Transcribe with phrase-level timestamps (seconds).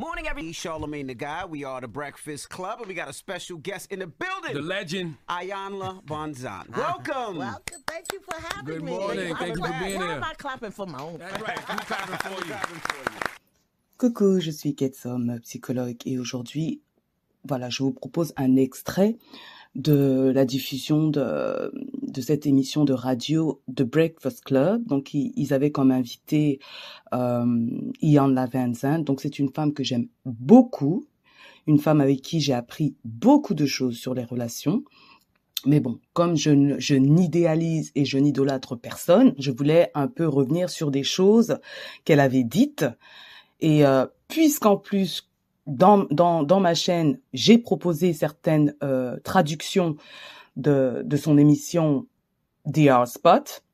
[0.00, 1.44] Morning, every Charlemagne the guy.
[1.44, 4.54] We are the Breakfast Club, and we got a special guest in the building.
[4.54, 5.16] The legend.
[5.28, 6.74] Ayanla Bonzan.
[6.74, 7.36] Welcome.
[7.36, 7.82] Welcome.
[7.86, 8.92] Thank you for having Good me.
[8.92, 9.32] morning.
[9.32, 10.16] I'm Thank you for being Why here.
[10.16, 11.18] am I clapping for my own?
[11.18, 11.54] That's right.
[11.54, 12.54] Clapping for you.
[13.98, 16.80] Coucou, je suis Ketsom, psychologue, et aujourd'hui,
[17.46, 19.18] voilà, je vous propose un extrait
[19.74, 21.70] de la diffusion de,
[22.10, 24.86] de cette émission de radio The Breakfast Club.
[24.86, 26.58] Donc, ils, ils avaient comme invité
[27.12, 27.44] euh,
[28.02, 29.00] Ian Lavanzan.
[29.00, 31.06] Donc, c'est une femme que j'aime beaucoup,
[31.66, 34.82] une femme avec qui j'ai appris beaucoup de choses sur les relations.
[35.66, 40.90] Mais bon, comme je n'idéalise et je n'idolâtre personne, je voulais un peu revenir sur
[40.90, 41.58] des choses
[42.04, 42.86] qu'elle avait dites.
[43.60, 45.28] Et euh, puisqu'en plus,
[45.66, 49.96] dans, dans, dans ma chaîne, j'ai proposé certaines euh, traductions
[50.60, 52.06] de, de son émission
[52.72, 53.64] The Spot,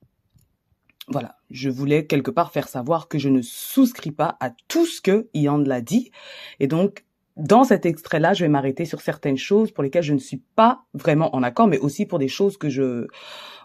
[1.09, 5.01] voilà, je voulais quelque part faire savoir que je ne souscris pas à tout ce
[5.01, 6.11] que Ian l'a dit.
[6.59, 7.05] Et donc,
[7.37, 10.85] dans cet extrait-là, je vais m'arrêter sur certaines choses pour lesquelles je ne suis pas
[10.95, 13.07] vraiment en accord, mais aussi pour des choses que je,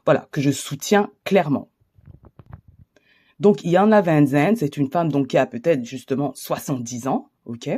[0.06, 1.70] voilà, que je soutiens clairement.
[3.40, 7.70] Donc, Iana Van Zandt, c'est une femme donc qui a peut-être justement 70 ans, ok,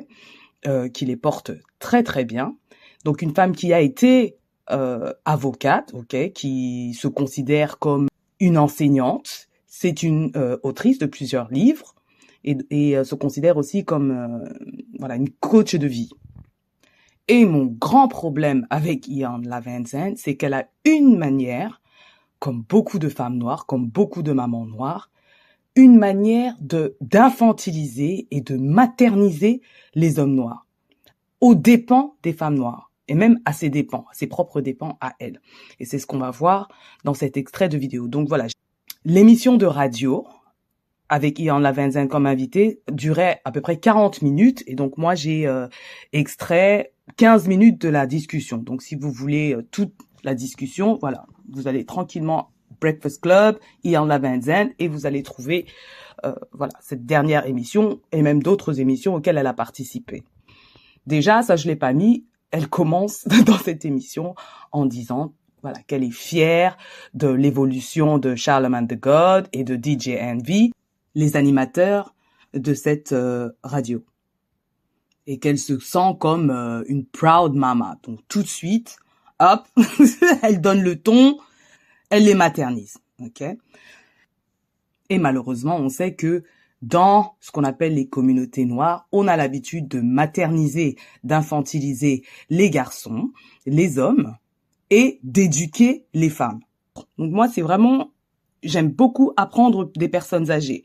[0.67, 2.57] euh, qui les porte très très bien.
[3.05, 4.35] Donc, une femme qui a été
[4.67, 8.07] avocate, ok, qui se considère comme
[8.39, 9.47] une enseignante.
[9.67, 11.95] C'est une euh, autrice de plusieurs livres
[12.43, 14.49] et, et euh, se considère aussi comme euh,
[14.99, 16.09] voilà une coach de vie.
[17.27, 21.81] Et mon grand problème avec Ian Lavanzan, c'est qu'elle a une manière,
[22.39, 25.09] comme beaucoup de femmes noires, comme beaucoup de mamans noires,
[25.75, 29.61] une manière de d'infantiliser et de materniser
[29.95, 30.67] les hommes noirs
[31.41, 35.13] aux dépens des femmes noires et même à ses dépens, à ses propres dépens à
[35.19, 35.41] elle.
[35.79, 36.69] Et c'est ce qu'on va voir
[37.03, 38.07] dans cet extrait de vidéo.
[38.07, 38.47] Donc voilà,
[39.05, 40.25] l'émission de radio
[41.09, 45.45] avec Ian Lavanzan comme invité durait à peu près 40 minutes et donc moi j'ai
[45.45, 45.67] euh,
[46.11, 48.57] extrait 15 minutes de la discussion.
[48.57, 49.93] Donc si vous voulez euh, toute
[50.23, 55.65] la discussion, voilà, vous allez tranquillement Breakfast Club, Ian Lavanzan et vous allez trouver
[56.25, 60.23] euh, voilà cette dernière émission et même d'autres émissions auxquelles elle a participé.
[61.05, 64.35] Déjà, ça je l'ai pas mis, elle commence dans cette émission
[64.71, 65.33] en disant
[65.63, 66.77] voilà qu'elle est fière
[67.13, 70.71] de l'évolution de Charlemagne the God et de DJ Envy,
[71.15, 72.13] les animateurs
[72.53, 74.05] de cette euh, radio.
[75.25, 77.97] Et qu'elle se sent comme euh, une proud mama.
[78.03, 78.97] Donc tout de suite,
[79.39, 79.65] hop,
[80.43, 81.37] elle donne le ton,
[82.09, 82.97] elle les maternise,
[85.09, 86.43] Et malheureusement, on sait que
[86.83, 93.31] dans ce qu'on appelle les communautés noires, on a l'habitude de materniser, d'infantiliser les garçons,
[93.65, 94.35] les hommes,
[94.89, 96.59] et d'éduquer les femmes.
[97.17, 98.11] Donc moi, c'est vraiment,
[98.63, 100.83] j'aime beaucoup apprendre des personnes âgées.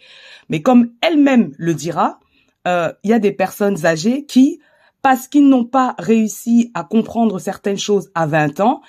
[0.49, 2.21] Mais comme elle-même le dira,
[2.69, 4.61] euh, il y a des personnes âgées qui,
[5.03, 8.83] parce qu'ils n'ont pas réussi à comprendre certaines choses à 20 ans,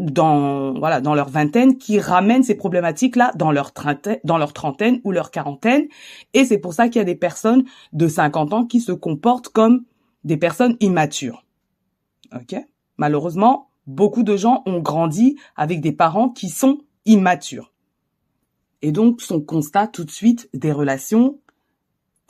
[0.00, 4.52] dans voilà dans leur vingtaine qui ramènent ces problématiques là dans leur trentaine dans leur
[4.52, 5.86] trentaine ou leur quarantaine
[6.32, 9.48] et c'est pour ça qu'il y a des personnes de 50 ans qui se comportent
[9.48, 9.84] comme
[10.24, 11.44] des personnes immatures.
[12.34, 12.56] OK?
[12.96, 17.72] Malheureusement, beaucoup de gens ont grandi avec des parents qui sont immatures.
[18.82, 21.38] Et donc son constat tout de suite des relations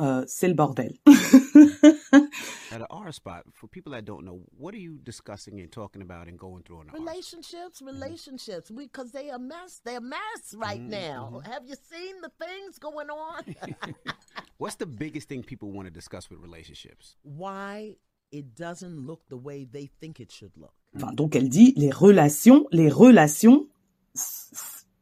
[0.00, 0.96] euh, c'est le bordel.
[2.74, 6.02] At a R spot, for people that don't know, what are you discussing and talking
[6.02, 6.86] about and going through on?
[6.92, 8.68] Relationships, relationships.
[8.68, 9.80] We because they a mess.
[9.84, 11.40] They're a mess right now.
[11.44, 13.54] Have you seen the things going on?
[14.58, 17.14] What's the biggest thing people want to discuss with relationships?
[17.22, 17.96] Why
[18.32, 20.74] it doesn't look the way they think it should look.
[20.96, 23.68] Enfin, donc elle dit les relations, les relations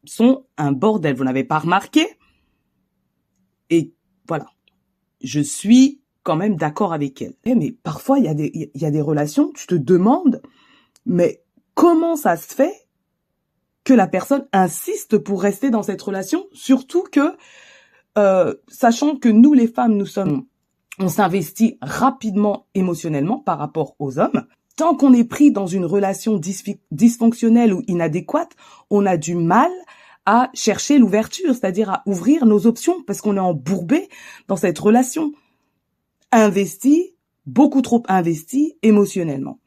[0.05, 1.15] sont un bordel.
[1.15, 2.05] Vous n'avez pas remarqué?
[3.71, 3.93] Et
[4.27, 4.45] voilà,
[5.21, 7.35] je suis quand même d'accord avec elle.
[7.45, 10.41] Eh, mais parfois il y a des y a des relations, tu te demandes,
[11.05, 12.73] mais comment ça se fait
[13.83, 17.35] que la personne insiste pour rester dans cette relation, surtout que
[18.17, 20.45] euh, sachant que nous les femmes nous sommes
[20.99, 24.45] on s'investit rapidement émotionnellement par rapport aux hommes.
[24.75, 26.39] Tant qu'on est pris dans une relation
[26.91, 28.51] dysfonctionnelle ou inadéquate,
[28.89, 29.71] on a du mal
[30.25, 34.07] à chercher l'ouverture, c'est-à-dire à ouvrir nos options parce qu'on est embourbé
[34.47, 35.33] dans cette relation.
[36.35, 37.13] Investi,
[37.45, 39.59] beaucoup trop investi émotionnellement.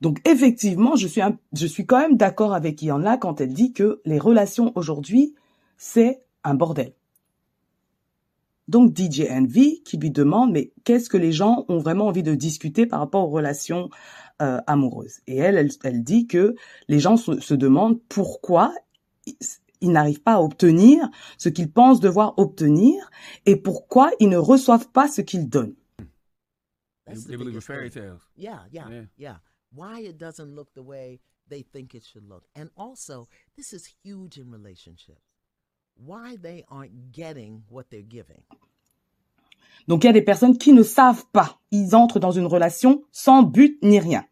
[0.00, 3.72] Donc effectivement, je suis un- je suis quand même d'accord avec Iana quand elle dit
[3.72, 5.34] que les relations aujourd'hui,
[5.76, 6.92] c'est un bordel.
[8.66, 12.34] Donc DJ Envy qui lui demande mais qu'est-ce que les gens ont vraiment envie de
[12.34, 13.90] discuter par rapport aux relations
[14.42, 15.20] euh, amoureuses?
[15.28, 16.56] Et elle, elle, elle dit que
[16.88, 18.74] les gens se, se demandent pourquoi
[19.80, 23.10] ils, n'arrivent pas à obtenir ce qu'ils pensent devoir obtenir
[23.46, 25.74] et pourquoi ils ne reçoivent pas ce qu'ils donnent.
[27.06, 28.02] That's they the believe in biggest fairy thing.
[28.02, 28.20] tales.
[28.36, 29.04] Yeah, yeah, Yeah.
[29.18, 29.36] yeah.
[29.74, 32.44] Why it doesn't look the way they think it should look.
[32.54, 35.22] And also, this is huge in relationships.
[35.96, 38.42] Why they aren't getting what they're giving.
[39.88, 41.58] Donc il y a des personnes qui ne savent pas.
[41.70, 44.24] Ils entrent dans une relation sans but ni rien.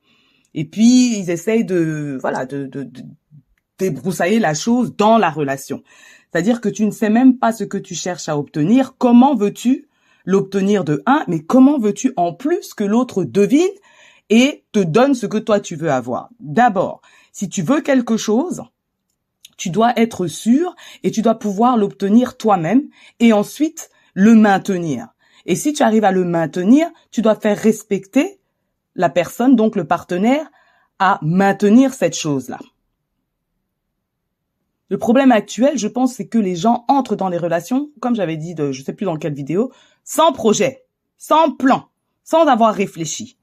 [0.55, 3.03] Et puis ils essayent de voilà de, de, de
[3.79, 5.83] débroussailler la chose dans la relation.
[6.31, 8.97] C'est-à-dire que tu ne sais même pas ce que tu cherches à obtenir.
[8.99, 9.89] Comment veux-tu
[10.25, 13.63] l'obtenir de un, mais comment veux-tu en plus que l'autre devine
[14.29, 16.31] et te donne ce que toi tu veux avoir?
[16.41, 17.01] D'abord,
[17.33, 18.63] si tu veux quelque chose,
[19.57, 22.83] tu dois être sûr et tu dois pouvoir l'obtenir toi-même
[23.21, 25.09] et ensuite le maintenir.
[25.47, 28.41] Et si tu arrives à le maintenir, tu dois faire respecter
[28.95, 30.51] la personne, donc le partenaire,
[30.99, 32.59] à maintenir cette chose-là.
[34.89, 38.37] Le problème actuel, je pense, c'est que les gens entrent dans les relations, comme j'avais
[38.37, 39.73] dit, de, je sais plus dans quelle vidéo,
[40.05, 40.85] sans projet,
[41.17, 41.89] sans plan,
[42.23, 43.37] sans avoir réfléchi.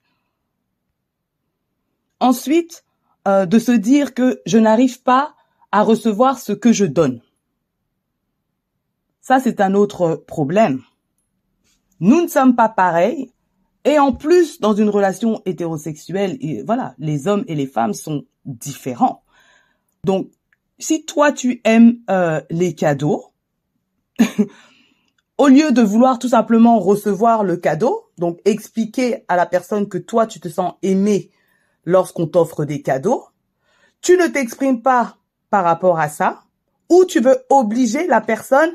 [2.20, 2.86] Ensuite,
[3.28, 5.36] euh, de se dire que je n'arrive pas
[5.72, 7.22] à recevoir ce que je donne.
[9.22, 10.82] Ça, c'est un autre problème.
[12.00, 13.32] Nous ne sommes pas pareils.
[13.86, 19.24] Et en plus, dans une relation hétérosexuelle, voilà, les hommes et les femmes sont différents.
[20.06, 20.30] Donc,
[20.84, 23.34] si toi tu aimes euh, les cadeaux,
[25.38, 29.98] au lieu de vouloir tout simplement recevoir le cadeau, donc expliquer à la personne que
[29.98, 31.32] toi tu te sens aimé
[31.86, 33.26] lorsqu'on t'offre des cadeaux,
[34.02, 35.18] tu ne t'exprimes pas
[35.50, 36.42] par rapport à ça,
[36.90, 38.72] ou tu veux obliger la personne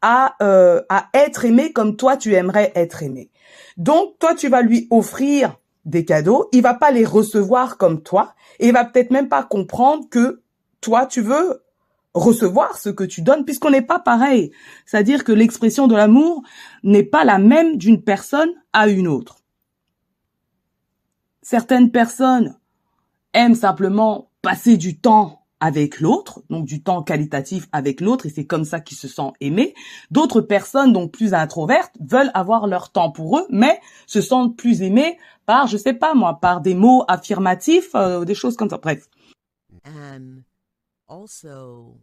[0.00, 3.30] à, euh, à être aimé comme toi tu aimerais être aimé.
[3.76, 8.34] Donc toi tu vas lui offrir des cadeaux, il va pas les recevoir comme toi,
[8.58, 10.42] et il va peut-être même pas comprendre que
[10.80, 11.62] toi tu veux
[12.14, 14.50] recevoir ce que tu donnes puisqu'on n'est pas pareil.
[14.86, 16.42] C'est-à-dire que l'expression de l'amour
[16.82, 19.38] n'est pas la même d'une personne à une autre.
[21.42, 22.58] Certaines personnes
[23.32, 28.46] aiment simplement passer du temps avec l'autre, donc du temps qualitatif avec l'autre, et c'est
[28.46, 29.74] comme ça qu'ils se sentent aimés.
[30.10, 34.80] D'autres personnes, donc plus introvertes, veulent avoir leur temps pour eux, mais se sentent plus
[34.80, 38.78] aimés par, je sais pas moi, par des mots affirmatifs, euh, des choses comme ça.
[38.78, 39.06] Bref.
[41.10, 42.00] Also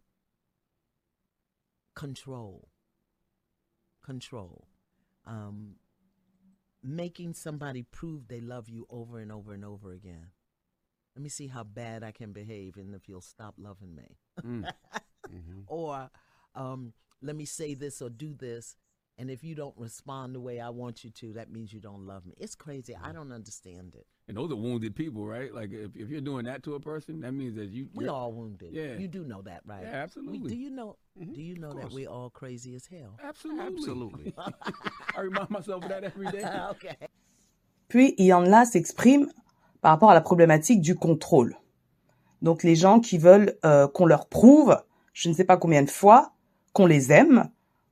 [1.95, 2.69] control.
[4.03, 4.67] Control.
[5.25, 5.75] Um,
[6.83, 10.27] making somebody prove they love you over and over and over again.
[11.15, 14.17] Let me see how bad I can behave and if you'll stop loving me.
[14.43, 14.71] Mm.
[15.27, 15.63] Mhm.
[15.67, 16.09] Or
[16.55, 18.77] um, let me say this or do this.
[19.19, 22.05] And if you don't respond the way I want you to, that means you don't
[22.05, 22.35] love me.
[22.39, 22.95] It's crazy.
[22.95, 24.05] I don't understand it.
[24.27, 25.51] And those are wounded people, right?
[25.51, 28.31] Like if, if you're doing that to a person, that means that you We all
[28.31, 28.73] wounded.
[28.73, 28.95] Yeah.
[28.97, 29.81] You do know that, right?
[29.81, 30.49] Yeah, We- absolutely.
[30.49, 30.97] do you know?
[31.19, 33.17] Mhm, Do you know that we all crazy as hell?
[33.23, 33.65] Absolutely.
[33.65, 34.33] Absolutely.
[35.17, 36.43] I remind myself of that every day.
[36.71, 36.97] okay.
[37.87, 39.31] Puis il y en a s'expriment
[39.81, 41.55] par rapport à la problématique du contrôle.
[42.43, 44.77] Donc les gens qui veulent euh, qu'on leur prouve,
[45.13, 46.33] je ne sais pas combien de fois,
[46.73, 47.49] qu'on les aime,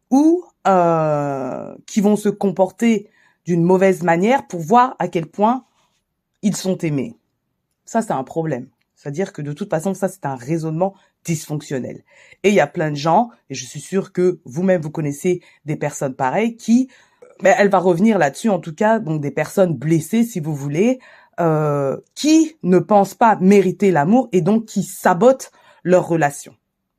[0.10, 3.10] ou euh, qui vont se comporter
[3.46, 5.66] d'une mauvaise manière pour voir à quel point
[6.42, 7.16] ils sont aimés.
[7.86, 8.68] Ça, c'est un problème.
[8.96, 12.04] C'est-à-dire que de toute façon, ça, c'est un raisonnement dysfonctionnel.
[12.44, 15.42] Et il y a plein de gens, et je suis sûre que vous-même, vous connaissez
[15.66, 16.89] des personnes pareilles, qui,
[17.41, 21.00] ben, elle va revenir là-dessus, en tout cas, donc des personnes blessées, si vous voulez,
[21.39, 25.51] euh, qui ne pensent pas mériter l'amour et donc qui sabotent
[25.84, 26.56] leur relation.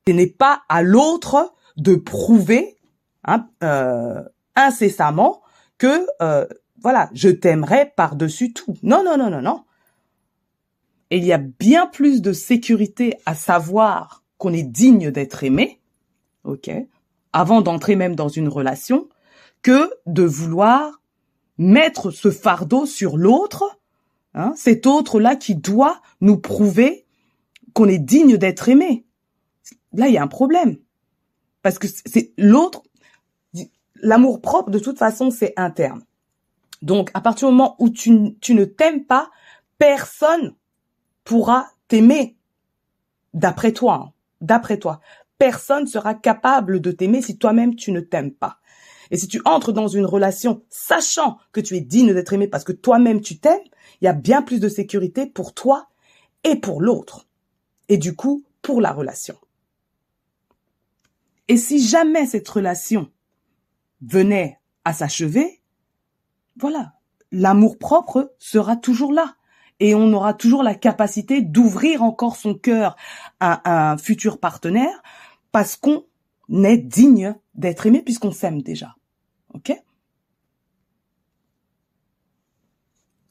[0.06, 2.75] Ce n'est pas à l'autre de prouver
[3.26, 4.22] hein, euh,
[4.54, 5.42] incessamment
[5.78, 6.46] que euh,
[6.80, 8.76] voilà, je t'aimerais par-dessus tout.
[8.82, 9.64] Non, non, non, non, non.
[11.10, 15.80] Il y a bien plus de sécurité à savoir qu'on est digne d'être aimé,
[16.44, 16.70] ok,
[17.32, 19.08] avant d'entrer même dans une relation,
[19.62, 21.00] que de vouloir
[21.58, 23.78] mettre ce fardeau sur l'autre,
[24.34, 27.06] hein, cet autre-là qui doit nous prouver
[27.72, 29.04] qu'on est digne d'être aimé.
[29.92, 30.76] Là, il y a un problème.
[31.62, 32.82] Parce que c'est l'autre,
[34.02, 36.02] l'amour propre, de toute façon, c'est interne.
[36.82, 39.30] Donc, à partir du moment où tu, ne t'aimes pas,
[39.78, 40.54] personne
[41.24, 42.36] pourra t'aimer.
[43.34, 45.00] D'après toi, hein, d'après toi.
[45.38, 48.58] Personne sera capable de t'aimer si toi-même tu ne t'aimes pas.
[49.10, 52.64] Et si tu entres dans une relation sachant que tu es digne d'être aimé parce
[52.64, 53.60] que toi-même tu t'aimes,
[54.00, 55.88] il y a bien plus de sécurité pour toi
[56.44, 57.26] et pour l'autre.
[57.88, 59.36] Et du coup, pour la relation.
[61.48, 63.10] Et si jamais cette relation
[64.02, 65.60] venait à s'achever,
[66.56, 66.94] voilà,
[67.32, 69.36] l'amour propre sera toujours là.
[69.78, 72.96] Et on aura toujours la capacité d'ouvrir encore son cœur
[73.40, 75.02] à un futur partenaire
[75.52, 76.04] parce qu'on
[76.64, 78.96] est digne d'être aimé puisqu'on s'aime déjà.
[79.52, 79.72] OK?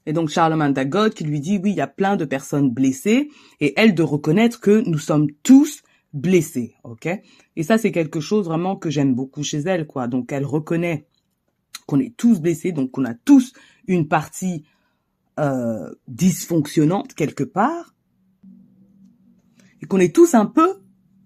[0.05, 3.29] Et donc Charlemagne d'Agod qui lui dit oui, il y a plein de personnes blessées
[3.59, 5.81] et elle de reconnaître que nous sommes tous
[6.15, 7.07] blessés, ok?
[7.55, 10.07] Et ça c'est quelque chose vraiment que j'aime beaucoup chez elle, quoi.
[10.07, 11.07] Donc elle reconnaît
[11.85, 13.53] qu'on est tous blessés, donc qu'on a tous
[13.87, 14.65] une partie
[15.39, 17.93] euh, dysfonctionnante quelque part
[19.81, 20.81] et qu'on est tous un peu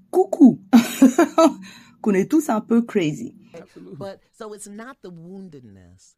[0.10, 0.62] coucou,
[2.02, 3.36] qu'on est tous un peu crazy.
[3.54, 3.98] Absolutely.
[3.98, 6.16] But so it's not the woundedness,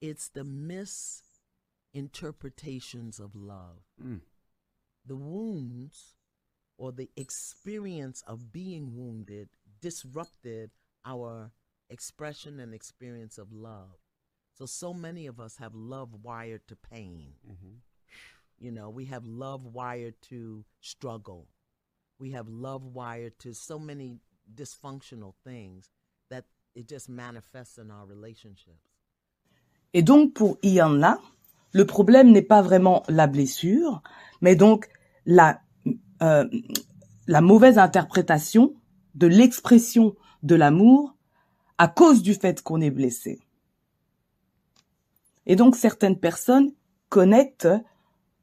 [0.00, 3.82] it's the misinterpretations of love.
[3.98, 4.20] Mm.
[5.06, 6.19] The wounds
[6.80, 9.50] or the experience of being wounded
[9.82, 10.70] disrupted
[11.04, 11.50] our
[11.90, 13.98] expression and experience of love.
[14.54, 17.34] So, so many of us have love wired to pain.
[17.46, 17.76] Mm-hmm.
[18.58, 21.48] You know, we have love wired to struggle.
[22.18, 24.16] We have love wired to so many
[24.54, 25.90] dysfunctional things
[26.30, 26.44] that
[26.74, 28.88] it just manifests in our relationships.
[29.92, 31.18] Et donc pour Ian là,
[31.72, 34.02] le problème n'est pas vraiment la blessure,
[34.40, 34.88] mais donc
[35.26, 35.60] la
[36.22, 36.48] euh,
[37.26, 38.74] la mauvaise interprétation
[39.14, 41.16] de l'expression de l'amour
[41.78, 43.40] à cause du fait qu'on est blessé.
[45.46, 46.72] Et donc certaines personnes
[47.08, 47.68] connectent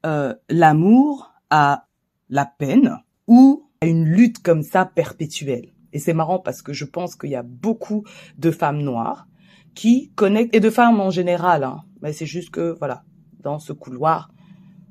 [0.05, 1.87] euh, l'amour à
[2.29, 5.73] la peine ou à une lutte comme ça perpétuelle.
[5.93, 8.03] Et c'est marrant parce que je pense qu'il y a beaucoup
[8.37, 9.27] de femmes noires
[9.73, 13.03] qui connectent, et de femmes en général, hein, mais c'est juste que, voilà,
[13.41, 14.31] dans ce couloir,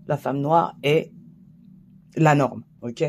[0.07, 1.13] la femme noire est
[2.17, 3.05] la norme, ok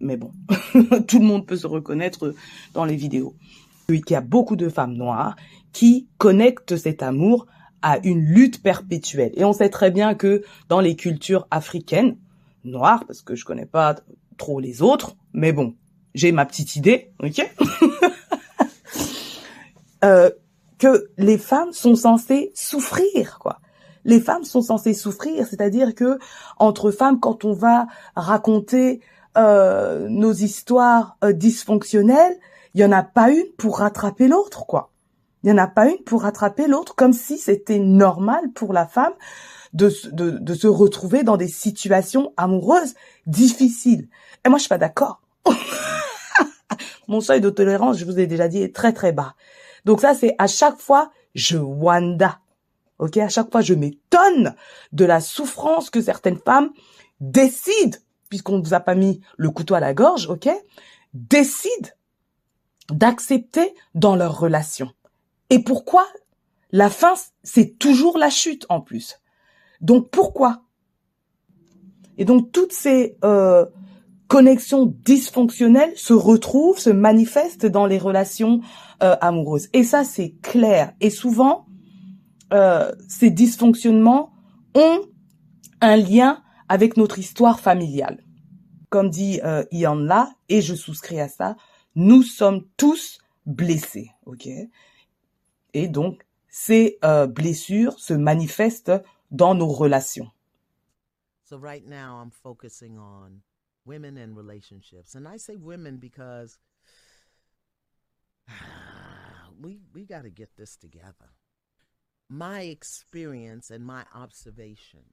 [0.00, 0.32] Mais bon,
[1.08, 2.34] tout le monde peut se reconnaître
[2.74, 3.34] dans les vidéos.
[3.88, 5.36] Qu'il y a beaucoup de femmes noires
[5.72, 7.46] qui connectent cet amour
[7.82, 9.32] à une lutte perpétuelle.
[9.34, 12.16] Et on sait très bien que dans les cultures africaines,
[12.64, 13.96] noires, parce que je connais pas
[14.38, 15.74] trop les autres, mais bon,
[16.14, 17.54] j'ai ma petite idée, ok?
[20.04, 20.30] Euh,
[20.78, 23.60] Que les femmes sont censées souffrir, quoi.
[24.04, 26.18] Les femmes sont censées souffrir, c'est-à-dire que
[26.58, 27.86] entre femmes, quand on va
[28.16, 29.00] raconter
[29.36, 32.38] euh, nos histoires euh, dysfonctionnelles,
[32.74, 34.90] il y en a pas une pour rattraper l'autre, quoi.
[35.42, 38.86] Il y en a pas une pour rattraper l'autre, comme si c'était normal pour la
[38.86, 39.12] femme
[39.72, 42.94] de, de, de se retrouver dans des situations amoureuses
[43.26, 44.08] difficiles.
[44.44, 45.20] Et moi, je suis pas d'accord.
[47.08, 49.34] Mon seuil de tolérance, je vous ai déjà dit, est très très bas.
[49.84, 52.38] Donc ça, c'est à chaque fois, je wanda.
[52.98, 54.54] Ok, à chaque fois, je m'étonne
[54.92, 56.70] de la souffrance que certaines femmes
[57.20, 57.98] décident,
[58.32, 60.48] puisqu'on ne vous a pas mis le couteau à la gorge, ok,
[61.12, 61.90] décident
[62.90, 64.90] d'accepter dans leur relation.
[65.50, 66.06] Et pourquoi
[66.70, 67.12] La fin,
[67.42, 69.20] c'est toujours la chute en plus?
[69.82, 70.62] Donc pourquoi?
[72.16, 73.66] Et donc toutes ces euh,
[74.28, 78.62] connexions dysfonctionnelles se retrouvent, se manifestent dans les relations
[79.02, 79.68] euh, amoureuses.
[79.74, 80.94] Et ça, c'est clair.
[81.02, 81.66] Et souvent,
[82.54, 84.32] euh, ces dysfonctionnements
[84.74, 85.00] ont
[85.82, 86.41] un lien
[86.72, 88.24] avec notre histoire familiale.
[88.88, 91.54] Comme dit euh, Ian là, et je souscris à ça,
[91.96, 94.48] nous sommes tous blessés, ok?
[95.74, 98.92] Et donc, ces euh, blessures se manifestent
[99.30, 100.30] dans nos relations.
[101.44, 103.42] So right now I'm focusing on
[103.84, 105.14] women and relationships.
[105.14, 106.58] And I say women because
[109.60, 111.34] we we got to get this together.
[112.30, 115.04] My experience and my observation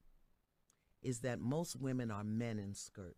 [1.02, 3.18] is that most women are men in skirts.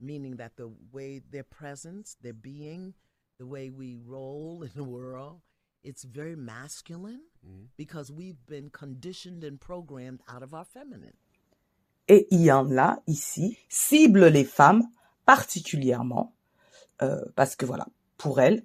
[0.00, 2.94] Meaning that the way their presence, their being,
[3.38, 5.40] the way we roll in the world,
[5.82, 7.22] it's very masculine
[7.76, 11.14] because we've been conditioned and programmed out of our feminine.
[12.08, 14.82] Et Ian là, ici, cible les femmes
[15.26, 16.32] particulièrement
[17.02, 18.64] euh, parce que voilà, pour elles,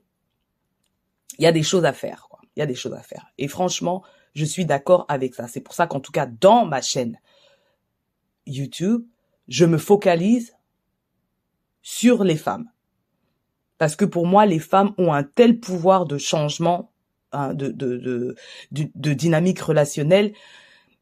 [1.37, 2.27] il y a des choses à faire.
[2.29, 2.39] quoi.
[2.55, 3.25] Il y a des choses à faire.
[3.37, 4.03] Et franchement,
[4.33, 5.47] je suis d'accord avec ça.
[5.47, 7.19] C'est pour ça qu'en tout cas, dans ma chaîne
[8.45, 9.05] YouTube,
[9.47, 10.53] je me focalise
[11.81, 12.69] sur les femmes.
[13.77, 16.91] Parce que pour moi, les femmes ont un tel pouvoir de changement,
[17.31, 18.35] hein, de, de, de,
[18.71, 20.33] de, dynamique relationnelle.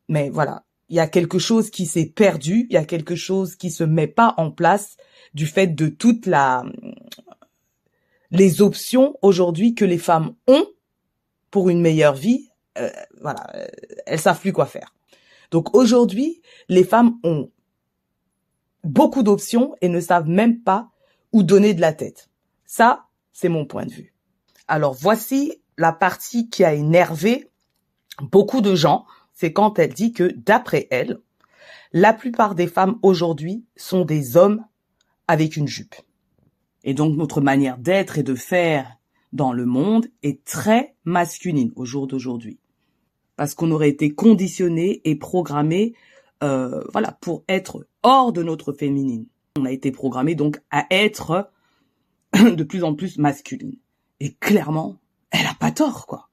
[0.07, 3.55] Mais voilà, il y a quelque chose qui s'est perdu, il y a quelque chose
[3.55, 4.97] qui se met pas en place
[5.33, 6.63] du fait de toute la
[8.31, 10.65] les options aujourd'hui que les femmes ont
[11.51, 12.49] pour une meilleure vie.
[12.77, 13.45] euh, voilà,
[14.05, 14.93] elles savent plus quoi faire.
[15.51, 17.51] Donc aujourd'hui, les femmes ont
[18.83, 20.89] beaucoup d'options et ne savent même pas
[21.31, 22.29] où donner de la tête.
[22.65, 24.13] Ça, c'est mon point de vue.
[24.67, 27.49] Alors voici la partie qui a énervé
[28.21, 31.19] beaucoup de gens, c'est quand elle dit que d'après elle,
[31.93, 34.63] la plupart des femmes aujourd'hui sont des hommes
[35.27, 35.95] avec une jupe.
[36.83, 38.97] Et donc notre manière d'être et de faire
[39.33, 42.60] dans le monde est très masculine au jour d'aujourd'hui.
[43.41, 45.95] Parce qu'on aurait été conditionné et programmé,
[46.43, 49.25] euh, voilà, pour être hors de notre féminine.
[49.57, 51.51] On a été programmé donc à être
[52.33, 53.79] de plus en plus masculine.
[54.19, 54.99] Et clairement,
[55.31, 56.29] elle a pas tort, quoi.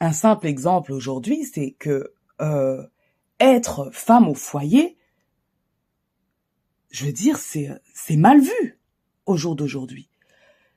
[0.00, 2.82] Un simple exemple aujourd'hui, c'est que euh,
[3.38, 4.98] être femme au foyer,
[6.90, 8.80] je veux dire, c'est c'est mal vu
[9.26, 10.08] au jour d'aujourd'hui.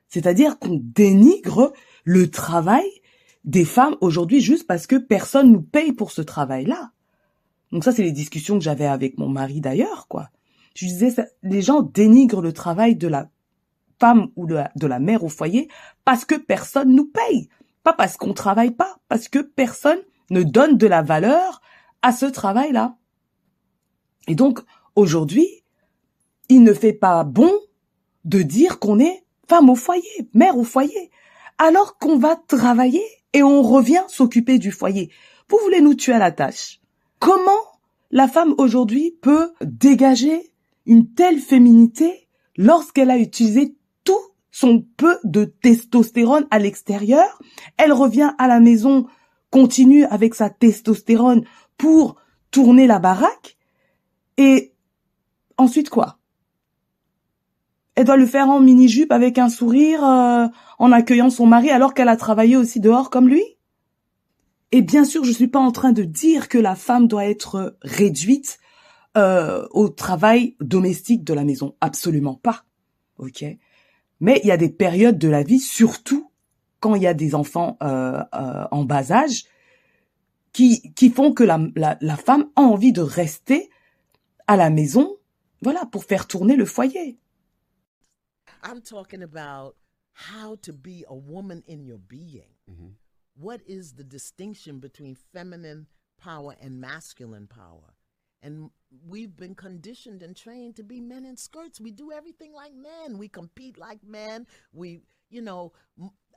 [0.06, 1.72] C'est-à-dire qu'on dénigre
[2.04, 2.88] le travail
[3.48, 6.92] des femmes aujourd'hui juste parce que personne nous paye pour ce travail-là.
[7.72, 10.28] Donc ça, c'est les discussions que j'avais avec mon mari d'ailleurs, quoi.
[10.74, 13.30] Je disais, les gens dénigrent le travail de la
[13.98, 15.68] femme ou de la, de la mère au foyer
[16.04, 17.48] parce que personne nous paye.
[17.84, 21.62] Pas parce qu'on travaille pas, parce que personne ne donne de la valeur
[22.02, 22.96] à ce travail-là.
[24.26, 24.60] Et donc,
[24.94, 25.48] aujourd'hui,
[26.50, 27.52] il ne fait pas bon
[28.26, 31.10] de dire qu'on est femme au foyer, mère au foyer,
[31.56, 35.10] alors qu'on va travailler et on revient s'occuper du foyer.
[35.48, 36.80] Vous voulez nous tuer à la tâche.
[37.18, 37.50] Comment
[38.10, 40.52] la femme aujourd'hui peut dégager
[40.86, 44.20] une telle féminité lorsqu'elle a utilisé tout
[44.50, 47.40] son peu de testostérone à l'extérieur?
[47.76, 49.06] Elle revient à la maison,
[49.50, 51.44] continue avec sa testostérone
[51.76, 52.16] pour
[52.50, 53.56] tourner la baraque
[54.36, 54.72] et
[55.58, 56.18] ensuite quoi?
[57.98, 60.46] Elle doit le faire en mini-jupe avec un sourire euh,
[60.78, 63.42] en accueillant son mari alors qu'elle a travaillé aussi dehors comme lui
[64.70, 67.76] et bien sûr, je suis pas en train de dire que la femme doit être
[67.82, 68.60] réduite
[69.16, 71.74] euh, au travail domestique de la maison.
[71.80, 72.66] Absolument pas.
[73.16, 73.44] Ok?
[74.20, 76.30] Mais il y a des périodes de la vie, surtout
[76.78, 78.22] quand il y a des enfants euh,
[78.70, 79.46] en bas âge,
[80.52, 83.70] qui, qui font que la, la, la femme a envie de rester
[84.46, 85.16] à la maison,
[85.62, 87.18] voilà, pour faire tourner le foyer.
[88.62, 89.76] I'm talking about
[90.12, 92.54] how to be a woman in your being.
[92.70, 92.88] Mm-hmm.
[93.34, 95.86] What is the distinction between feminine
[96.20, 97.94] power and masculine power?
[98.42, 98.70] And
[99.06, 101.80] we've been conditioned and trained to be men in skirts.
[101.80, 103.18] We do everything like men.
[103.18, 104.46] We compete like men.
[104.72, 105.72] We, you know,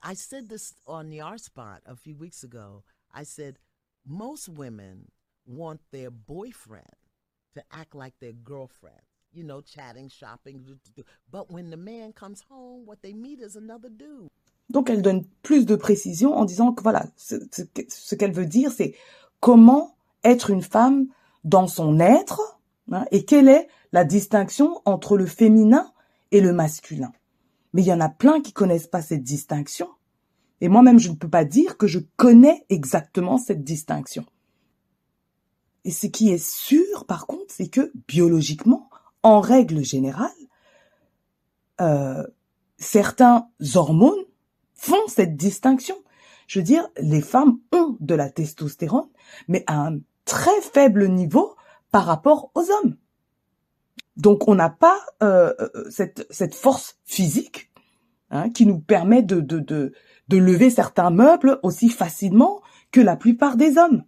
[0.04, 2.84] I said this on the R spot a few weeks ago.
[3.13, 3.60] I said,
[4.06, 5.12] most women
[5.45, 6.86] want their boyfriend
[7.54, 9.02] to act like their girlfriend,
[9.34, 10.63] you know, chatting, shopping.
[10.65, 11.04] do, do, do.
[11.32, 14.30] But when the man comes home, what they meet is another dude.
[14.70, 18.96] Donc elle donne plus de précision en disant que voilà, ce qu'elle veut dire, c'est
[19.41, 21.08] comment être une femme
[21.44, 22.60] dans son être
[22.91, 25.91] hein, et quelle est la distinction entre le féminin
[26.32, 27.12] et le masculin.
[27.74, 29.89] Mais il y en a plein qui connaissent pas cette distinction.
[30.62, 34.26] Et moi-même, je ne peux pas dire que je connais exactement cette distinction.
[35.84, 38.90] Et ce qui est sûr, par contre, c'est que biologiquement,
[39.23, 40.29] en règle générale,
[41.79, 42.25] euh,
[42.77, 44.23] certains hormones
[44.73, 45.95] font cette distinction.
[46.47, 49.10] Je veux dire, les femmes ont de la testostérone,
[49.47, 51.55] mais à un très faible niveau
[51.91, 52.97] par rapport aux hommes.
[54.17, 57.71] Donc, on n'a pas euh, euh, cette, force physique
[58.29, 59.93] hein, qui nous permet de
[60.29, 64.03] lever certains meubles aussi facilement que la plupart des hommes.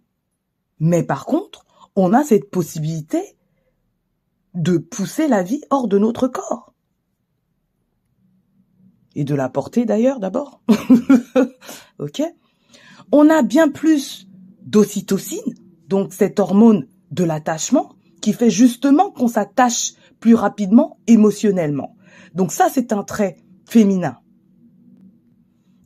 [0.80, 1.64] Mais par contre,
[1.96, 3.36] on a cette possibilité
[4.54, 6.72] de pousser la vie hors de notre corps.
[9.14, 10.60] Et de la porter d'ailleurs d'abord.
[11.98, 12.22] ok
[13.12, 14.28] On a bien plus
[14.62, 15.54] d'ocytocine,
[15.88, 21.96] donc cette hormone de l'attachement, qui fait justement qu'on s'attache plus rapidement émotionnellement.
[22.34, 23.36] Donc ça, c'est un trait
[23.68, 24.18] féminin.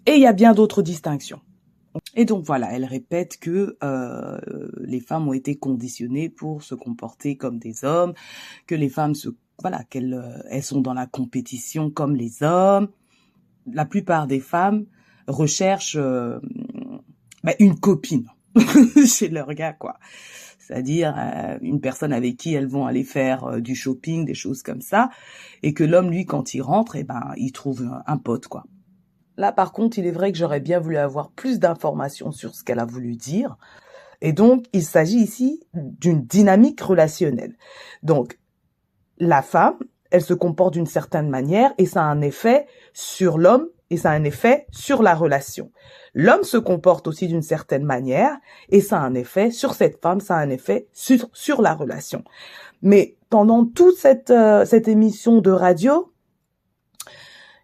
[0.06, 1.40] Et il y a bien d'autres distinctions.
[2.14, 4.38] Et donc voilà, elle répète que euh,
[4.80, 8.14] les femmes ont été conditionnées pour se comporter comme des hommes,
[8.66, 12.88] que les femmes se voilà qu'elles euh, elles sont dans la compétition comme les hommes.
[13.66, 14.86] La plupart des femmes
[15.26, 16.38] recherchent euh,
[17.44, 18.28] bah, une copine
[19.06, 19.98] chez leur gars quoi.
[20.58, 24.82] C'est-à-dire euh, une personne avec qui elles vont aller faire du shopping, des choses comme
[24.82, 25.10] ça,
[25.62, 28.64] et que l'homme lui quand il rentre, eh ben il trouve un, un pote quoi.
[29.38, 32.64] Là, par contre, il est vrai que j'aurais bien voulu avoir plus d'informations sur ce
[32.64, 33.56] qu'elle a voulu dire.
[34.20, 37.54] Et donc, il s'agit ici d'une dynamique relationnelle.
[38.02, 38.36] Donc,
[39.18, 39.78] la femme,
[40.10, 44.10] elle se comporte d'une certaine manière et ça a un effet sur l'homme et ça
[44.10, 45.70] a un effet sur la relation.
[46.14, 48.36] L'homme se comporte aussi d'une certaine manière
[48.70, 51.74] et ça a un effet sur cette femme, ça a un effet sur, sur la
[51.74, 52.24] relation.
[52.82, 56.12] Mais pendant toute cette, euh, cette émission de radio,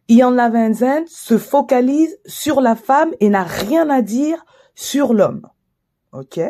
[0.08, 5.48] Ian Lavenzen se focalise sur la femme et n'a rien à dire sur l'homme.
[6.12, 6.40] Ok?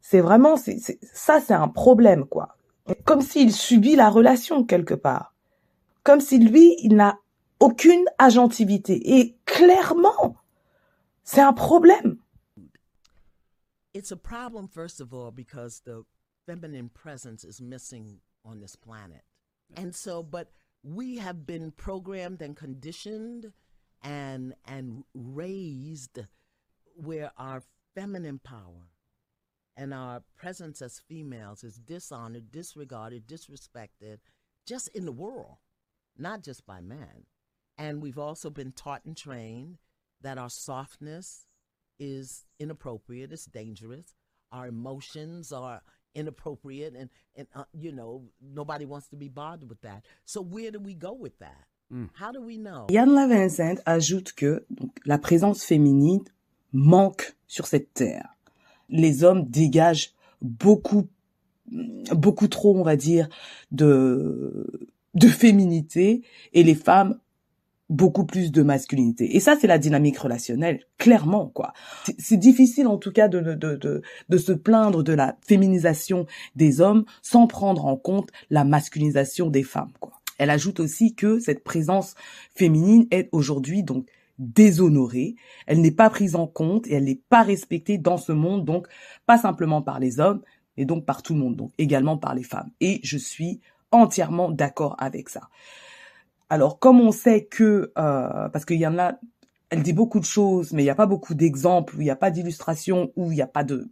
[0.00, 2.56] C'est vraiment, ça c'est un problème quoi.
[3.04, 5.34] Comme s'il subit la relation quelque part.
[6.02, 7.18] Comme si lui, il n'a
[7.60, 9.18] aucune agentivité.
[9.18, 10.34] Et clairement,
[11.22, 12.18] c'est un problème.
[13.94, 16.04] It's a problem, first of all, because the
[16.44, 19.22] feminine presence is missing on this planet.
[19.76, 20.48] And so, but
[20.82, 23.52] we have been programmed and conditioned
[24.02, 26.18] and and raised
[26.96, 27.62] where our
[27.94, 28.90] feminine power
[29.76, 34.18] and our presence as females is dishonored, disregarded, disrespected
[34.66, 35.56] just in the world,
[36.16, 37.26] not just by men.
[37.78, 39.78] And we've also been taught and trained
[40.20, 41.46] that our softness
[41.98, 44.14] is inappropriate, it's dangerous.
[44.50, 45.82] Our emotions are
[46.14, 50.02] inappropriate, and, and uh, you know, nobody wants to be bothered with that.
[50.24, 51.66] So, where do we go with that?
[52.14, 52.86] How do we know?
[52.88, 56.24] Yann Lavincent ajoute que donc, la présence féminine
[56.72, 58.34] manque sur cette terre.
[58.88, 61.06] Les hommes dégagent beaucoup,
[61.66, 63.28] beaucoup trop, on va dire,
[63.72, 66.22] de, de féminité
[66.54, 67.18] et les femmes
[67.92, 69.36] beaucoup plus de masculinité.
[69.36, 71.72] Et ça, c'est la dynamique relationnelle, clairement, quoi.
[72.18, 76.26] C'est- difficile, en tout cas, de, de, de, de se plaindre de la féminisation
[76.56, 80.12] des hommes sans prendre en compte la masculinisation des femmes, quoi.
[80.38, 82.14] Elle ajoute aussi que cette présence
[82.54, 84.06] féminine est aujourd'hui, donc,
[84.38, 85.36] déshonorée.
[85.66, 88.88] Elle n'est pas prise en compte et elle n'est pas respectée dans ce monde, donc,
[89.26, 90.40] pas simplement par les hommes,
[90.76, 92.70] mais donc par tout le monde, donc également par les femmes.
[92.80, 93.60] Et je suis
[93.92, 95.42] entièrement d'accord avec ça.
[96.52, 99.14] Alors, comme on sait que, euh, parce qu'il y en a,
[99.70, 102.14] elle dit beaucoup de choses, mais il n'y a pas beaucoup d'exemples, il n'y a
[102.14, 103.88] pas d'illustrations, où il n'y a pas de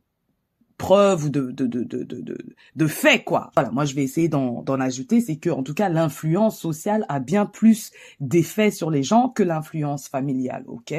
[0.76, 2.36] preuves ou de, de, de, de, de, de,
[2.76, 3.50] de faits, quoi.
[3.56, 7.06] Voilà, moi je vais essayer d'en, d'en ajouter, c'est que, en tout cas, l'influence sociale
[7.08, 10.92] a bien plus d'effets sur les gens que l'influence familiale, ok?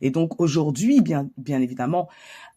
[0.00, 2.08] Et donc, aujourd'hui, bien, bien évidemment,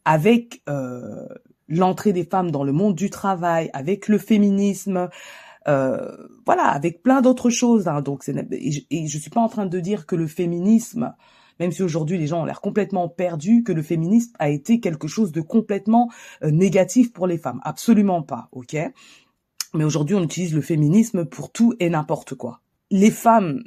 [0.05, 1.27] avec euh,
[1.67, 5.09] l'entrée des femmes dans le monde du travail, avec le féminisme,
[5.67, 7.87] euh, voilà, avec plein d'autres choses.
[7.87, 8.01] Hein.
[8.01, 11.13] Donc, et, je, et je suis pas en train de dire que le féminisme,
[11.59, 15.07] même si aujourd'hui les gens ont l'air complètement perdus, que le féminisme a été quelque
[15.07, 16.11] chose de complètement
[16.43, 17.61] euh, négatif pour les femmes.
[17.63, 18.75] Absolument pas, ok?
[19.73, 22.61] Mais aujourd'hui, on utilise le féminisme pour tout et n'importe quoi.
[22.91, 23.63] Les femmes,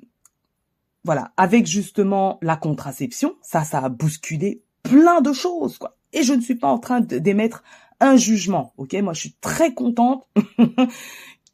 [1.05, 5.97] voilà, avec justement la contraception, ça, ça a bousculé plein de choses, quoi.
[6.15, 7.63] Et je ne suis pas en train d'émettre
[8.01, 8.95] un jugement, ok?
[9.03, 10.27] Moi, je suis très contente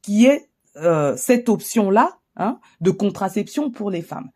[0.04, 4.30] qu'il y ait euh, cette option-là hein, de contraception pour les femmes.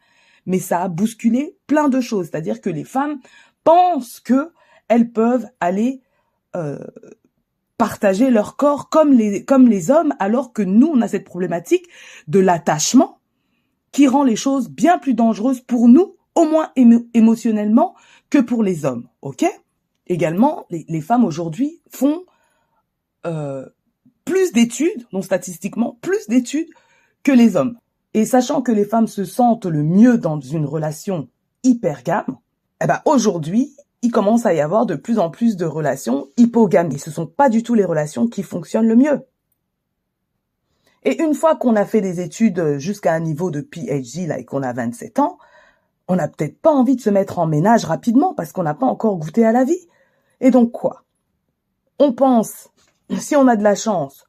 [0.47, 3.21] Mais ça a bousculé plein de choses, c'est-à-dire que les femmes
[3.65, 4.53] pensent que
[4.89, 6.01] elles peuvent aller
[6.57, 6.79] euh,
[7.77, 11.87] partager leur corps comme les comme les hommes, alors que nous, on a cette problématique
[12.29, 13.21] de l'attachement
[13.93, 17.95] qui rend les choses bien plus dangereuses pour nous, au moins émo- émotionnellement,
[18.31, 19.09] que pour les hommes.
[19.21, 19.45] Ok?
[20.07, 22.25] Également, les, les femmes aujourd'hui font
[23.27, 23.67] euh,
[24.29, 26.69] plus d'études, donc statistiquement plus d'études
[27.23, 27.79] que les hommes.
[28.13, 31.29] Et sachant que les femmes se sentent le mieux dans une relation
[31.63, 32.37] hypergame,
[32.83, 36.93] eh ben aujourd'hui, il commence à y avoir de plus en plus de relations hypogames.
[36.93, 39.23] Et ce sont pas du tout les relations qui fonctionnent le mieux.
[41.05, 44.45] Et une fois qu'on a fait des études jusqu'à un niveau de PhD, là, et
[44.45, 45.39] qu'on a 27 ans,
[46.07, 48.87] on n'a peut-être pas envie de se mettre en ménage rapidement parce qu'on n'a pas
[48.87, 49.89] encore goûté à la vie.
[50.41, 51.05] Et donc quoi?
[51.99, 52.69] On pense,
[53.17, 54.27] si on a de la chance,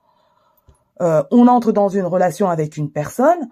[1.01, 3.49] euh, on entre dans une relation avec une personne.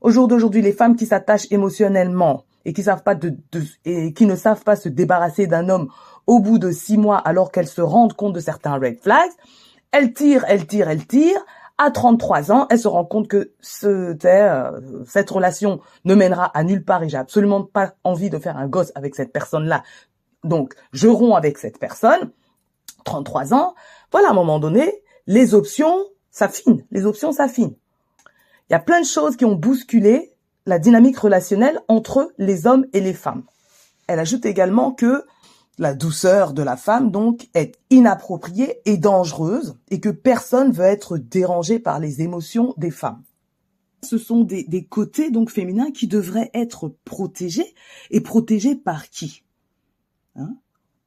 [0.00, 5.46] Au jour d'aujourd'hui, les femmes qui s'attachent émotionnellement et qui ne savent pas se débarrasser
[5.46, 5.88] d'un homme
[6.26, 9.30] au bout de six mois alors qu'elles se rendent compte de certains red flags,
[9.92, 11.44] elles tirent, elles tirent, elles tirent.
[11.78, 13.52] À 33 ans, elles se rendent compte que
[13.84, 18.58] euh, cette relation ne mènera à nulle part et j'ai absolument pas envie de faire
[18.58, 19.82] un gosse avec cette personne-là.
[20.44, 22.30] Donc, je romps avec cette personne.
[23.04, 23.74] 33 ans.
[24.12, 26.84] Voilà, à un moment donné, les options s'affinent.
[26.90, 27.74] Les options s'affinent.
[28.68, 30.32] Il y a plein de choses qui ont bousculé
[30.66, 33.44] la dynamique relationnelle entre les hommes et les femmes.
[34.06, 35.24] Elle ajoute également que
[35.78, 41.16] la douceur de la femme, donc, est inappropriée et dangereuse et que personne veut être
[41.16, 43.22] dérangé par les émotions des femmes.
[44.02, 47.74] Ce sont des, des côtés, donc, féminins qui devraient être protégés
[48.10, 49.42] et protégés par qui?
[50.36, 50.54] Hein?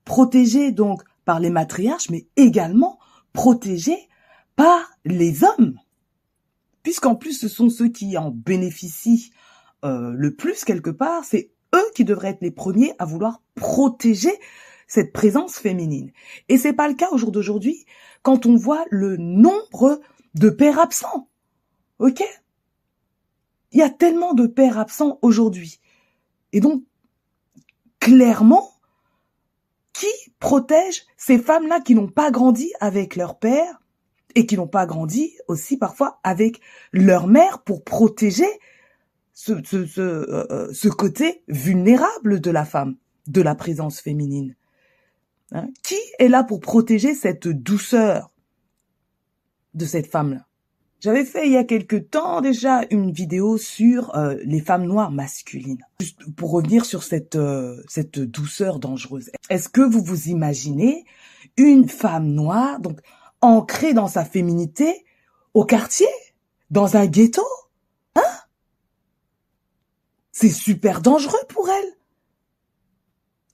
[0.05, 2.92] Protégés, donc, par les matriarches, mais également
[3.33, 4.07] protégés
[4.55, 5.77] par les hommes.
[6.83, 9.31] Puisqu'en plus, ce sont ceux qui en bénéficient
[9.83, 14.31] euh, le plus quelque part, c'est eux qui devraient être les premiers à vouloir protéger
[14.87, 16.11] cette présence féminine.
[16.49, 17.85] Et c'est pas le cas au jour d'aujourd'hui
[18.21, 20.01] quand on voit le nombre
[20.35, 21.29] de pères absents.
[21.99, 22.23] Ok?
[23.71, 25.79] Il y a tellement de pères absents aujourd'hui.
[26.51, 26.83] Et donc,
[27.99, 28.72] clairement,
[29.93, 30.07] qui
[30.39, 33.81] protège ces femmes-là qui n'ont pas grandi avec leur père
[34.35, 36.59] et qui n'ont pas grandi aussi parfois avec
[36.91, 38.47] leur mère pour protéger
[39.33, 39.53] ce,
[39.99, 44.55] euh, ce côté vulnérable de la femme, de la présence féminine.
[45.51, 45.69] Hein?
[45.83, 48.33] Qui est là pour protéger cette douceur
[49.73, 50.47] de cette femme-là?
[51.03, 55.11] J'avais fait il y a quelque temps déjà une vidéo sur euh, les femmes noires
[55.11, 55.83] masculines.
[55.99, 59.29] Juste pour revenir sur cette euh, cette douceur dangereuse.
[59.49, 61.03] Est-ce que vous vous imaginez
[61.57, 63.01] une femme noire donc
[63.41, 65.03] ancrée dans sa féminité
[65.53, 66.07] au quartier,
[66.71, 67.43] dans un ghetto
[68.15, 68.21] Hein?
[70.31, 71.97] C'est super dangereux pour elle.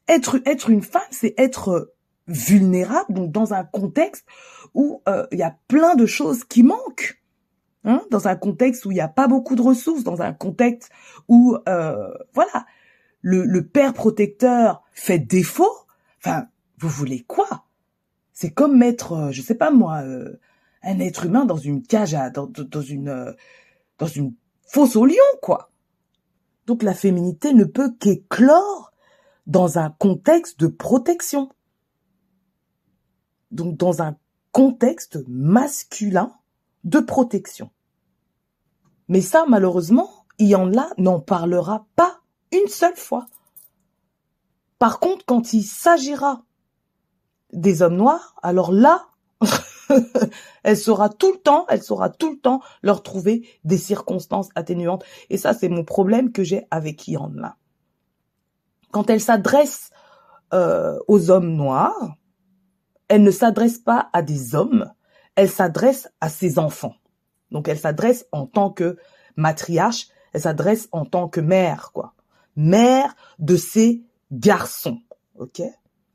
[0.08, 1.96] Être être une femme, c'est être
[2.28, 4.28] vulnérable, donc dans un contexte
[4.76, 7.19] où euh, il y a plein de choses qui manquent.
[7.86, 10.92] Hein, dans un contexte où il n'y a pas beaucoup de ressources, dans un contexte
[11.30, 12.66] où, euh, voilà,
[13.22, 15.72] le, le, père protecteur fait défaut.
[16.18, 17.66] Enfin, vous voulez quoi?
[18.34, 20.40] C'est comme mettre, euh, je sais pas moi, euh,
[20.84, 23.32] un être humain dans une cage, à, dans, dans une, euh,
[23.98, 24.34] dans une
[24.68, 25.72] fosse au lion, quoi.
[26.66, 28.92] Donc la féminité ne peut qu'éclore
[29.48, 31.50] dans un contexte de protection.
[33.52, 34.18] Donc dans un
[34.52, 36.39] contexte masculin
[36.84, 37.72] de protection.
[39.08, 42.20] Mais ça, malheureusement, Ian-là n'en parlera pas
[42.52, 43.28] une seule fois.
[44.78, 46.44] Par contre, quand il s'agira
[47.52, 49.08] des hommes noirs, alors là,
[50.64, 55.04] elle saura tout le temps, elle saura tout le temps leur trouver des circonstances atténuantes.
[55.30, 57.58] Et ça, c'est mon problème que j'ai avec Ian là.
[58.92, 59.92] Quand elle s'adresse
[60.54, 62.16] euh, aux hommes noirs,
[63.08, 64.92] elle ne s'adresse pas à des hommes,
[65.36, 66.96] elle s'adresse à ses enfants.
[67.52, 68.98] Donc elle s'adresse en tant que
[69.36, 72.14] matriarche, elle s'adresse en tant que mère, quoi.
[72.56, 75.02] Mère de ses garçons,
[75.36, 75.62] ok?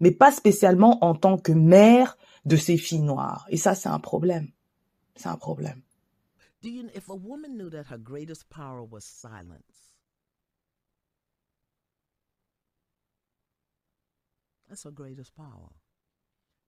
[0.00, 3.46] Mais pas spécialement en tant que mère de ses filles noires.
[3.48, 4.50] Et ça, c'est un problème.
[5.16, 5.80] C'est un problème.
[6.62, 9.96] Do you, if a woman knew that her greatest power was silence,
[14.68, 15.70] that's her greatest power.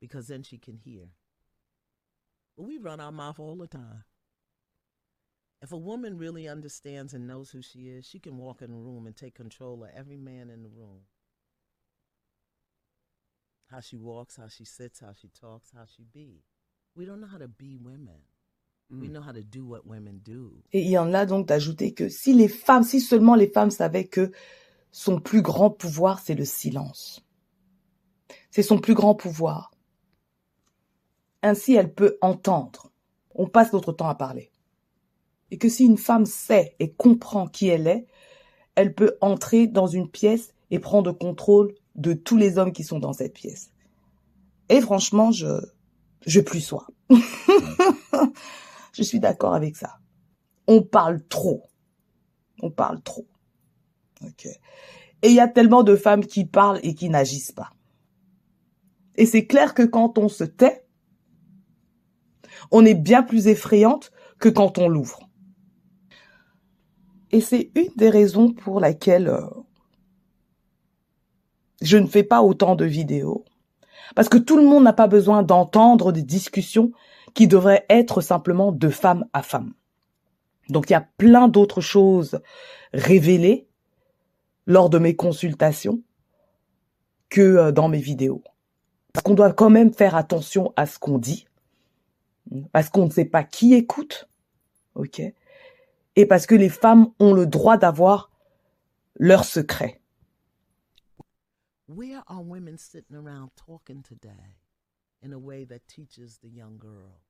[0.00, 1.08] Because then she can hear.
[2.56, 4.04] But we run our mouth all the time.
[5.62, 8.76] If a woman really understands and knows who she is, she can walk in a
[8.76, 11.00] room and take control of every man in the room.
[13.70, 16.44] How she walks, how she sits, how she talks, how she be.
[16.94, 18.22] We don't know how to be women.
[18.88, 20.62] We know how to do what women do.
[20.72, 23.72] Et il y en a donc d'ajouter que si les femmes, si seulement les femmes
[23.72, 24.30] savaient que
[24.92, 27.20] son plus grand pouvoir, c'est le silence.
[28.52, 29.72] C'est son plus grand pouvoir.
[31.46, 32.90] Ainsi, elle peut entendre.
[33.32, 34.50] On passe notre temps à parler.
[35.52, 38.08] Et que si une femme sait et comprend qui elle est,
[38.74, 42.98] elle peut entrer dans une pièce et prendre contrôle de tous les hommes qui sont
[42.98, 43.70] dans cette pièce.
[44.70, 45.60] Et franchement, je,
[46.26, 46.88] je plus sois.
[48.92, 50.00] je suis d'accord avec ça.
[50.66, 51.62] On parle trop.
[52.60, 53.28] On parle trop.
[55.22, 57.70] Et il y a tellement de femmes qui parlent et qui n'agissent pas.
[59.14, 60.85] Et c'est clair que quand on se tait,
[62.70, 65.28] on est bien plus effrayante que quand on l'ouvre.
[67.32, 69.46] Et c'est une des raisons pour laquelle euh,
[71.82, 73.44] je ne fais pas autant de vidéos.
[74.14, 76.92] Parce que tout le monde n'a pas besoin d'entendre des discussions
[77.34, 79.74] qui devraient être simplement de femme à femme.
[80.68, 82.40] Donc il y a plein d'autres choses
[82.92, 83.68] révélées
[84.66, 86.02] lors de mes consultations
[87.28, 88.42] que euh, dans mes vidéos.
[89.12, 91.46] Parce qu'on doit quand même faire attention à ce qu'on dit.
[92.72, 94.28] Parce qu'on ne sait pas qui écoute.
[94.94, 95.20] OK?
[96.16, 98.30] Et parce que les femmes ont le droit d'avoir
[99.16, 100.00] leurs secrets.
[101.88, 104.56] Where are women sitting around talking today
[105.22, 107.20] in a way that teaches the young girl,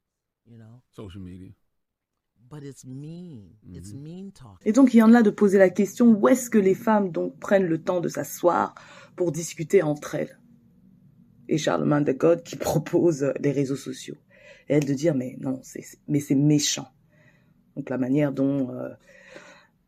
[0.46, 0.80] you know?
[0.92, 1.52] Social media.
[2.48, 3.56] But it's mean.
[3.74, 4.66] It's mean talking.
[4.66, 7.10] Et donc, il y en a de poser la question, où est-ce que les femmes
[7.10, 8.74] donc prennent le temps de s'asseoir
[9.16, 10.38] pour discuter entre elles?
[11.48, 14.16] Et Charlemagne de God qui propose les réseaux sociaux.
[14.68, 16.88] Et elle de dire, mais non, c'est, mais c'est méchant.
[17.76, 18.88] Donc, la manière dont euh,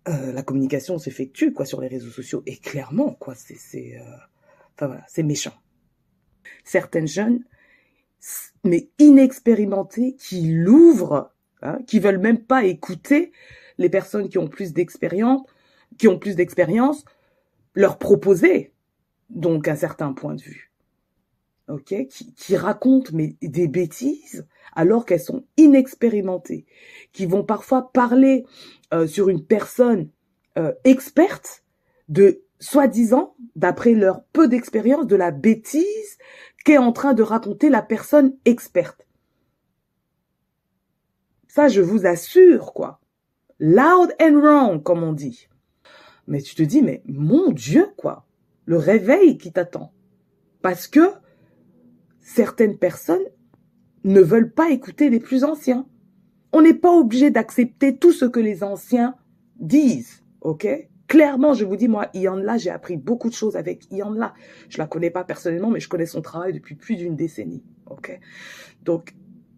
[0.08, 2.42] euh, la communication s'effectue, quoi, sur les réseaux sociaux.
[2.46, 4.16] Et clairement, quoi, c'est, c'est, euh,
[4.78, 5.54] voilà, c'est méchant.
[6.64, 7.44] Certaines jeunes,
[8.64, 13.32] mais inexpérimentées, qui l'ouvrent, hein, qui veulent même pas écouter
[13.76, 15.42] les personnes qui ont plus d'expérience,
[15.98, 17.04] qui ont plus d'expérience,
[17.74, 18.72] leur proposer
[19.30, 20.72] donc un certain point de vue.
[21.68, 26.66] Ok, qui, qui racontent mais des bêtises alors qu'elles sont inexpérimentées,
[27.12, 28.44] qui vont parfois parler
[28.92, 30.10] euh, sur une personne
[30.56, 31.64] euh, experte
[32.08, 36.18] de soi-disant, d'après leur peu d'expérience, de la bêtise
[36.64, 39.06] qu'est en train de raconter la personne experte.
[41.46, 43.00] Ça, je vous assure, quoi.
[43.58, 45.48] Loud and wrong, comme on dit.
[46.26, 48.26] Mais tu te dis, mais mon Dieu, quoi.
[48.64, 49.92] Le réveil qui t'attend.
[50.60, 51.12] Parce que
[52.20, 53.24] certaines personnes
[54.08, 55.86] ne veulent pas écouter les plus anciens.
[56.52, 59.14] On n'est pas obligé d'accepter tout ce que les anciens
[59.60, 60.66] disent, ok?
[61.06, 64.34] Clairement, je vous dis, moi, Ian j'ai appris beaucoup de choses avec Ian là.
[64.68, 68.18] Je la connais pas personnellement, mais je connais son travail depuis plus d'une décennie, ok?
[68.82, 69.14] Donc,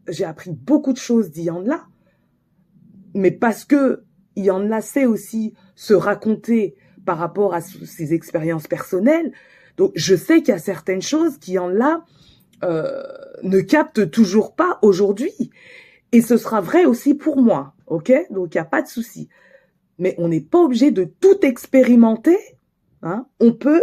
[0.08, 1.86] j'ai appris beaucoup de choses d'Ian là,
[3.14, 4.04] mais parce que
[4.36, 9.32] Ian là sait aussi se raconter par rapport à ses expériences personnelles.
[9.76, 12.04] Donc, je sais qu'il y a certaines choses qui en là
[12.62, 13.02] euh,
[13.42, 15.50] ne captent toujours pas aujourd'hui.
[16.12, 18.12] Et ce sera vrai aussi pour moi, ok?
[18.30, 19.28] Donc, il n'y a pas de souci.
[19.98, 22.38] Mais on n'est pas obligé de tout expérimenter.
[23.02, 23.82] Hein on peut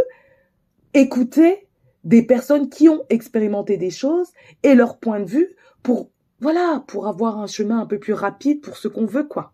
[0.93, 1.67] écouter
[2.03, 4.31] des personnes qui ont expérimenté des choses
[4.63, 8.61] et leur point de vue pour voilà, pour avoir un chemin un peu plus rapide
[8.61, 9.53] pour ce qu'on veut, quoi.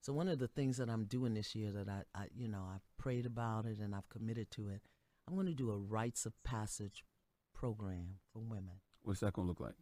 [0.00, 2.64] So one of the things that I'm doing this year that I, I you know,
[2.74, 4.80] I've prayed about it and I've committed to it.
[5.28, 7.04] I'm going to do a rites of passage
[7.60, 8.80] program for women.
[9.02, 9.74] What's that going to look like?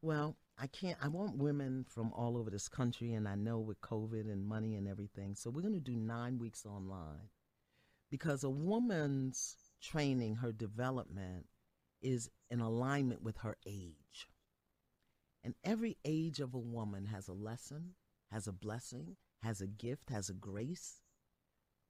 [0.00, 0.96] Well, I can't.
[1.02, 4.76] I want women from all over this country, and I know with COVID and money
[4.76, 5.34] and everything.
[5.34, 7.30] So we're going to do nine weeks online
[8.10, 11.46] because a woman's training, her development,
[12.00, 14.28] is in alignment with her age.
[15.42, 17.94] And every age of a woman has a lesson,
[18.30, 21.02] has a blessing, has a gift, has a grace.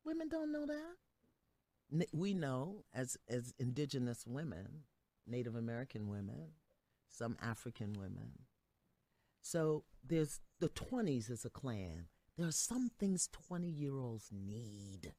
[0.04, 2.06] Women don't know that.
[2.12, 4.84] We know as as indigenous women,
[5.26, 6.52] Native American women,
[7.08, 8.32] some African women.
[9.40, 12.06] So there's the 20s as a clan.
[12.36, 15.12] There are some things 20 year olds need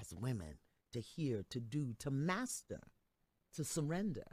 [0.00, 0.58] as women
[0.92, 2.80] to hear, to do, to master,
[3.54, 4.26] to surrender.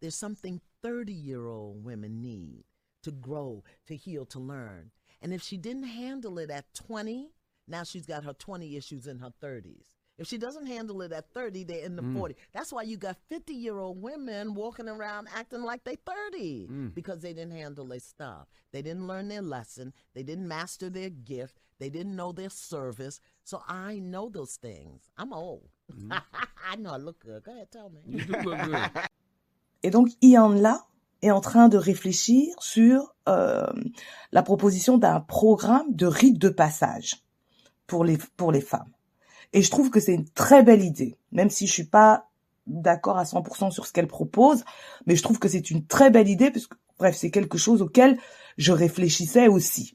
[0.00, 2.64] There's something 30 year old women need
[3.02, 4.90] to grow, to heal, to learn.
[5.20, 7.32] And if she didn't handle it at 20,
[7.66, 9.97] now she's got her 20 issues in her 30s.
[10.18, 12.18] If she doesn't handle it at 30, they're in the mm.
[12.18, 12.34] 40.
[12.52, 16.94] That's why you got 50 year old women walking around acting like they 30 mm.
[16.94, 18.48] because they didn't handle their stuff.
[18.72, 19.92] They didn't learn their lesson.
[20.14, 21.60] They didn't master their gift.
[21.78, 23.20] They didn't know their service.
[23.44, 25.08] So I know those things.
[25.16, 25.68] I'm old.
[25.96, 26.20] Mm.
[26.70, 27.44] I know I look good.
[27.44, 28.00] Go ahead, tell me.
[28.06, 28.90] You do look good.
[29.84, 30.86] Et donc, Ian là
[31.22, 33.66] est en train de réfléchir sur euh,
[34.32, 37.24] la proposition d'un programme de rite de passage
[37.86, 38.90] pour les, pour les femmes.
[39.52, 42.28] Et je trouve que c'est une très belle idée, même si je suis pas
[42.66, 44.64] d'accord à 100% sur ce qu'elle propose,
[45.06, 47.82] mais je trouve que c'est une très belle idée parce que, bref, c'est quelque chose
[47.82, 48.18] auquel
[48.58, 49.94] je réfléchissais aussi.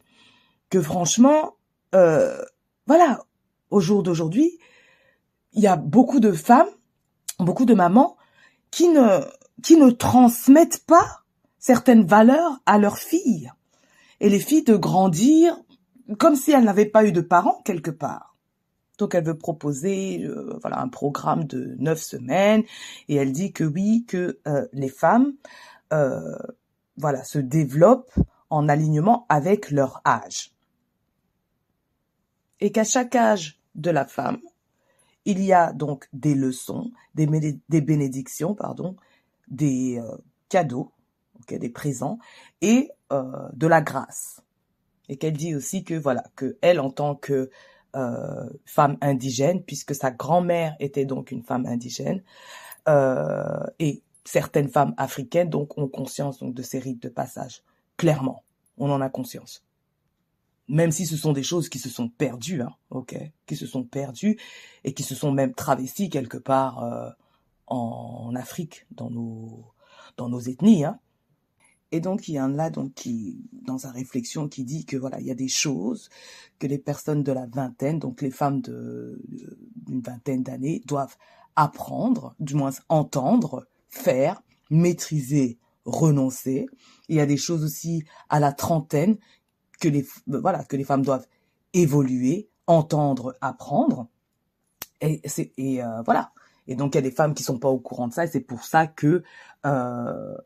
[0.69, 1.55] Que franchement,
[1.93, 2.43] euh,
[2.87, 3.23] voilà,
[3.69, 4.57] au jour d'aujourd'hui,
[5.53, 6.69] il y a beaucoup de femmes,
[7.39, 8.17] beaucoup de mamans
[8.71, 9.19] qui ne,
[9.61, 11.21] qui ne transmettent pas
[11.59, 13.51] certaines valeurs à leurs filles.
[14.19, 15.55] Et les filles de grandir
[16.17, 18.32] comme si elles n'avaient pas eu de parents quelque part.
[19.03, 22.63] Donc elle veut proposer euh, voilà un programme de neuf semaines.
[23.09, 25.33] Et elle dit que oui que euh, les femmes
[25.91, 26.37] euh,
[26.95, 28.17] voilà se développent
[28.49, 30.53] en alignement avec leur âge.
[32.61, 34.39] Et qu'à chaque âge de la femme
[35.25, 37.27] il y a donc des leçons des,
[37.67, 38.95] des bénédictions pardon
[39.49, 40.01] des
[40.47, 40.93] cadeaux
[41.49, 42.19] des présents
[42.61, 44.41] et de la grâce.
[45.09, 47.49] Et qu'elle dit aussi que voilà que elle en tant que
[47.95, 52.23] euh, femme indigène, puisque sa grand-mère était donc une femme indigène,
[52.89, 57.63] euh, et certaines femmes africaines donc ont conscience donc de ces rites de passage.
[57.97, 58.43] Clairement,
[58.77, 59.63] on en a conscience.
[60.67, 63.83] Même si ce sont des choses qui se sont perdues, hein, ok, qui se sont
[63.83, 64.39] perdues
[64.83, 67.09] et qui se sont même travesties quelque part euh,
[67.67, 69.65] en, Afrique, dans nos
[70.17, 70.99] dans nos ethnies, hein.
[71.93, 75.19] Et donc, il y en a donc qui, dans sa réflexion, qui dit que voilà,
[75.19, 76.09] il y a des choses
[76.57, 81.15] que les personnes de la vingtaine, donc les femmes d'une vingtaine d'années, doivent
[81.55, 86.65] apprendre, du moins entendre, faire, maîtriser, renoncer.
[87.09, 89.17] il y a des choses aussi à la trentaine
[89.79, 91.27] que les voilà que les femmes doivent
[91.73, 94.07] évoluer, entendre, apprendre.
[94.99, 95.21] Et
[95.57, 96.31] et euh, voilà.
[96.65, 98.23] Et donc il y a des femmes qui sont pas au courant de ça.
[98.23, 99.21] Et c'est pour ça que
[99.67, 100.37] euh,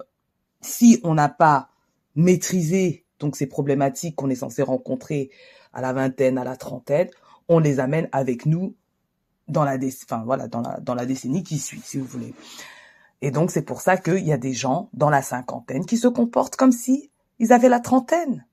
[0.62, 1.70] si on n'a pas
[2.16, 5.30] maîtrisé donc ces problématiques qu'on est censé rencontrer
[5.74, 7.10] à la vingtaine, à la trentaine,
[7.48, 8.76] on les amène avec nous
[9.48, 9.78] dans la,
[10.26, 12.34] voilà, dans la, dans la décennie qui suit, si vous voulez.
[13.22, 16.08] Et donc c'est pour ça qu'il y a des gens dans la cinquantaine qui se
[16.08, 18.46] comportent comme si ils avaient la trentaine.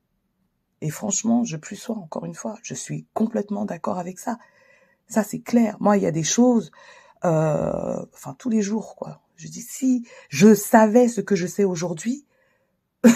[0.81, 4.37] Et franchement, je plus sois encore une fois, je suis complètement d'accord avec ça.
[5.07, 5.77] Ça c'est clair.
[5.79, 6.71] Moi, il y a des choses,
[7.25, 9.21] euh, enfin tous les jours quoi.
[9.35, 12.25] Je dis, si je savais ce que je sais aujourd'hui,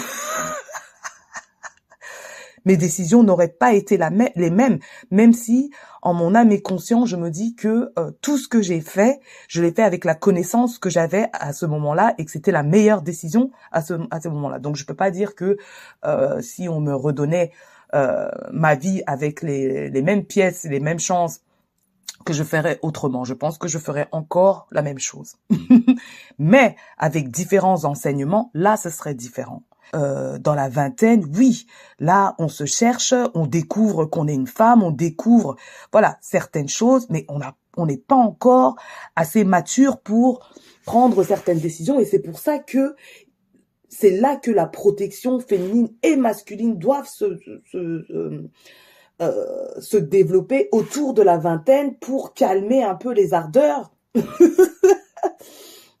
[2.64, 3.98] mes décisions n'auraient pas été
[4.36, 4.78] les mêmes,
[5.10, 5.70] même si
[6.02, 9.20] en mon âme et conscience, je me dis que euh, tout ce que j'ai fait,
[9.48, 12.62] je l'ai fait avec la connaissance que j'avais à ce moment-là et que c'était la
[12.62, 14.58] meilleure décision à ce, à ce moment-là.
[14.58, 15.56] Donc je peux pas dire que
[16.04, 17.52] euh, si on me redonnait
[17.94, 21.40] euh, ma vie avec les, les mêmes pièces, les mêmes chances,
[22.24, 23.24] que je ferais autrement.
[23.24, 25.36] Je pense que je ferais encore la même chose.
[26.38, 29.62] Mais avec différents enseignements, là, ce serait différent.
[29.96, 31.66] Euh, dans la vingtaine, oui,
[31.98, 35.56] là, on se cherche, on découvre qu'on est une femme, on découvre,
[35.90, 38.76] voilà, certaines choses, mais on a, on n'est pas encore
[39.16, 40.48] assez mature pour
[40.86, 42.94] prendre certaines décisions, et c'est pour ça que
[43.88, 47.36] c'est là que la protection féminine et masculine doivent se,
[47.72, 48.48] se,
[49.20, 53.92] euh, se développer autour de la vingtaine pour calmer un peu les ardeurs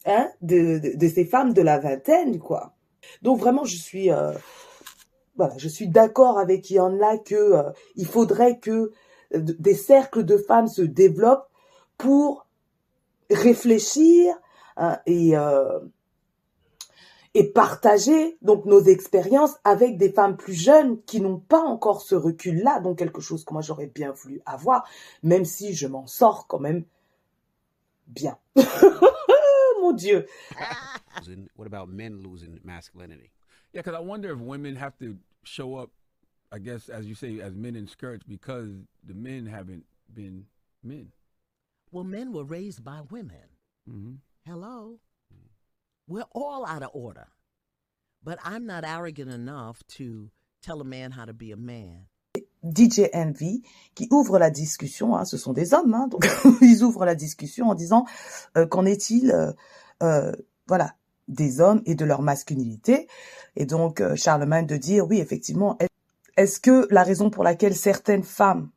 [0.06, 2.72] hein, de, de, ces femmes de la vingtaine, quoi.
[3.20, 4.32] Donc vraiment, je suis, euh,
[5.36, 8.90] voilà, je suis d'accord avec Yann que euh, il faudrait que
[9.34, 11.50] des cercles de femmes se développent
[11.98, 12.46] pour
[13.30, 14.34] réfléchir
[14.76, 15.34] hein, et
[17.34, 22.14] et partager donc nos expériences avec des femmes plus jeunes qui n'ont pas encore ce
[22.14, 24.88] recul-là, donc quelque chose que moi j'aurais bien voulu avoir,
[25.22, 26.84] même si je m'en sors quand même
[28.08, 28.36] bien.
[29.80, 30.26] Mon Dieu.
[31.56, 33.30] what about men losing masculinity?
[33.72, 35.90] Yeah, because I wonder if women have to show up,
[36.52, 38.70] I guess, as you say, as men in skirts because
[39.06, 40.46] the men haven't been
[40.82, 41.12] men.
[41.92, 43.48] Well, men were raised by women.
[43.88, 44.14] Mm-hmm.
[44.46, 44.98] Hello?
[46.10, 47.28] We're all out of order.
[48.24, 50.28] But I'm not arrogant enough to
[50.60, 52.06] tell a man how to be a man.
[52.64, 53.62] DJ Envy
[53.94, 56.28] qui ouvre la discussion, hein, ce sont des hommes, hein, donc
[56.62, 58.06] ils ouvrent la discussion en disant
[58.56, 59.52] euh, qu'en est-il, euh,
[60.02, 60.32] euh,
[60.66, 60.96] voilà,
[61.28, 63.06] des hommes et de leur masculinité.
[63.54, 65.78] Et donc euh, Charlemagne de dire oui, effectivement,
[66.36, 68.68] est-ce que la raison pour laquelle certaines femmes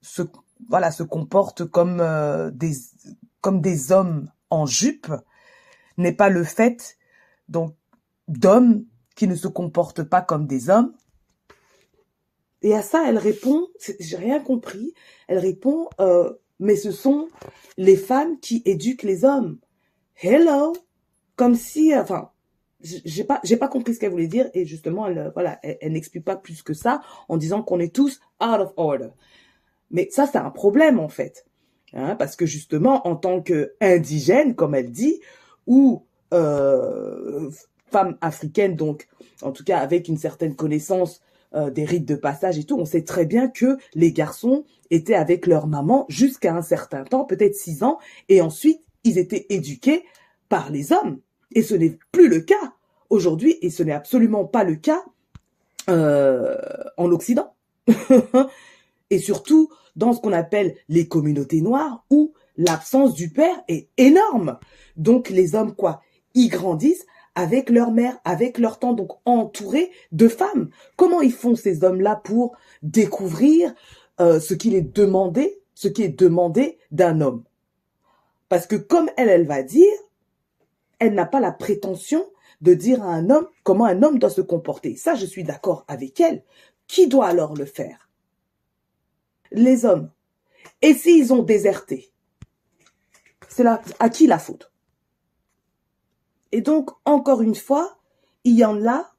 [0.00, 0.22] se
[0.70, 2.72] voilà se comportent comme euh, des
[3.42, 5.12] comme des hommes en jupe
[6.00, 6.96] n'est pas le fait
[7.48, 7.74] donc
[8.28, 8.84] d'hommes
[9.16, 10.94] qui ne se comportent pas comme des hommes.
[12.62, 13.66] Et à ça, elle répond,
[13.98, 14.94] j'ai rien compris,
[15.28, 17.28] elle répond, euh, mais ce sont
[17.76, 19.58] les femmes qui éduquent les hommes.
[20.22, 20.74] Hello,
[21.36, 22.30] comme si, enfin,
[22.82, 26.24] j'ai pas, j'ai pas compris ce qu'elle voulait dire et justement, elle, voilà, elle, n'explique
[26.24, 29.08] pas plus que ça en disant qu'on est tous out of order.
[29.90, 31.46] Mais ça, c'est un problème en fait,
[31.94, 35.20] hein, parce que justement, en tant que indigène, comme elle dit,
[35.66, 37.50] ou euh,
[37.90, 39.08] femme africaine, donc
[39.42, 41.20] en tout cas avec une certaine connaissance
[41.54, 45.14] euh, des rites de passage et tout, on sait très bien que les garçons étaient
[45.14, 47.98] avec leur maman jusqu'à un certain temps, peut-être six ans,
[48.28, 50.04] et ensuite ils étaient éduqués
[50.48, 51.18] par les hommes.
[51.52, 52.74] Et ce n'est plus le cas
[53.08, 55.02] aujourd'hui, et ce n'est absolument pas le cas
[55.88, 56.56] euh,
[56.96, 57.52] en Occident.
[59.10, 64.58] et surtout dans ce qu'on appelle les communautés noires, où l'absence du père est énorme.
[64.96, 66.02] Donc les hommes, quoi,
[66.34, 70.70] ils grandissent avec leur mère, avec leur temps, donc entourés de femmes.
[70.96, 73.74] Comment ils font ces hommes-là pour découvrir
[74.20, 77.44] euh, ce qu'il est demandé, ce qui est demandé d'un homme?
[78.48, 79.92] Parce que comme elle, elle va dire,
[80.98, 82.26] elle n'a pas la prétention
[82.60, 84.96] de dire à un homme comment un homme doit se comporter.
[84.96, 86.42] Ça, je suis d'accord avec elle.
[86.86, 88.08] Qui doit alors le faire?
[89.52, 90.10] Les hommes.
[90.82, 92.09] Et s'ils ont déserté?
[93.50, 94.70] C'est à qui la faute?
[96.52, 97.98] Et donc, encore une fois,
[98.46, 99.12] en a,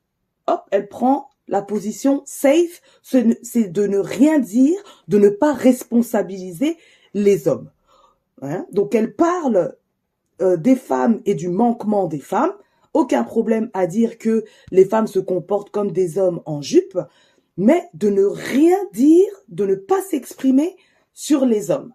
[0.47, 6.77] hop, elle prend la position safe, c'est de ne rien dire, de ne pas responsabiliser
[7.13, 7.69] les hommes.
[8.41, 8.65] Hein?
[8.71, 9.75] Donc, elle parle
[10.41, 12.53] euh, des femmes et du manquement des femmes.
[12.93, 16.97] Aucun problème à dire que les femmes se comportent comme des hommes en jupe,
[17.57, 20.75] mais de ne rien dire, de ne pas s'exprimer
[21.13, 21.93] sur les hommes.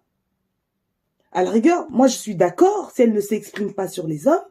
[1.37, 4.47] À la rigueur, moi je suis d'accord si elle ne s'exprime pas sur les hommes,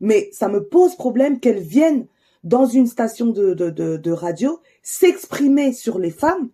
[0.00, 2.08] mais ça me pose problème qu'elles viennent
[2.42, 6.50] dans une station de, radio s'exprimer sur les femmes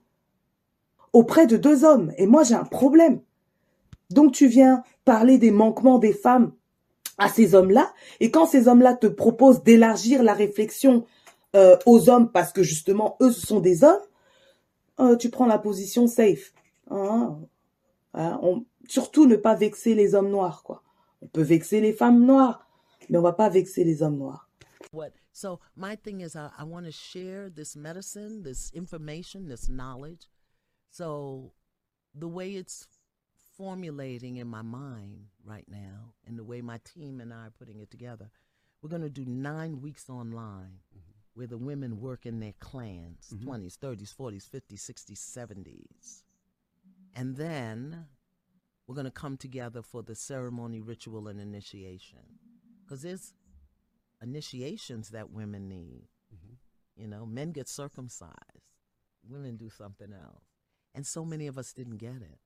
[1.14, 2.12] auprès de deux hommes.
[2.18, 3.22] Et moi, j'ai un problème.
[4.10, 6.52] Donc, tu viens parler des manquements des femmes
[7.16, 7.90] à ces hommes-là,
[8.20, 11.06] et quand ces hommes-là te proposent d'élargir la réflexion
[11.56, 14.02] euh, aux hommes parce que justement, eux, ce sont des hommes,
[15.00, 16.52] euh, tu prends la position safe.
[16.90, 17.38] Hein,
[18.12, 18.38] hein,
[18.88, 20.82] surtout ne pas vexer les hommes noirs, quoi.
[21.22, 22.66] On peut vexer les femmes noires,
[23.08, 24.48] Mais on va pas vexer les hommes noirs.
[24.92, 25.12] What?
[25.32, 30.28] So my thing is, I, I want to share this medicine, this information, this knowledge.
[30.90, 31.52] So
[32.14, 32.86] the way it's
[33.56, 37.80] formulating in my mind right now, and the way my team and I are putting
[37.80, 38.30] it together,
[38.82, 40.80] we're going to do nine weeks online.
[40.94, 41.10] Mm-hmm.
[41.36, 43.44] where the women work in their clans Mhm.
[43.44, 46.22] 20s, 30s, 40s, 50s, 60s, 70s.
[47.16, 48.06] And then
[48.86, 52.38] we're going to come together for the ceremony, ritual, and initiation.
[52.84, 53.32] Because there's
[54.22, 56.08] initiations that women need.
[56.34, 56.56] Mhm.
[56.96, 58.70] You know, men get circumcised,
[59.22, 60.44] women do something else.
[60.94, 62.40] And so many of us didn't get it.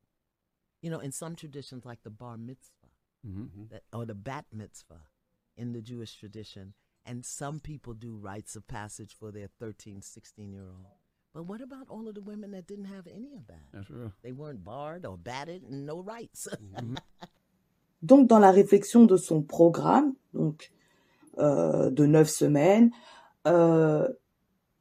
[0.81, 2.75] You know, in some traditions, like the bar mitzvah
[3.27, 3.67] Mm-hmm.
[3.71, 5.09] that, or the bat mitzvah
[5.57, 6.75] in the Jewish tradition,
[7.05, 10.87] and some people do rites of passage for their 13, 16 year old.
[11.35, 13.63] But what about all of the women that didn't have any of that?
[13.73, 14.13] That's real.
[14.23, 16.49] They weren't barred or batted and no rights.
[18.03, 20.71] Donc, dans la réflexion de son programme, donc
[21.39, 22.93] euh, de neuf semaines,
[23.49, 24.09] euh,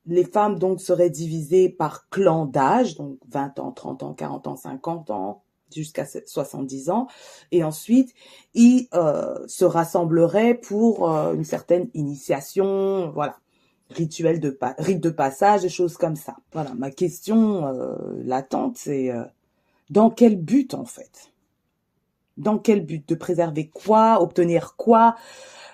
[0.07, 4.55] les femmes donc seraient divisées par clan d'âge, donc 20 ans, 30 ans, 40 ans,
[4.55, 5.43] 50 ans,
[5.73, 7.07] jusqu'à 70 ans,
[7.51, 8.13] et ensuite
[8.53, 13.37] ils euh, se rassembleraient pour euh, une certaine initiation, voilà,
[13.89, 16.35] rituel de pa- rite de passage, des choses comme ça.
[16.53, 19.23] Voilà, ma question euh, latente, c'est euh,
[19.89, 21.31] dans quel but en fait?
[22.37, 23.07] Dans quel but?
[23.07, 24.21] De préserver quoi?
[24.21, 25.15] Obtenir quoi?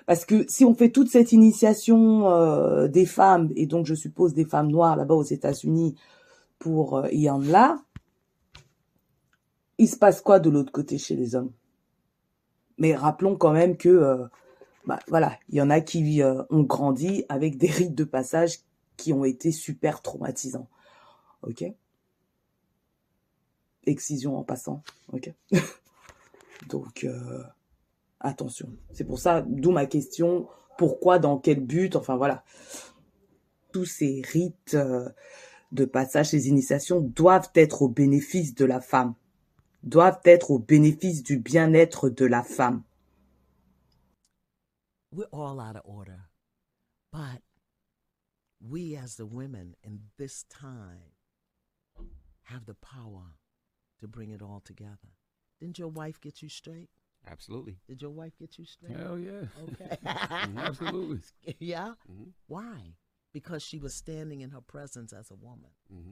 [0.06, 4.34] Parce que si on fait toute cette initiation euh, des femmes, et donc je suppose
[4.34, 5.96] des femmes noires là-bas aux États-Unis
[6.60, 7.82] pour euh, Ian là,
[9.78, 11.52] il se passe quoi de l'autre côté chez les hommes?
[12.78, 14.26] Mais rappelons quand même que, euh,
[14.86, 18.60] bah, voilà, il y en a qui euh, ont grandi avec des rites de passage
[18.98, 20.68] qui ont été super traumatisants.
[21.42, 21.64] Ok
[23.86, 24.82] Excision en passant.
[25.12, 25.32] Ok
[26.70, 27.44] Donc, euh,
[28.20, 28.70] attention.
[28.92, 32.44] C'est pour ça, d'où ma question, pourquoi, dans quel but, enfin voilà.
[33.72, 35.10] Tous ces rites euh,
[35.72, 39.16] de passage, ces initiations doivent être au bénéfice de la femme,
[39.84, 42.84] doivent être au bénéfice du bien-être de la femme.
[45.14, 46.22] We're all out of order.
[47.12, 47.42] But
[48.60, 51.14] we, as the women in this time,
[52.44, 53.38] have the power
[54.00, 55.14] to bring it all together.
[55.60, 56.90] Didn't your wife get you straight?
[57.30, 57.78] Absolutely.
[57.88, 58.98] Did your wife get you straight?
[58.98, 59.46] Hell yeah.
[59.64, 59.98] Okay.
[60.58, 61.20] Absolutely.
[61.60, 61.94] yeah?
[62.08, 62.96] hmm Why?
[63.34, 66.12] Because she was standing in her presence as a woman, hmm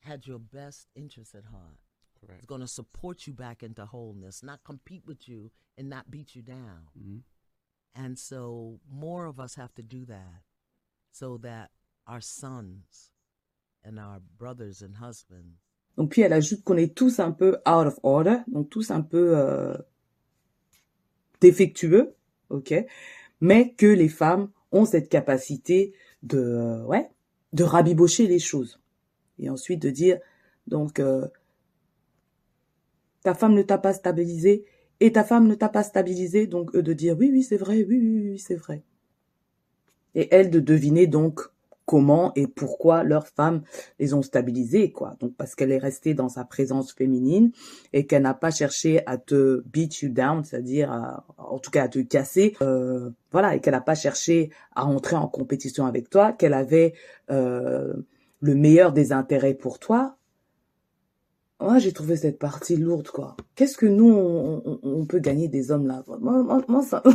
[0.00, 1.78] had your best interest at heart,
[2.20, 2.40] Correct.
[2.42, 6.36] was going to support you back into wholeness, not compete with you and not beat
[6.36, 6.86] you down.
[6.96, 7.18] hmm
[7.96, 10.42] And so more of us have to do that
[11.12, 11.70] so that
[12.06, 13.10] our sons
[13.82, 15.56] and our brothers and husbands
[15.96, 19.00] Donc puis elle ajoute qu'on est tous un peu out of order, donc tous un
[19.00, 19.74] peu euh,
[21.40, 22.14] défectueux,
[22.50, 22.74] ok,
[23.40, 27.08] mais que les femmes ont cette capacité de, euh, ouais,
[27.52, 28.80] de rabibocher les choses
[29.38, 30.18] et ensuite de dire
[30.66, 31.26] donc euh,
[33.22, 34.66] ta femme ne t'a pas stabilisé
[35.00, 37.84] et ta femme ne t'a pas stabilisé, donc eux de dire oui oui c'est vrai,
[37.88, 38.82] oui oui, oui c'est vrai,
[40.14, 41.40] et elle de deviner donc
[41.86, 43.62] comment et pourquoi leurs femmes
[44.00, 45.14] les ont stabilisées, quoi.
[45.20, 47.52] Donc parce qu'elle est restée dans sa présence féminine
[47.92, 51.88] et qu'elle n'a pas cherché à te beat you down, c'est-à-dire en tout cas à
[51.88, 56.32] te casser, euh, voilà, et qu'elle n'a pas cherché à entrer en compétition avec toi,
[56.32, 56.92] qu'elle avait
[57.30, 57.94] euh,
[58.40, 60.15] le meilleur des intérêts pour toi.
[61.60, 63.36] Moi, j'ai trouvé cette partie lourde, quoi.
[63.54, 66.04] Qu'est-ce que nous, on, on- on peut gagner des hommes là?
[66.06, 67.02] Moi, moi- moi, ça...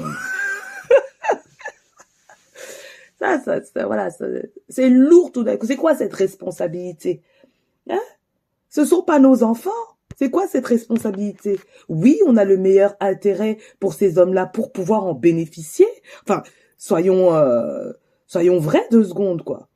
[3.20, 4.10] Ça, ça, ça, voilà,
[4.68, 5.68] c'est lourd tout d'un coup.
[5.68, 7.22] C'est quoi cette responsabilité?
[7.88, 8.00] Hein?
[8.70, 9.70] Ce sont pas nos enfants?
[10.18, 11.60] C'est quoi cette responsabilité?
[11.88, 15.86] Oui, on a le meilleur intérêt pour ces hommes-là pour pouvoir en bénéficier.
[16.24, 16.42] Enfin,
[16.80, 17.92] soyons, euh,
[18.26, 19.68] soyons vrais deux secondes, quoi.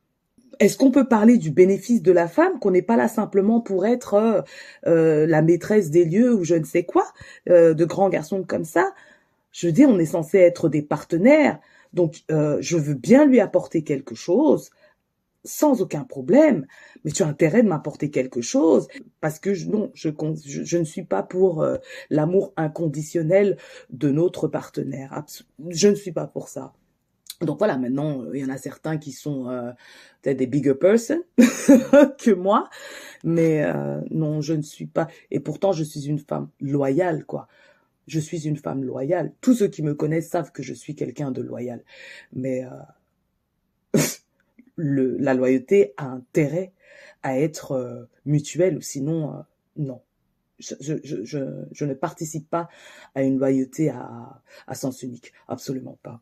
[0.59, 3.85] Est-ce qu'on peut parler du bénéfice de la femme, qu'on n'est pas là simplement pour
[3.85, 4.41] être euh,
[4.87, 7.05] euh, la maîtresse des lieux ou je ne sais quoi,
[7.49, 8.93] euh, de grands garçons comme ça?
[9.51, 11.59] Je veux dire, on est censé être des partenaires.
[11.93, 14.69] Donc, je veux bien lui apporter quelque chose,
[15.45, 16.65] sans aucun problème,
[17.05, 18.89] mais tu as intérêt de m'apporter quelque chose,
[19.21, 21.65] parce que je, non, je, ne suis pas pour
[22.09, 23.55] l'amour inconditionnel
[23.91, 25.23] de notre partenaire.
[25.69, 26.73] Je ne suis pas pour ça.
[27.41, 29.71] Donc voilà, maintenant, euh, il y en a certains qui sont euh,
[30.21, 32.69] peut-être des bigger person que moi,
[33.23, 35.07] mais euh, non, je ne suis pas.
[35.31, 37.47] Et pourtant, je suis une femme loyale, quoi.
[38.07, 39.33] Je suis une femme loyale.
[39.41, 41.83] Tous ceux qui me connaissent savent que je suis quelqu'un de loyal.
[42.33, 43.99] Mais euh,
[44.77, 46.71] la loyauté a intérêt
[47.23, 49.43] à être mutuelle, sinon,
[49.77, 50.01] non.
[50.59, 52.69] Je, je, je, je, ne participe pas
[53.13, 55.33] à une loyauté à, à sens unique.
[55.47, 56.21] Absolument pas.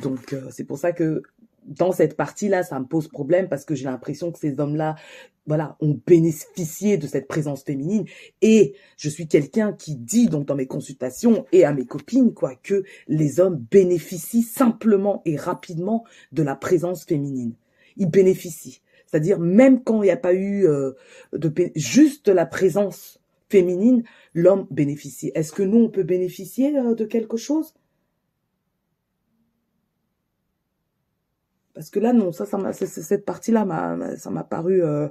[0.00, 1.22] Donc, euh, c'est pour ça que
[1.66, 4.96] dans cette partie-là, ça me pose problème parce que j'ai l'impression que ces hommes-là,
[5.46, 8.04] voilà, ont bénéficié de cette présence féminine.
[8.42, 12.54] Et je suis quelqu'un qui dit donc dans mes consultations et à mes copines, quoi,
[12.54, 17.54] que les hommes bénéficient simplement et rapidement de la présence féminine.
[17.96, 18.80] il bénéficie.
[19.06, 20.92] C'est-à-dire même quand il n'y a pas eu euh,
[21.32, 23.20] de juste la présence
[23.54, 24.02] féminine,
[24.34, 25.30] l'homme bénéficie.
[25.36, 27.74] Est-ce que nous on peut bénéficier euh, de quelque chose?
[31.72, 35.08] Parce que là non, ça, ça cette partie-là m'a, ça m'a paru euh,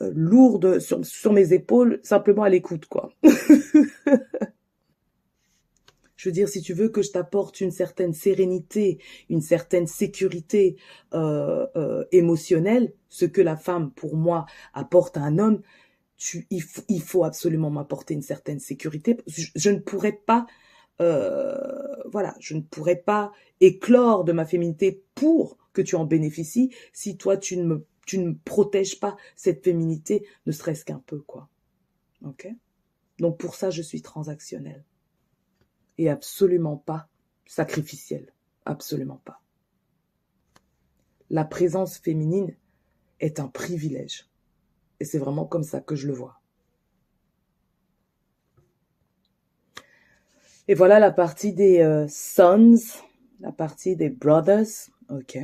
[0.00, 3.12] lourde sur, mes épaules, simplement à l'écoute quoi.
[6.22, 8.98] Je veux dire, si tu veux que je t'apporte une certaine sérénité,
[9.28, 10.76] une certaine sécurité
[11.14, 15.62] euh, euh, émotionnelle, ce que la femme, pour moi, apporte à un homme,
[16.50, 19.18] il, faut absolument m'apporter une certaine sécurité.
[19.26, 20.46] Je, ne pourrais pas,
[21.00, 21.56] euh,
[22.10, 27.16] voilà, je ne pourrais pas éclore de ma féminité pour que tu en bénéficies si
[27.16, 31.48] toi tu ne me, protèges pas cette féminité, ne serait-ce qu'un peu, quoi.
[32.24, 32.48] Ok?
[33.18, 34.84] Donc pour ça, je suis transactionnelle
[35.98, 37.08] et absolument pas
[37.46, 38.32] sacrificielle.
[38.64, 39.42] Absolument pas.
[41.30, 42.54] La présence féminine
[43.20, 44.28] est un privilège.
[45.02, 46.40] Et c'est vraiment comme ça que je le vois.
[50.68, 52.76] Et voilà la partie des euh, sons,
[53.40, 54.68] la partie des brothers.
[55.08, 55.40] Ok.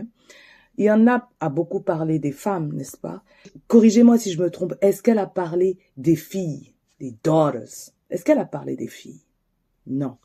[0.76, 3.24] Il y en a à beaucoup parlé des femmes, n'est-ce pas?
[3.66, 4.74] Corrigez-moi si je me trompe.
[4.80, 7.90] Est-ce qu'elle a parlé des filles, des daughters?
[8.10, 9.24] Est-ce qu'elle a parlé des filles?
[9.88, 10.18] Non.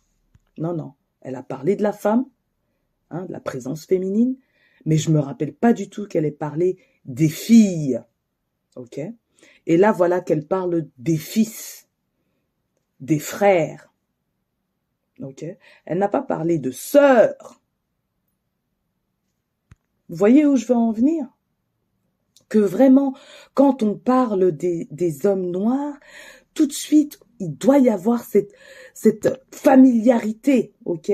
[0.59, 0.93] Non, non.
[1.21, 2.27] Elle a parlé de la femme,
[3.09, 4.35] hein, de la présence féminine,
[4.85, 7.99] mais je me rappelle pas du tout qu'elle ait parlé des filles.
[8.75, 9.01] OK
[9.65, 11.87] Et là, voilà qu'elle parle des fils,
[12.99, 13.91] des frères.
[15.21, 15.45] OK.
[15.85, 17.61] Elle n'a pas parlé de sœurs.
[20.09, 21.27] Vous voyez où je veux en venir?
[22.49, 23.15] Que vraiment,
[23.53, 25.95] quand on parle des, des hommes noirs,
[26.53, 28.53] tout de suite, il doit y avoir cette,
[28.93, 31.11] cette familiarité, ok?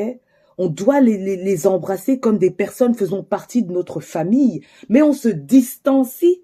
[0.58, 5.14] On doit les, les, embrasser comme des personnes faisant partie de notre famille, mais on
[5.14, 6.44] se distancie,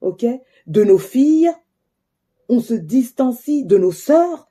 [0.00, 0.24] ok,
[0.70, 1.50] de nos filles,
[2.48, 4.48] on se distancie de nos sœurs,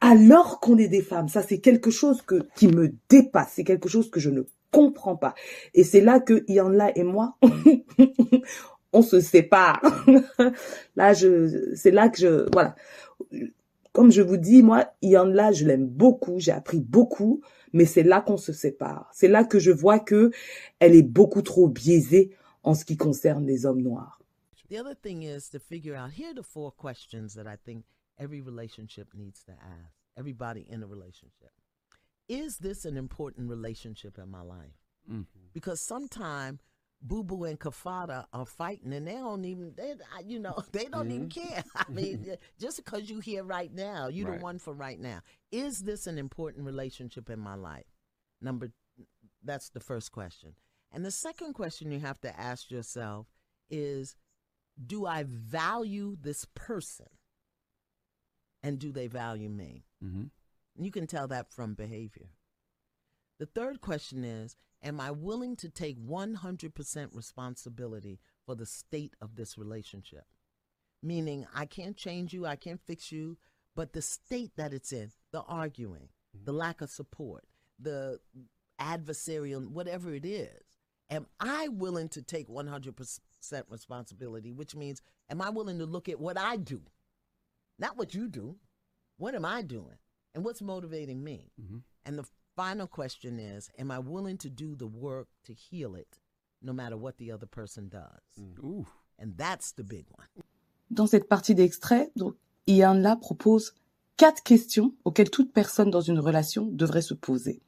[0.00, 1.28] alors qu'on est des femmes.
[1.28, 5.16] Ça, c'est quelque chose que, qui me dépasse, c'est quelque chose que je ne comprends
[5.16, 5.34] pas.
[5.74, 7.36] Et c'est là que Yanla et moi,
[8.92, 9.82] on se sépare.
[10.96, 12.76] là, je, c'est là que je, voilà
[13.92, 17.42] comme je vous dis, moi, là, je l'aime beaucoup, j'ai appris beaucoup,
[17.72, 19.10] mais c'est là qu'on se sépare.
[19.12, 20.30] C'est là que je vois que
[20.80, 22.30] elle est beaucoup trop biaisée
[22.62, 24.21] en ce qui concerne les hommes noirs.
[24.72, 27.84] The other thing is to figure out here are the four questions that I think
[28.18, 29.92] every relationship needs to ask.
[30.16, 31.50] Everybody in a relationship.
[32.26, 34.78] Is this an important relationship in my life?
[35.06, 35.52] Mm -hmm.
[35.52, 36.60] Because sometimes
[37.02, 39.94] Boo Boo and Kafada are fighting, and they don't even, they,
[40.24, 41.16] you know, they don't mm-hmm.
[41.16, 41.64] even care.
[41.88, 44.38] I mean, just because you're here right now, you right.
[44.38, 45.20] the one for right now.
[45.50, 47.90] Is this an important relationship in my life?
[48.40, 48.72] Number,
[49.44, 50.54] that's the first question.
[50.90, 53.26] And the second question you have to ask yourself
[53.68, 54.16] is,
[54.84, 57.06] do I value this person?
[58.62, 59.84] And do they value me?
[60.04, 60.24] Mm-hmm.
[60.82, 62.28] You can tell that from behavior.
[63.38, 69.36] The third question is Am I willing to take 100% responsibility for the state of
[69.36, 70.24] this relationship?
[71.02, 73.38] Meaning, I can't change you, I can't fix you,
[73.76, 76.44] but the state that it's in, the arguing, mm-hmm.
[76.44, 77.44] the lack of support,
[77.78, 78.18] the
[78.80, 80.62] adversarial, whatever it is,
[81.10, 83.20] am I willing to take 100%
[83.68, 86.82] responsibility, which means, am I willing to look at what I do?
[87.78, 88.56] Not what you do.
[89.18, 89.98] What am I doing?
[90.34, 91.52] And what's motivating me?
[91.60, 91.78] Mm-hmm.
[92.06, 92.24] And the
[92.56, 96.18] final question is Am I willing to do the work to heal it
[96.62, 98.22] no matter what the other person does?
[98.40, 98.86] Mm.
[99.18, 100.26] And that's the big one.
[100.90, 102.36] Dans cette partie d'extrait, donc,
[102.66, 103.74] Ian là propose
[104.16, 107.62] quatre questions auxquelles toute personne dans une relation devrait se poser.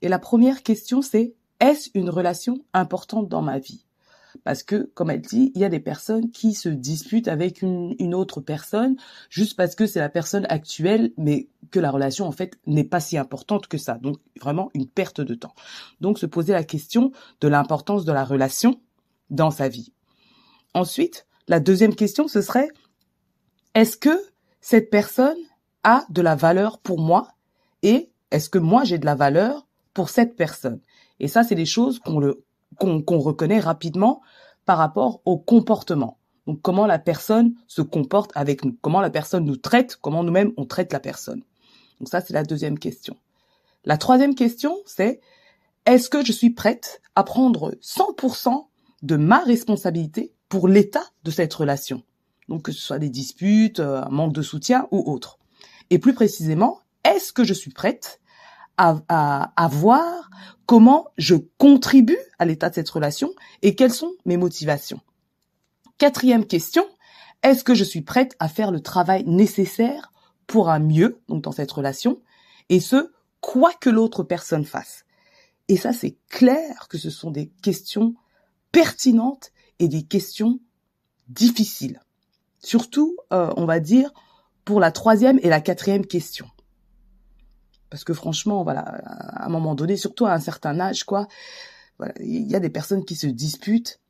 [0.00, 3.84] Et la première question, c'est est-ce une relation importante dans ma vie?
[4.44, 8.14] Parce que, comme elle dit, il y a des personnes qui se disputent avec une,
[8.14, 8.96] autre personne
[9.30, 13.00] juste parce que c'est la personne actuelle, mais que la relation en fait n'est pas
[13.00, 13.94] si importante que ça.
[13.94, 15.54] Donc vraiment une perte de temps.
[16.00, 18.80] Donc se poser la question de l'importance de la relation
[19.30, 19.92] dans sa vie.
[20.74, 22.68] Ensuite, la deuxième question, ce serait
[23.74, 24.18] est-ce que
[24.60, 25.38] cette personne
[25.84, 27.28] a de la valeur pour moi
[27.82, 30.80] et est-ce que moi j'ai de la valeur pour cette personne?
[31.20, 32.44] Et ça, c'est des choses qu'on le
[32.78, 34.22] qu'on reconnaît rapidement
[34.64, 36.18] par rapport au comportement.
[36.46, 40.52] Donc comment la personne se comporte avec nous, comment la personne nous traite, comment nous-mêmes
[40.56, 41.42] on traite la personne.
[42.00, 43.16] Donc ça c'est la deuxième question.
[43.84, 45.20] La troisième question c'est
[45.86, 48.66] est-ce que je suis prête à prendre 100%
[49.02, 52.02] de ma responsabilité pour l'état de cette relation?
[52.48, 55.38] Donc que ce soit des disputes, euh, un manque de soutien ou autre.
[55.90, 58.20] Et plus précisément, est-ce que je suis prête
[58.76, 60.30] à, à, à voir
[60.66, 65.00] comment je contribue à l'état de cette relation et quelles sont mes motivations.
[65.98, 66.84] Quatrième question,
[67.42, 70.12] est-ce que je suis prête à faire le travail nécessaire
[70.46, 72.20] pour un mieux, donc dans cette relation,
[72.68, 75.04] et ce, quoi que l'autre personne fasse?
[75.68, 78.14] Et ça, c'est clair que ce sont des questions
[78.72, 80.60] pertinentes et des questions
[81.28, 82.00] difficiles.
[82.60, 84.12] Surtout, euh, on va dire,
[84.64, 86.46] pour la troisième et la quatrième question.
[87.92, 91.28] Parce que franchement, voilà, à un moment donné, surtout à un certain âge, quoi,
[91.98, 94.00] voilà, il y a des personnes qui se disputent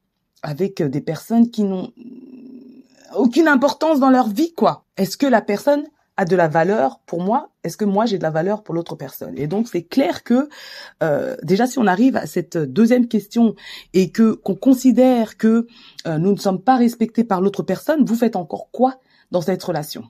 [0.41, 1.93] avec des personnes qui n'ont
[3.17, 4.85] aucune importance dans leur vie, quoi.
[4.97, 5.83] Est-ce que la personne
[6.17, 7.51] a de la valeur pour moi?
[7.65, 9.37] Est-ce que moi j'ai de la valeur pour l'autre personne?
[9.37, 10.49] Et donc c'est clair que
[11.03, 13.57] euh, déjà si on arrive à cette deuxième question
[13.95, 15.67] et que qu'on considère que
[16.07, 19.01] euh, nous ne sommes pas respectés par l'autre personne, vous faites encore quoi
[19.33, 20.05] dans cette relation?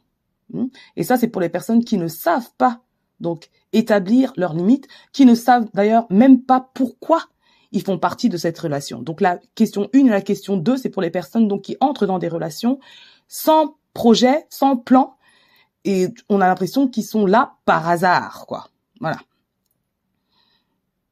[0.52, 0.66] Hmm?
[0.96, 2.82] Et ça c'est pour les personnes qui ne savent pas
[3.22, 7.24] donc établir leurs limites, qui ne savent d'ailleurs même pas pourquoi
[7.70, 9.00] ils font partie de cette relation.
[9.00, 12.06] Donc la question 1 et la question 2, c'est pour les personnes donc qui entrent
[12.06, 12.78] dans des relations
[13.28, 15.16] sans projet, sans plan,
[15.84, 18.68] et on a l'impression qu'ils sont là par hasard, quoi.
[19.00, 19.18] Voilà.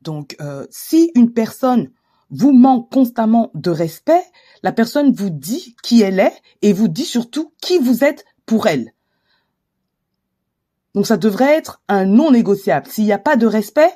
[0.02, 1.90] Donc, euh, si une personne
[2.30, 4.22] vous manque constamment de respect,
[4.62, 8.66] la personne vous dit qui elle est et vous dit surtout qui vous êtes pour
[8.66, 8.92] elle.
[10.94, 12.88] Donc, ça devrait être un non négociable.
[12.88, 13.90] S'il n'y a pas de respect,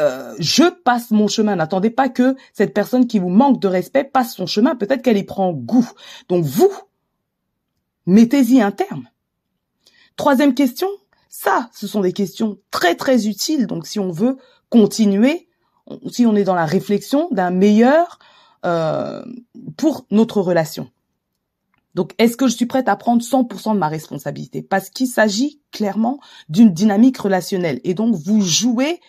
[0.00, 1.56] euh, je passe mon chemin.
[1.56, 4.76] N'attendez pas que cette personne qui vous manque de respect passe son chemin.
[4.76, 5.88] Peut-être qu'elle y prend goût.
[6.28, 6.72] Donc, vous,
[8.06, 9.08] mettez-y un terme.
[10.16, 10.88] Troisième question,
[11.28, 13.66] ça, ce sont des questions très très utiles.
[13.68, 14.36] Donc si on veut
[14.70, 15.48] continuer,
[16.10, 18.18] si on est dans la réflexion d'un meilleur
[18.66, 19.24] euh,
[19.76, 20.90] pour notre relation.
[21.98, 24.62] Donc est-ce que je suis prête à prendre 100% de ma responsabilité?
[24.62, 27.80] Parce qu'il s'agit clairement d'une dynamique relationnelle.
[27.82, 29.00] Et donc vous jouez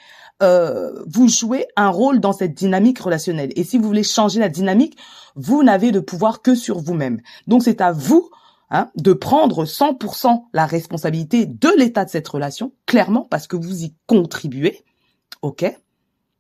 [0.42, 3.52] euh, vous jouez un rôle dans cette dynamique relationnelle.
[3.56, 4.98] Et si vous voulez changer la dynamique,
[5.36, 7.22] vous n'avez de pouvoir que sur vous-même.
[7.46, 8.32] Donc c'est à vous
[8.72, 13.84] Hein, de prendre 100% la responsabilité de l'état de cette relation, clairement, parce que vous
[13.84, 14.84] y contribuez.
[15.42, 15.66] OK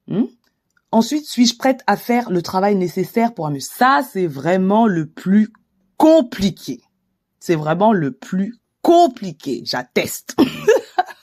[0.07, 0.25] hmm?
[0.91, 3.59] Ensuite, suis-je prête à faire le travail nécessaire pour mieux?
[3.59, 5.51] Ça, c'est vraiment le plus
[5.99, 6.81] compliqué.
[7.39, 10.35] C'est vraiment le plus compliqué, j'atteste.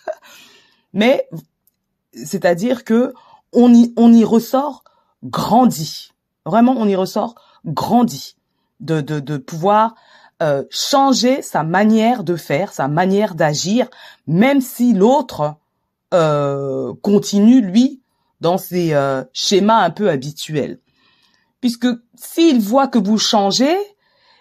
[0.92, 1.28] Mais
[2.12, 3.14] c'est-à-dire que
[3.52, 4.84] on y, on y ressort
[5.24, 6.12] grandi.
[6.44, 8.36] Vraiment, on y ressort grandi
[8.80, 9.94] de, de, de pouvoir
[10.42, 13.88] euh, changer sa manière de faire, sa manière d'agir,
[14.26, 15.56] même si l'autre
[16.12, 18.02] euh, continue, lui,
[18.42, 20.78] dans ses euh, schémas un peu habituels.
[21.62, 23.78] Puisque s'il voit que vous changez,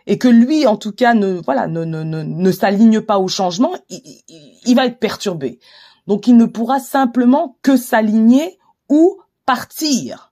[0.08, 3.28] et que lui, en tout cas, ne voilà, ne, ne, ne, ne s'aligne pas au
[3.28, 5.60] changement, il, il, il, va être perturbé.
[6.08, 8.58] Donc, il ne pourra simplement que s'aligner
[8.90, 10.32] ou partir.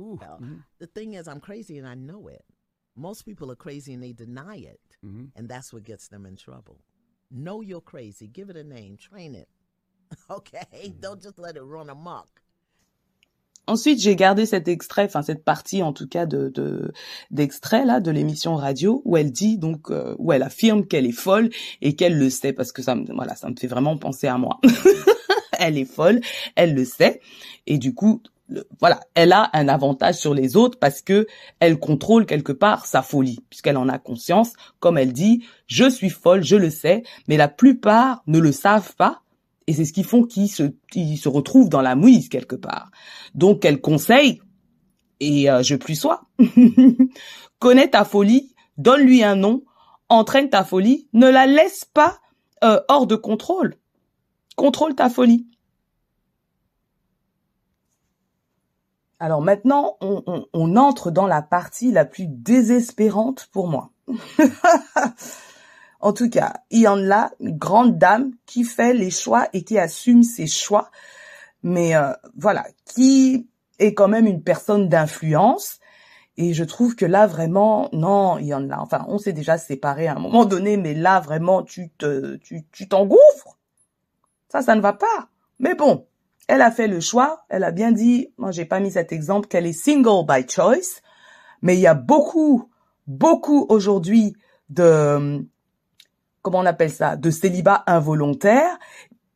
[0.00, 0.18] Ooh.
[0.78, 2.44] the thing is, I'm crazy and I know it.
[2.96, 4.80] Most people are crazy and they deny it.
[5.04, 5.26] Mm-hmm.
[5.36, 6.78] And that's what gets them in trouble.
[7.30, 8.26] Know you're crazy.
[8.28, 8.96] Give it a name.
[8.96, 9.48] Train it.
[10.30, 10.66] okay?
[10.74, 11.00] Mm-hmm.
[11.00, 12.42] Don't just let it run amok.
[13.66, 16.92] Ensuite, j'ai gardé cet extrait, enfin cette partie en tout cas de
[17.30, 21.12] d'extrait là de l'émission radio où elle dit donc euh, où elle affirme qu'elle est
[21.12, 21.50] folle
[21.80, 24.38] et qu'elle le sait parce que ça me voilà ça me fait vraiment penser à
[24.38, 24.60] moi.
[25.58, 26.20] elle est folle,
[26.56, 27.20] elle le sait
[27.66, 28.20] et du coup
[28.78, 31.26] voilà, elle a un avantage sur les autres parce que
[31.60, 34.52] elle contrôle quelque part sa folie, puisqu'elle en a conscience.
[34.80, 38.94] Comme elle dit, je suis folle, je le sais, mais la plupart ne le savent
[38.96, 39.22] pas,
[39.66, 42.90] et c'est ce qui font qu'ils se, retrouvent dans la mouise quelque part.
[43.34, 44.40] Donc elle conseille,
[45.20, 46.26] et euh, je plus sois,
[47.58, 49.64] connais ta folie, donne-lui un nom,
[50.08, 52.18] entraîne ta folie, ne la laisse pas
[52.62, 53.76] euh, hors de contrôle.
[54.56, 55.46] Contrôle ta folie.
[59.18, 63.90] Alors maintenant, on, entre dans la partie la plus désespérante pour moi.
[66.04, 69.64] en tout cas, il y en a une grande dame qui fait les choix et
[69.64, 70.90] qui assume ses choix,
[71.62, 73.48] mais euh, voilà, qui
[73.78, 75.80] est quand même une personne d'influence.
[76.36, 78.76] Et je trouve que là vraiment, non, il y en a.
[78.80, 82.66] Enfin, on s'est déjà séparés à un moment donné, mais là vraiment, tu te, tu,
[82.70, 83.58] tu t'engouffres.
[84.50, 85.30] Ça, ça ne va pas.
[85.58, 86.06] Mais bon,
[86.48, 89.48] elle a fait le choix, elle a bien dit, moi j'ai pas mis cet exemple,
[89.48, 91.00] qu'elle est single by choice,
[91.62, 92.68] mais il y a beaucoup,
[93.06, 94.36] beaucoup aujourd'hui
[94.68, 95.46] de,
[96.44, 98.78] comment on appelle ça, de célibat involontaire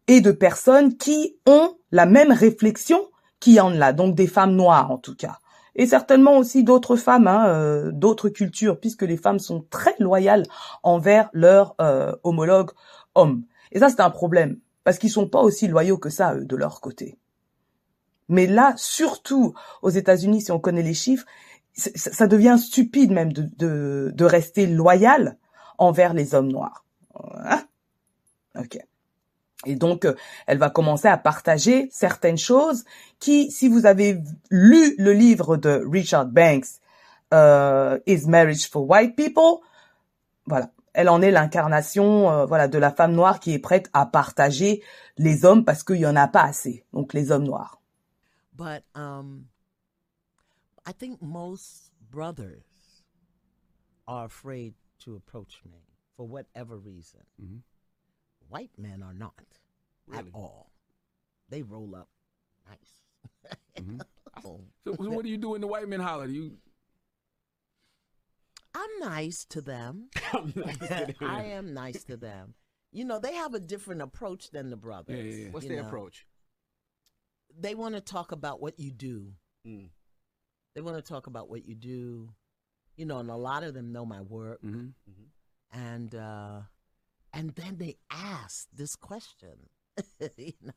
[0.07, 3.01] et de personnes qui ont la même réflexion
[3.41, 5.39] qui en a, donc des femmes noires en tout cas.
[5.75, 10.43] Et certainement aussi d'autres femmes, hein, euh, d'autres cultures, puisque les femmes sont très loyales
[10.83, 12.73] envers leurs euh, homologues
[13.15, 13.45] hommes.
[13.73, 16.57] Et ça, c'est un problème parce qu'ils sont pas aussi loyaux que ça eux, de
[16.57, 17.17] leur côté.
[18.29, 21.27] Mais là, surtout aux États-Unis, si on connaît les chiffres,
[21.75, 25.39] ça devient stupide même de, rester loyal
[25.79, 26.85] envers les hommes noirs.
[27.45, 27.65] Hein?
[28.55, 28.79] ok.
[29.67, 30.15] Et donc, euh,
[30.47, 32.85] elle va commencer à partager certaines choses
[33.19, 36.67] qui, si vous avez lu le livre de Richard Banks,
[37.35, 39.61] euh, Is Marriage for White People,
[40.47, 44.07] voilà, elle en est l'incarnation, euh, voilà, de la femme noire qui est prête à
[44.07, 44.83] partager
[45.17, 47.81] les hommes parce qu'il y en a pas assez, donc les hommes noirs.
[48.55, 49.47] But um,
[50.87, 53.05] I think most brothers
[54.07, 55.88] are afraid to approach me
[56.19, 57.21] for whatever reason.
[57.41, 57.63] Mhm.
[58.49, 59.35] White men are not
[60.13, 60.73] at all.
[61.49, 62.09] They roll up
[62.69, 63.03] nice.
[63.77, 64.01] Mhm.
[64.39, 64.41] Oh.
[64.85, 66.27] So, so what do you do when the white men holler?
[66.27, 66.59] Do you
[68.75, 70.11] I'm nice to them.
[71.21, 72.55] I am nice to them.
[72.91, 75.17] You know, they have a different approach than the brothers.
[75.17, 75.51] Yeah, yeah, yeah.
[75.51, 75.89] What's you their know.
[75.89, 76.27] approach?
[77.59, 79.35] They want to talk about what you do.
[79.67, 79.91] Mm.
[80.75, 82.35] They want to talk about what you do.
[82.97, 84.63] You know, and a lot of them know my work.
[84.63, 84.93] Mhm.
[85.73, 86.61] And uh
[87.33, 89.69] and then they ask this question
[90.37, 90.73] you know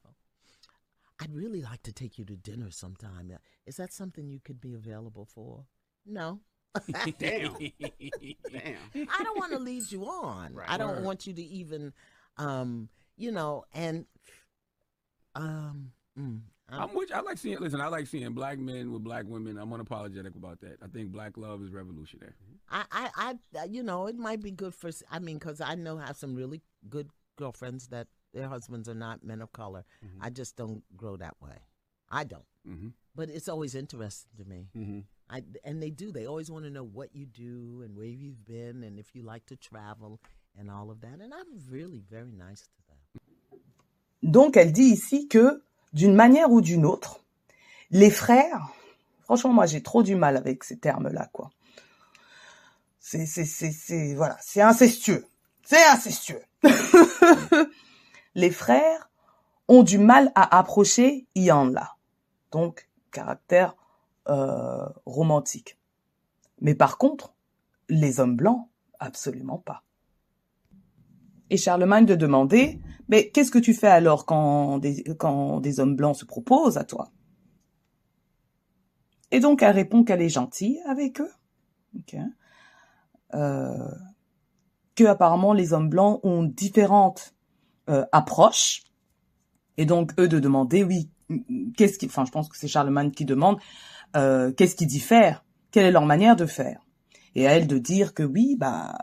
[1.22, 3.32] i'd really like to take you to dinner sometime
[3.66, 5.66] is that something you could be available for
[6.06, 6.39] no
[7.20, 7.56] Damn.
[8.52, 8.78] Damn.
[8.96, 10.70] i don't want to lead you on Right.
[10.70, 11.04] i don't Word.
[11.04, 11.94] want you to even
[12.38, 14.06] um you know and
[15.36, 16.39] um mm,
[16.72, 17.12] I'm- I'm with.
[17.12, 17.60] I like seeing.
[17.60, 19.58] Listen, I like seeing black men with black women.
[19.58, 20.78] I'm unapologetic about that.
[20.82, 22.34] I think black love is revolutionary.
[22.70, 24.90] I, I, I, you know, it might be good for.
[25.10, 29.24] I mean, because I know have some really good girlfriends that their husbands are not
[29.24, 29.84] men of color.
[30.22, 31.58] I just don't grow that way.
[32.10, 32.46] I don't.
[32.66, 34.68] hmm But it's always interesting to me.
[34.76, 35.00] Mm-hmm.
[35.30, 36.12] I and they do.
[36.12, 39.24] They always want to know what you do and where you've been and if you
[39.24, 40.20] like to travel
[40.58, 41.20] and all of that.
[41.22, 43.62] And I'm really very nice to them.
[44.24, 45.60] Donc, elle dit ici que,
[45.94, 47.20] d'une manière ou d'une autre,
[47.92, 48.70] les frères,
[49.24, 51.50] franchement, moi, j'ai trop du mal avec ces termes-là, quoi.
[53.00, 55.26] C'est, c'est, c'est, c'est, voilà, c'est incestueux.
[55.64, 56.42] C'est incestueux.
[58.36, 59.10] les frères
[59.68, 61.96] ont du mal à approcher Ian-là.
[62.52, 63.76] Donc, caractère
[64.30, 65.78] euh, romantique.
[66.62, 67.34] Mais par contre,
[67.89, 68.68] les hommes blancs,
[69.00, 69.84] absolument pas.
[71.54, 72.80] Et Charlemagne de demander,
[73.10, 76.86] mais qu'est-ce que tu fais alors quand des, quand des hommes blancs se proposent à
[76.86, 77.12] toi?
[79.32, 81.32] Et donc elle répond qu'elle est gentille avec eux,
[81.97, 82.16] ok.
[83.34, 83.91] euh,
[84.95, 87.36] que apparemment les hommes blancs ont différentes
[87.89, 88.84] euh, approches,
[89.76, 91.10] et donc eux de demander, oui,
[91.76, 93.60] qu'est-ce qui, enfin je pense que c'est Charlemagne qui demande,
[94.16, 96.80] euh, qu'est-ce qui diffère, quelle est leur manière de faire,
[97.36, 98.97] et à elle de dire que oui, bah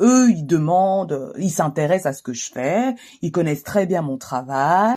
[0.00, 4.18] eux, ils demandent, ils s'intéressent à ce que je fais, ils connaissent très bien mon
[4.18, 4.94] travail.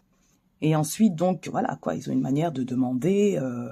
[0.62, 3.70] Et ensuite, donc, voilà, quoi, ils ont une manière de demander, euh,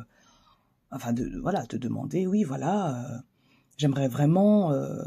[0.91, 3.17] enfin, de, voilà, de demander, oui, voilà, euh,
[3.77, 5.03] j'aimerais vraiment, euh,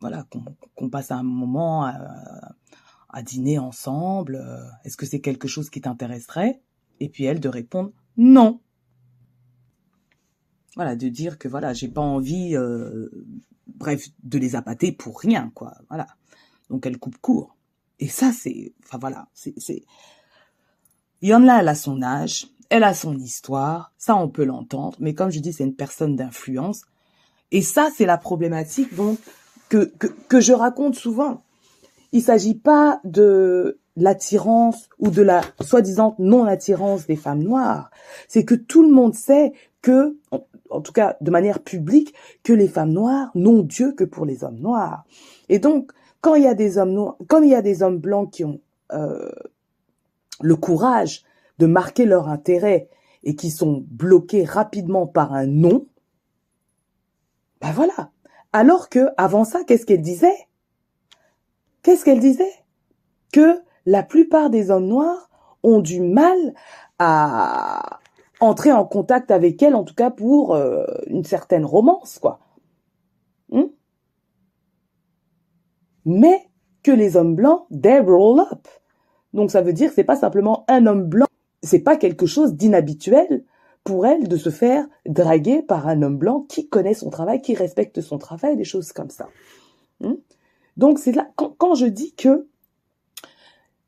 [0.00, 0.44] voilà, qu'on
[0.74, 1.94] qu'on passe un moment à,
[3.08, 4.36] à dîner ensemble.
[4.36, 6.60] euh, Est-ce que c'est quelque chose qui t'intéresserait?
[7.00, 8.60] Et puis elle de répondre non.
[10.76, 13.08] Voilà, de dire que voilà, j'ai pas envie, euh,
[13.66, 15.74] bref, de les appâter pour rien, quoi.
[15.88, 16.06] Voilà.
[16.70, 17.56] Donc elle coupe court.
[18.00, 19.84] Et ça, c'est, enfin voilà, c'est, c'est.
[21.22, 25.30] Yann-là, elle a son âge, elle a son histoire, ça on peut l'entendre, mais comme
[25.30, 26.82] je dis, c'est une personne d'influence.
[27.50, 29.18] Et ça, c'est la problématique donc
[29.68, 31.42] que, que, que je raconte souvent.
[32.12, 37.90] Il s'agit pas de l'attirance ou de la soi-disant non-attirance des femmes noires.
[38.28, 39.52] C'est que tout le monde sait
[39.82, 40.16] que,
[40.74, 44.44] en, tout cas de manière publique, que les femmes noires n'ont Dieu que pour les
[44.44, 45.04] hommes noirs.
[45.48, 47.16] Et donc, quand il y a des hommes noirs,
[47.92, 48.60] blancs qui ont
[48.92, 49.30] euh,
[50.40, 51.24] le courage
[51.58, 52.88] de marquer leur intérêt
[53.22, 55.86] et qui sont bloqués rapidement par un non,
[57.60, 58.10] ben voilà.
[58.52, 60.48] Alors que avant ça, qu'est-ce qu'elle disait?
[61.82, 62.52] Qu'est-ce qu'elle disait?
[63.32, 65.30] Que la plupart des hommes noirs
[65.62, 66.54] ont du mal
[66.98, 68.00] à
[68.40, 72.40] entrer en contact avec elle, en tout cas pour euh, une certaine romance, quoi.
[73.50, 73.68] Hmm?
[76.04, 76.48] Mais
[76.82, 78.68] que les hommes blancs, they roll up.
[79.32, 81.26] Donc ça veut dire que c'est pas simplement un homme blanc,
[81.62, 83.44] c'est pas quelque chose d'inhabituel
[83.82, 87.54] pour elle de se faire draguer par un homme blanc qui connaît son travail, qui
[87.54, 89.28] respecte son travail, des choses comme ça.
[90.00, 90.14] Hmm?
[90.76, 92.48] Donc c'est là quand, quand je dis que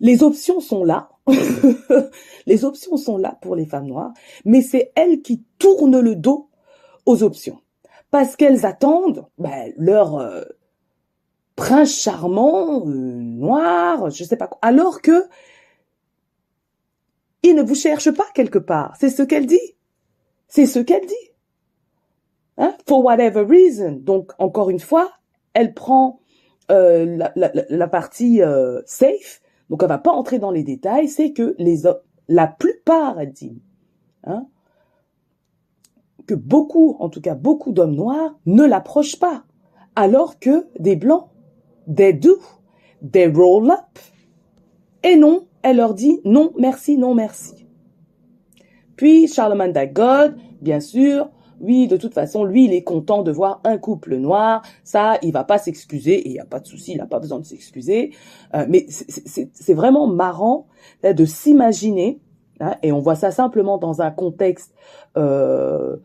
[0.01, 1.11] les options sont là,
[2.47, 4.13] les options sont là pour les femmes noires,
[4.45, 6.49] mais c'est elles qui tournent le dos
[7.05, 7.61] aux options
[8.11, 10.43] parce qu'elles attendent ben, leur euh,
[11.57, 15.25] prince charmant euh, noir, je sais pas quoi, alors que
[17.43, 18.95] il ne vous cherche pas quelque part.
[18.99, 19.77] C'est ce qu'elle dit.
[20.49, 21.15] C'est ce qu'elle dit.
[22.59, 22.75] Hein?
[22.89, 23.93] For whatever reason.
[24.01, 25.13] Donc, encore une fois,
[25.55, 26.21] elle prend
[26.71, 29.41] euh, la, partie euh, safe.
[29.71, 31.09] Donc, elle va pas entrer dans les détails.
[31.09, 31.87] C'est que les
[32.29, 33.63] la plupart, elle dit,
[34.25, 34.47] hein,
[36.27, 39.45] que beaucoup, en tout cas beaucoup d'hommes noirs, ne l'approchent pas.
[39.95, 41.29] Alors que des blancs,
[41.87, 42.39] des do,
[43.03, 43.99] des roll up.
[45.03, 47.67] Et non, elle leur dit non, merci, non, merci.
[48.97, 51.31] Puis Charlemagne d'Agod, bien sûr,
[51.61, 54.63] oui, de toute façon, lui, il est content de voir un couple noir.
[54.85, 57.19] Ça, il va pas s'excuser et il n'y a pas de souci, il n'a pas
[57.19, 58.13] besoin de s'excuser.
[58.55, 60.67] Euh, mais c'est vraiment marrant
[61.03, 62.21] hein, de s'imaginer,
[62.61, 64.75] hein, et on voit ça simplement dans un contexte
[65.17, 65.97] euh,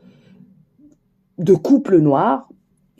[1.37, 2.49] de couple noir,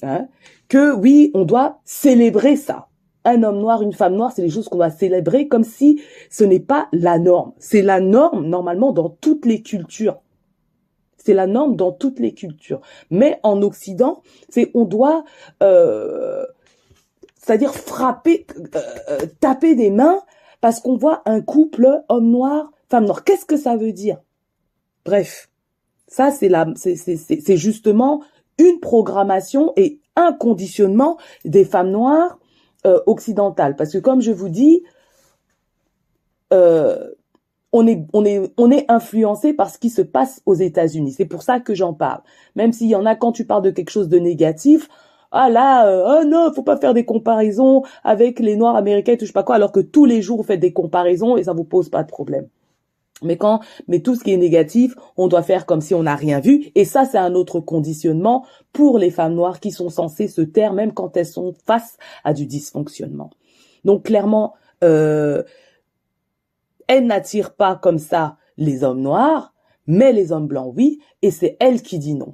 [0.04, 0.28] hein,
[0.68, 2.88] que oui, on doit célébrer ça.
[3.24, 6.43] Un homme noir, une femme noire, c'est des choses qu'on doit célébrer comme si ce
[6.43, 7.54] n'est pas la norme.
[7.60, 10.18] C'est la norme normalement dans toutes les cultures.
[11.24, 12.82] C'est la norme dans toutes les cultures.
[13.09, 15.24] Mais en Occident, c'est on doit,
[15.61, 16.45] euh,
[17.36, 20.19] c'est-à-dire frapper, euh, euh, taper des mains
[20.61, 23.24] parce qu'on voit un couple homme noir, femme noire.
[23.24, 24.17] Qu'est-ce que ça veut dire?
[25.05, 25.49] Bref,
[26.07, 28.22] ça c'est la, c'est justement
[28.57, 32.39] une programmation et un conditionnement des femmes noires
[33.05, 33.76] occidentales.
[33.76, 34.84] Parce que comme je vous dis,
[37.74, 41.13] on est, on est, on est influencé par ce qui se passe aux États-Unis.
[41.13, 42.22] C'est pour ça que j'en parle.
[42.55, 44.89] Même s'il y en a quand tu parles de quelque chose de négatif,
[45.32, 49.17] ah là, euh, oh non, faut pas faire des comparaisons avec les Noirs américains, et
[49.17, 51.43] tout je sais pas quoi, alors que tous les jours vous faites des comparaisons et
[51.45, 52.47] ça vous pose pas de problème.
[53.24, 56.15] Mais quand, mais tout ce qui est négatif, on doit faire comme si on n'a
[56.15, 56.72] rien vu.
[56.74, 60.74] Et ça, c'est un autre conditionnement pour les femmes noires qui sont censées se taire
[60.74, 63.30] même quand elles sont face à du dysfonctionnement.
[63.86, 65.43] Donc clairement, euh,
[66.88, 69.53] elle n'attire pas comme ça les hommes noirs,
[69.88, 72.34] mais les hommes blancs, oui, et c'est elle qui dit non.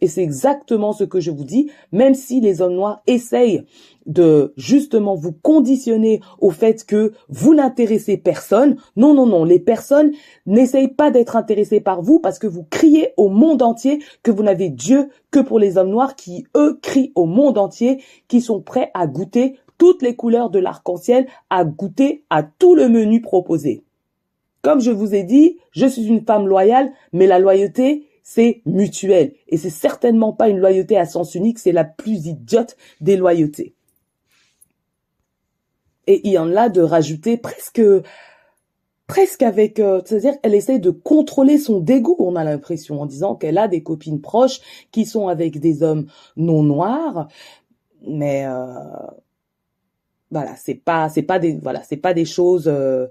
[0.00, 3.64] Et c'est exactement ce que je vous dis, même si les hommes noirs essayent
[4.06, 8.76] de justement vous conditionner au fait que vous n'intéressez personne.
[8.96, 10.12] Non, non, non, les personnes
[10.46, 14.42] n'essayent pas d'être intéressées par vous parce que vous criez au monde entier que vous
[14.42, 18.60] n'avez Dieu que pour les hommes noirs qui, eux, crient au monde entier, qui sont
[18.60, 23.84] prêts à goûter toutes les couleurs de l'arc-en-ciel à goûter à tout le menu proposé.
[24.62, 29.32] Comme je vous ai dit, je suis une femme loyale, mais la loyauté, c'est mutuel.
[29.46, 33.74] Et c'est certainement pas une loyauté à sens unique, c'est la plus idiote des loyautés.
[36.06, 37.82] Et il y en a de rajouter presque,
[39.06, 43.34] presque avec, euh, c'est-à-dire qu'elle essaie de contrôler son dégoût, on a l'impression, en disant
[43.34, 44.60] qu'elle a des copines proches
[44.90, 46.06] qui sont avec des hommes
[46.36, 47.28] non noirs,
[48.06, 48.74] mais euh,
[50.30, 53.06] voilà, c'est pas, c'est pas des, voilà, c'est pas des choses euh,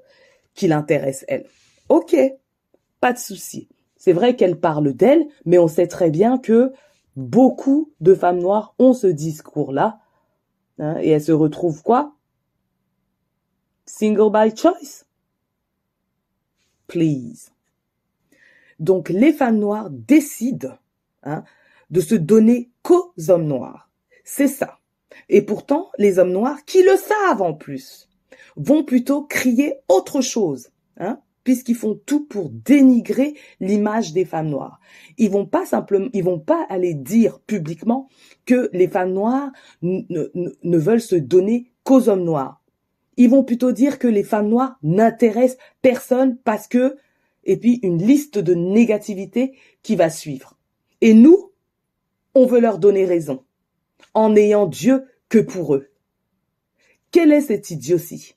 [0.54, 1.46] qui l'intéressent elle.
[1.90, 2.16] Ok,
[3.00, 3.68] pas de souci.
[3.96, 6.72] C'est vrai qu'elle parle d'elle, mais on sait très bien que
[7.16, 10.00] beaucoup de femmes noires ont ce discours-là,
[10.80, 12.16] hein, et elles se retrouvent quoi?
[13.86, 15.06] Single by choice.
[16.88, 17.52] Please.
[18.80, 20.78] Donc les femmes noires décident
[21.24, 21.44] hein,
[21.90, 23.90] de se donner qu'aux hommes noirs.
[24.24, 24.80] C'est ça.
[25.30, 28.08] Et pourtant, les hommes noirs, qui le savent en plus,
[28.56, 34.80] vont plutôt crier autre chose, hein, puisqu'ils font tout pour dénigrer l'image des femmes noires.
[35.18, 38.10] Ils vont pas simplement, ils vont pas aller dire publiquement
[38.46, 39.52] que les femmes noires
[39.82, 42.62] ne, veulent se donner qu'aux hommes noirs.
[43.16, 46.98] Ils vont plutôt dire que les femmes noires n'intéressent personne parce que,
[47.46, 49.54] et puis une liste de négativité
[49.84, 50.58] qui va suivre.
[51.02, 51.52] Et nous,
[52.36, 53.44] on veut leur donner raison
[54.14, 55.90] en n'ayant Dieu que pour eux.
[57.12, 58.36] Quelle est cette idiotie?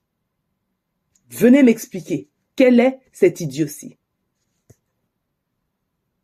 [1.28, 2.28] Venez m'expliquer.
[2.56, 3.96] Quelle est cette idiotie?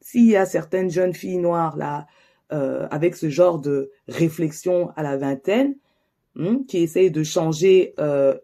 [0.00, 2.06] S'il y a certaines jeunes filles noires là,
[2.52, 5.76] euh, avec ce genre de réflexion à la vingtaine,
[6.34, 8.38] hmm, qui essayent de changer euh,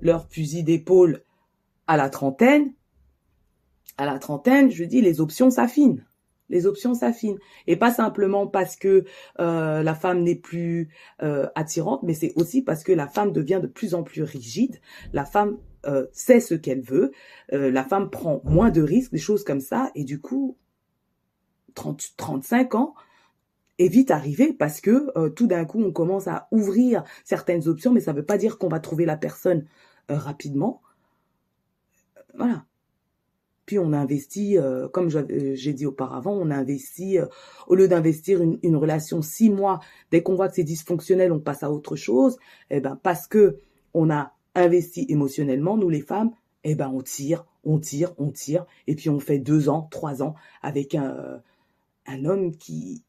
[0.00, 1.22] leur fusil d'épaule
[1.86, 2.72] à la trentaine,
[3.98, 6.04] à la trentaine, je dis, les options s'affinent
[6.48, 7.38] les options s'affinent.
[7.66, 9.04] Et pas simplement parce que
[9.40, 10.88] euh, la femme n'est plus
[11.22, 14.80] euh, attirante, mais c'est aussi parce que la femme devient de plus en plus rigide.
[15.12, 17.12] La femme euh, sait ce qu'elle veut.
[17.50, 19.90] la femme prend moins de risques, des choses comme ça.
[19.94, 20.56] Et du coup,
[21.74, 22.94] 30, 35 ans
[23.78, 28.00] est vite arrivé parce que tout d'un coup, on commence à ouvrir certaines options, mais
[28.00, 29.66] ça ne veut pas dire qu'on va trouver la personne
[30.08, 30.80] rapidement.
[32.34, 32.64] Voilà.
[33.66, 37.26] Puis on a investi, euh, comme euh, j'ai dit auparavant, on a investi, euh,
[37.66, 39.80] au lieu d'investir une, relation six mois,
[40.12, 42.38] dès qu'on voit que c'est dysfonctionnel, on passe à autre chose.
[42.70, 43.58] Eh ben parce que
[43.92, 46.30] on a investi émotionnellement, nous les femmes,
[46.62, 50.22] eh ben on tire, on tire, on tire, et puis on fait deux ans, trois
[50.22, 51.42] ans avec un,
[52.06, 53.02] un homme qui,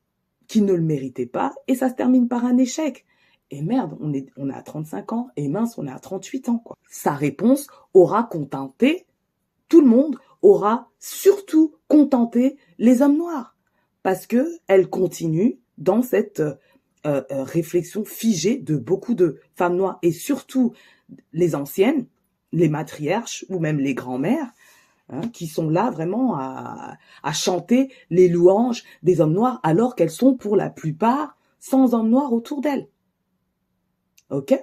[0.47, 3.05] qui ne le méritait pas, et ça se termine par un échec.
[3.51, 6.49] Et merde, on est, on est à 35 ans, et mince, on est à 38
[6.49, 6.76] ans, quoi.
[6.89, 9.05] Sa réponse aura contenté
[9.70, 13.55] tout le monde, aura surtout contenté les hommes noirs.
[14.03, 16.55] Parce que elle continue dans cette euh,
[17.31, 20.73] euh, réflexion figée de beaucoup de femmes noires, et surtout
[21.31, 22.07] les anciennes,
[22.51, 24.51] les matriarches ou même les grands-mères,
[25.09, 30.09] hein, qui sont là vraiment à, à, chanter les louanges des hommes noirs alors qu'elles
[30.09, 32.88] sont pour la plupart sans hommes noirs autour d'elles.
[34.29, 34.53] Ok?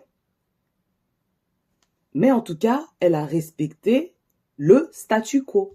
[2.14, 4.14] Mais en tout cas, elle a respecté
[4.57, 5.75] le statu quo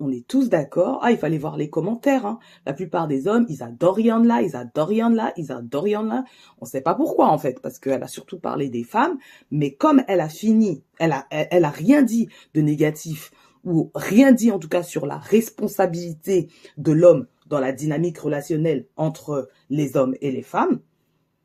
[0.00, 1.00] on est tous d'accord.
[1.02, 2.26] Ah, il fallait voir les commentaires.
[2.26, 2.38] Hein.
[2.66, 6.24] La plupart des hommes, ils adorent là, ils adorent là, ils adorent là.
[6.58, 9.18] On ne sait pas pourquoi en fait, parce qu'elle a surtout parlé des femmes.
[9.50, 13.30] Mais comme elle a fini, elle a, elle, a rien dit de négatif
[13.64, 18.86] ou rien dit en tout cas sur la responsabilité de l'homme dans la dynamique relationnelle
[18.96, 20.80] entre les hommes et les femmes,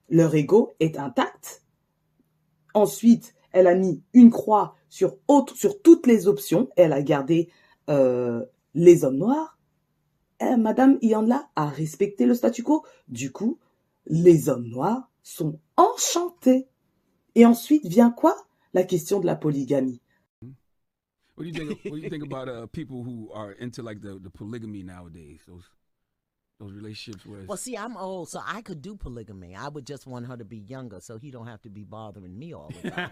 [0.10, 1.64] leur ego est intact.
[2.74, 5.18] Ensuite, elle a mis une croix sur
[5.56, 6.70] sur toutes les options.
[6.76, 7.50] Elle a gardé
[7.90, 9.58] euh, les hommes noirs,
[10.40, 12.86] eh, Madame Ianla a respecté le statu quo.
[13.08, 13.60] Du coup,
[14.06, 16.68] les hommes noirs sont enchantés.
[17.36, 18.36] Et ensuite vient quoi?
[18.74, 20.02] La question de la polygamie.
[21.38, 22.24] What do you think?
[22.24, 24.00] About uh, people who are into like
[24.34, 25.40] polygamy nowadays?
[26.60, 27.42] Those relationships where.
[27.48, 29.56] Well, see, I'm old, so I could do polygamy.
[29.56, 32.38] I would just want her to be younger, so he don't have to be bothering
[32.38, 33.12] me all the time.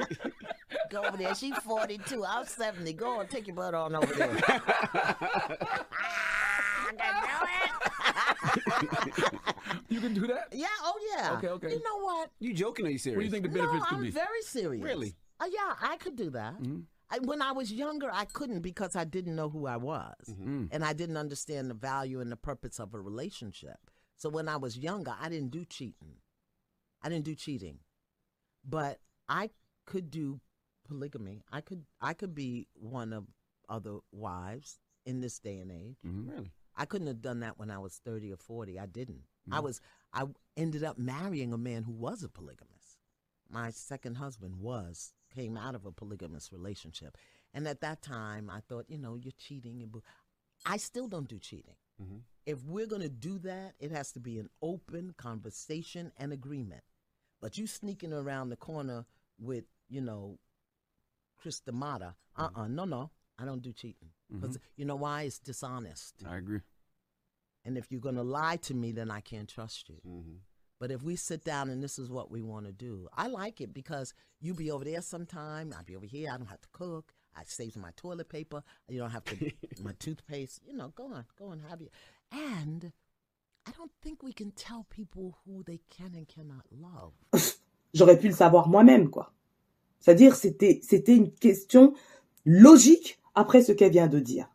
[0.90, 1.34] Go over there.
[1.34, 2.24] She's 42.
[2.24, 2.92] I'm 70.
[2.94, 4.30] Go on, take your butt on over there.
[9.88, 10.48] you can do that?
[10.52, 11.32] Yeah, oh yeah.
[11.36, 11.70] Okay, okay.
[11.72, 12.30] You know what?
[12.38, 13.16] You joking or you serious?
[13.16, 14.10] What do you think the benefits no, could I'm be?
[14.10, 14.82] very serious.
[14.82, 15.14] Really?
[15.40, 16.54] Uh, yeah, I could do that.
[16.54, 16.80] Mm-hmm.
[17.10, 20.14] I, when I was younger, I couldn't because I didn't know who I was.
[20.28, 20.66] Mm-hmm.
[20.70, 23.78] And I didn't understand the value and the purpose of a relationship.
[24.16, 26.16] So when I was younger, I didn't do cheating.
[27.02, 27.78] I didn't do cheating.
[28.64, 29.50] But I
[29.86, 30.40] could do
[30.86, 31.42] polygamy.
[31.52, 33.24] I could I could be one of
[33.68, 35.96] other wives in this day and age.
[36.06, 36.30] Mm-hmm.
[36.30, 36.52] Really?
[36.76, 38.78] I couldn't have done that when I was 30 or 40.
[38.78, 39.22] I didn't.
[39.50, 39.62] I Mhm.
[39.62, 39.80] was
[40.12, 40.24] I
[40.56, 42.98] ended up marrying a man who was a polygamist.
[43.48, 47.16] My second husband was came out of a polygamous relationship.
[47.54, 49.90] And at that time I thought, you know, you're cheating
[50.66, 51.76] I still don't do cheating.
[52.00, 52.22] Mhm.
[52.46, 56.82] If we're going to do that, it has to be an open conversation and agreement.
[57.40, 59.06] But you sneaking around the corner
[59.38, 60.38] with, you know,
[61.36, 62.74] Chris D'Amata, uh-uh, mm-hmm.
[62.74, 64.10] no, no, I don't do cheating.
[64.32, 64.40] Mm-hmm.
[64.40, 65.22] Because you know why?
[65.22, 66.24] It's dishonest.
[66.26, 66.60] I agree.
[67.64, 70.00] And if you're going to lie to me, then I can't trust you.
[70.06, 70.36] Mm-hmm.
[70.80, 73.60] But if we sit down and this is what we want to do, I like
[73.60, 76.30] it because you be over there sometime, I'll be over here.
[76.32, 77.12] I don't have to cook.
[77.36, 78.62] I save my toilet paper.
[78.88, 79.50] You don't have to
[79.82, 80.60] my toothpaste.
[80.66, 81.88] You know, go on, go on, have you.
[82.32, 82.92] And
[83.66, 87.12] I don't think we can tell people who they can and cannot love.
[87.94, 89.32] J'aurais pu le savoir moi-même, quoi.
[90.00, 91.94] C'est-à-dire, c'était, c'était une question
[92.44, 94.48] logique après ce qu'elle vient de dire.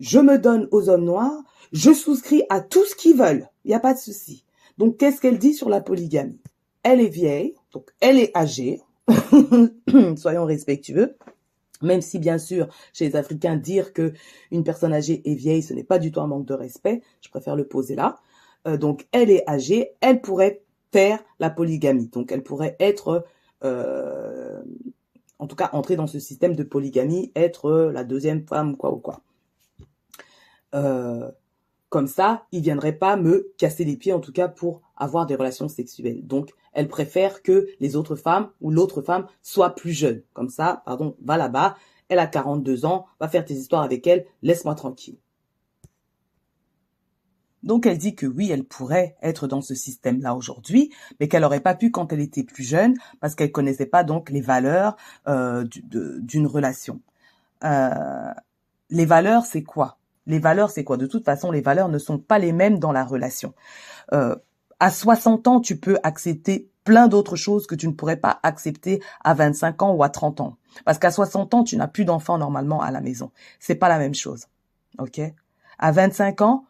[0.00, 3.48] Je me donne aux hommes noirs, je souscris à tout ce qu'ils veulent.
[3.68, 4.46] Il n'y a pas de souci.
[4.78, 6.40] Donc, qu'est-ce qu'elle dit sur la polygamie?
[6.82, 8.80] Elle est vieille, donc elle est âgée.
[10.16, 11.18] Soyons respectueux.
[11.82, 14.14] Même si, bien sûr, chez les Africains, dire que
[14.50, 17.02] une personne âgée est vieille, ce n'est pas du tout un manque de respect.
[17.20, 18.20] Je préfère le poser là.
[18.66, 22.08] Euh, donc, elle est âgée, elle pourrait faire la polygamie.
[22.08, 23.26] Donc, elle pourrait être,
[23.64, 24.62] euh,
[25.38, 28.98] en tout cas, entrer dans ce système de polygamie, être la deuxième femme, quoi ou
[28.98, 29.20] quoi.
[30.74, 31.30] Euh,
[31.88, 35.34] comme ça, il viendrait pas me casser les pieds, en tout cas, pour avoir des
[35.34, 36.26] relations sexuelles.
[36.26, 40.22] Donc, elle préfère que les autres femmes ou l'autre femme soit plus jeune.
[40.34, 41.76] Comme ça, pardon, va là-bas,
[42.08, 45.16] elle a 42 ans, va faire tes histoires avec elle, laisse-moi tranquille.
[47.62, 51.60] Donc elle dit que oui, elle pourrait être dans ce système-là aujourd'hui, mais qu'elle n'aurait
[51.60, 54.96] pas pu quand elle était plus jeune parce qu'elle connaissait pas donc les valeurs
[55.26, 57.00] euh, d'une relation.
[57.64, 58.32] Euh,
[58.90, 59.97] les valeurs, c'est quoi?
[60.28, 60.96] Les valeurs, c'est quoi?
[60.96, 63.54] De toute façon, les valeurs ne sont pas les mêmes dans la relation.
[64.12, 64.36] Euh,
[64.78, 69.02] à 60 ans, tu peux accepter plein d'autres choses que tu ne pourrais pas accepter
[69.24, 70.56] à 25 ans ou à 30 ans.
[70.84, 73.30] Parce qu'à 60 ans, tu n'as plus d'enfants normalement à la maison.
[73.58, 74.46] C'est pas la même chose.
[74.98, 75.20] OK?
[75.78, 76.64] À 25 ans,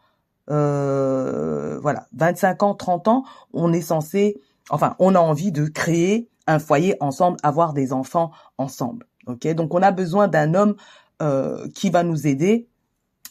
[0.50, 4.40] euh, voilà, 25 ans, 30 ans, on est censé,
[4.70, 9.06] enfin, on a envie de créer un foyer ensemble, avoir des enfants ensemble.
[9.26, 10.74] Ok, donc on a besoin d'un homme
[11.20, 12.67] euh, qui va nous aider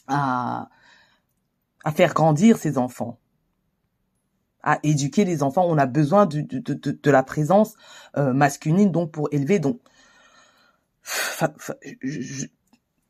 [0.08, 0.68] à
[1.92, 3.18] faire grandir ses enfants.
[4.62, 5.64] à éduquer les enfants.
[5.66, 7.74] On a besoin de, de, de, la présence
[8.16, 9.60] euh, masculine donc pour élever.
[9.60, 9.80] Donc,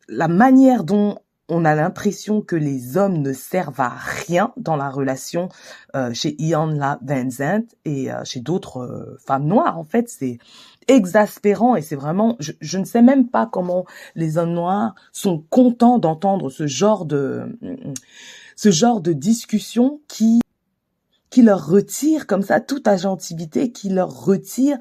[0.08, 1.18] la manière dont
[1.48, 5.48] on a l'impression que les hommes ne servent à rien dans la relation
[5.96, 7.00] euh, chez Ian La
[7.86, 9.78] et euh, chez d'autres femmes noires.
[9.78, 10.38] En fait, c'est
[10.88, 13.84] exaspérant et c'est vraiment, je, je, ne sais même pas comment
[14.14, 17.58] les hommes noirs sont contents d'entendre ce genre de,
[18.56, 20.40] ce genre de discussion qui,
[21.30, 24.78] qui leur retire comme ça toute agentivité, qui leur retire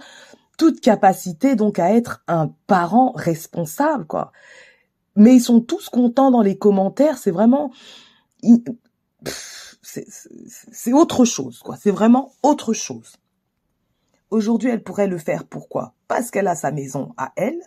[0.57, 4.31] toute capacité donc à être un parent responsable, quoi
[5.17, 7.17] mais ils sont tous contents dans les commentaires.
[7.17, 7.71] C'est vraiment,
[9.81, 11.75] c'est autre chose, quoi.
[11.75, 13.17] C'est vraiment autre chose.
[14.29, 15.45] Aujourd'hui, elle pourrait le faire.
[15.45, 15.93] Pourquoi?
[16.07, 17.59] Parce qu'elle a sa maison à elle.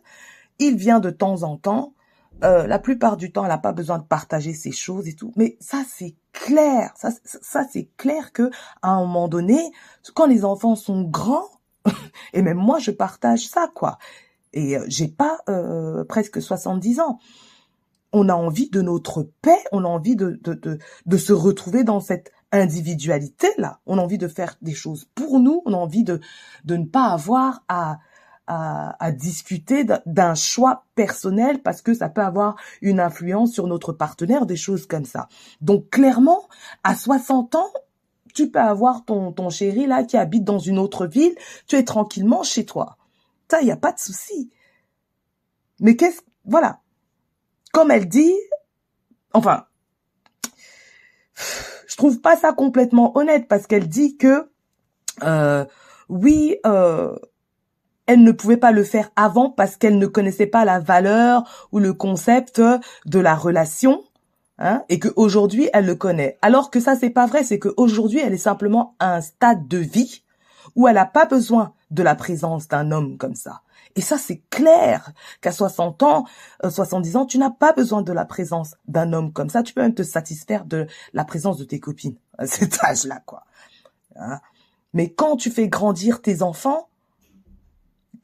[0.59, 1.95] Il vient de temps en temps.
[2.43, 5.33] Euh, la plupart du temps, elle n'a pas besoin de partager ses choses et tout.
[5.37, 6.93] Mais ça, c'est clair.
[6.97, 8.51] Ça, ça c'est clair que
[8.83, 9.59] à un moment donné,
[10.15, 11.49] quand les enfants sont grands,
[12.33, 13.99] et même moi, je partage ça, quoi.
[14.53, 17.19] Et euh, j'ai pas euh, presque 70 ans.
[18.13, 21.85] On a envie de notre paix, on a envie de, de, de, de se retrouver
[21.85, 23.81] dans cette individualité-là.
[23.87, 26.21] On a envie de faire des choses pour nous, on a envie de,
[26.65, 27.99] de ne pas avoir à,
[28.47, 33.93] à, à discuter d'un choix personnel parce que ça peut avoir une influence sur notre
[33.93, 35.29] partenaire, des choses comme ça.
[35.61, 36.49] Donc clairement,
[36.83, 37.71] à 60 ans,
[38.35, 41.35] tu peux avoir ton, ton chéri là qui habite dans une autre ville,
[41.67, 42.97] tu es tranquillement chez toi.
[43.51, 44.51] Ça, il n'y a pas de souci.
[45.81, 46.21] Mais qu'est-ce...
[46.45, 46.81] Voilà.
[47.73, 48.35] Comme elle dit,
[49.33, 49.65] enfin,
[51.91, 54.49] je trouve pas ça complètement honnête parce qu'elle dit que
[55.25, 55.65] euh,
[56.09, 57.17] oui, euh,
[58.07, 61.81] elle ne pouvait pas le faire avant parce qu'elle ne connaissait pas la valeur ou
[61.81, 62.63] le concept
[63.07, 64.05] de la relation.
[64.63, 66.39] Hein, et qu'aujourd'hui elle le connaît.
[66.43, 69.79] Alors que ça c'est pas vrai, c'est qu'aujourd'hui elle est simplement à un stade de
[69.79, 70.23] vie
[70.77, 73.63] où elle n'a pas besoin de la présence d'un homme comme ça.
[73.97, 76.25] Et ça, c'est clair qu'à 60 ans,
[76.63, 79.63] 70 euh, ans, tu n'as pas besoin de la présence d'un homme comme ça.
[79.63, 83.45] Tu peux même te satisfaire de la présence de tes copines à cet âge-là, quoi.
[84.17, 84.41] Hein.
[84.93, 86.89] Mais quand tu fais grandir tes enfants,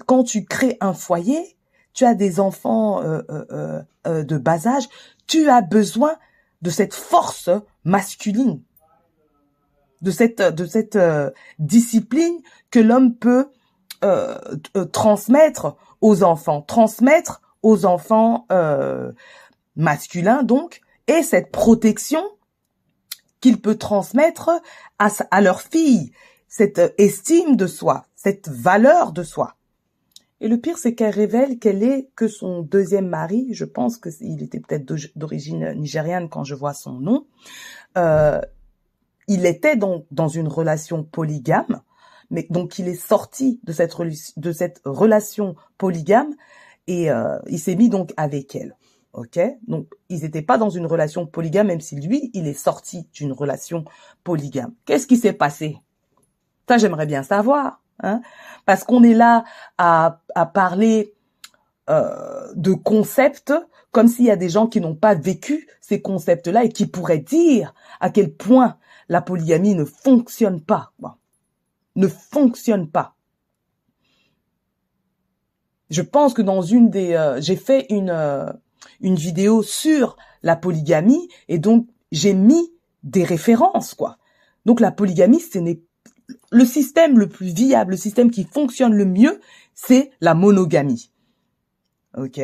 [0.06, 1.56] quand tu crées un foyer,
[1.94, 4.88] tu as des enfants euh, euh, euh de bas âge,
[5.26, 6.16] tu as besoin
[6.62, 7.48] de cette force
[7.84, 8.60] masculine,
[10.02, 10.98] de cette de cette
[11.58, 12.40] discipline
[12.70, 13.50] que l'homme peut
[14.04, 14.38] euh,
[14.76, 19.12] euh, transmettre aux enfants, transmettre aux enfants euh,
[19.74, 22.22] masculins donc, et cette protection
[23.40, 24.50] qu'il peut transmettre
[24.98, 26.12] à, à leur fille,
[26.48, 29.54] cette estime de soi, cette valeur de soi.
[30.40, 34.42] Et le pire, c'est qu'elle révèle qu'elle est que son deuxième mari, je pense qu'il
[34.42, 34.84] était peut-être
[35.16, 37.26] d'origine nigériane quand je vois son nom,
[39.28, 41.80] il était donc dans une relation polygame
[42.30, 43.94] mais donc il est sorti de cette,
[44.36, 46.34] de cette relation polygame
[46.86, 48.76] et euh, il s'est mis donc avec elle.
[49.12, 53.08] Ok, donc ils n'étaient pas dans une relation polygame, même si lui, il est sorti
[53.14, 53.86] d'une relation
[54.24, 54.74] polygame.
[54.84, 55.78] Qu'est-ce qui s'est passé?
[56.68, 58.20] Ça, j'aimerais bien savoir, hein?
[58.66, 59.44] Parce qu'on est là
[59.78, 61.14] à, à parler
[61.88, 63.54] euh, de concepts
[63.90, 67.18] comme s'il y a des gens qui n'ont pas vécu ces concepts-là et qui pourraient
[67.18, 68.76] dire à quel point
[69.08, 70.92] la polygamie ne fonctionne pas.
[71.96, 73.16] Ne fonctionne pas.
[75.90, 78.52] Je pense que dans une des, euh, j'ai fait une euh,
[79.00, 84.18] une vidéo sur la polygamie et donc j'ai mis des références quoi.
[84.64, 85.80] Donc la polygamie, ce n'est
[86.50, 89.40] le système le plus viable, le système qui fonctionne le mieux,
[89.74, 91.12] c'est la monogamie.
[92.16, 92.40] Ok.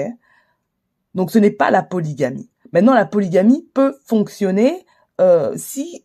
[1.15, 2.49] Donc ce n'est pas la polygamie.
[2.73, 4.87] Maintenant, la polygamie peut fonctionner
[5.21, 6.05] euh, si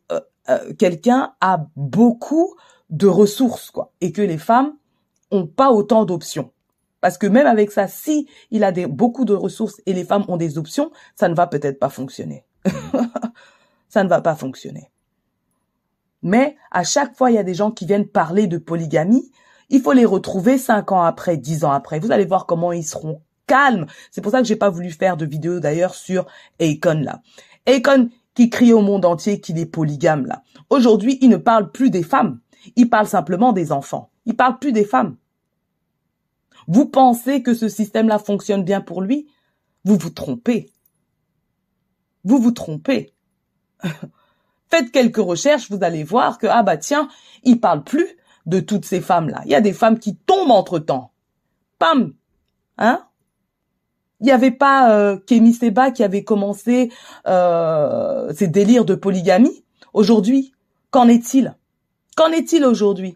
[0.78, 2.56] quelqu'un a beaucoup
[2.90, 4.74] de ressources, quoi, et que les femmes
[5.32, 6.52] ont pas autant d'options.
[7.02, 10.26] Parce que même avec ça, si il a des, beaucoup de ressources et les femmes
[10.28, 12.46] ont des options, ça ne va peut-être pas fonctionner.
[13.90, 14.90] ça ne va pas fonctionner.
[16.24, 19.32] Mais à chaque fois, il y a des gens qui viennent parler de polygamie.
[19.70, 22.00] Il faut les retrouver cinq ans après, dix ans après.
[22.00, 23.86] Vous allez voir comment ils seront calmes.
[24.12, 26.26] C'est pour ça que j'ai pas voulu faire de vidéo d'ailleurs sur
[26.60, 27.22] Akon là.
[27.66, 30.44] Akon qui crie au monde entier qu'il est polygame là.
[30.70, 32.40] Aujourd'hui, il ne parle plus des femmes.
[32.76, 34.10] Il parle simplement des enfants.
[34.26, 35.18] Il parle plus des femmes.
[36.68, 39.28] Vous pensez que ce système-là fonctionne bien pour lui?
[39.86, 40.70] Vous vous trompez.
[42.24, 43.14] Vous vous trompez.
[44.70, 47.08] Faites quelques recherches, vous allez voir que, ah bah tiens,
[47.44, 49.42] il parle plus de toutes ces femmes-là.
[49.46, 51.12] Il y a des femmes qui tombent entre-temps.
[51.80, 52.14] Pam
[52.78, 53.04] Hein?
[54.20, 56.92] Il n'y avait pas euh, Kémy Seba qui avait commencé
[57.28, 59.64] euh, ses délires de polygamie.
[59.94, 60.54] Aujourd'hui,
[60.90, 61.56] qu'en est-il?
[62.18, 63.16] Qu'en est-il aujourd'hui?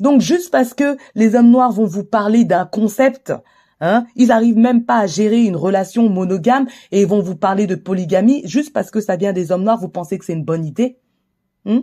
[0.00, 3.32] Donc juste parce que les hommes noirs vont vous parler d'un concept,
[3.80, 7.76] hein, ils arrivent même pas à gérer une relation monogame et vont vous parler de
[7.76, 10.64] polygamie, juste parce que ça vient des hommes noirs, vous pensez que c'est une bonne
[10.64, 10.98] idée?
[11.64, 11.82] Hmm?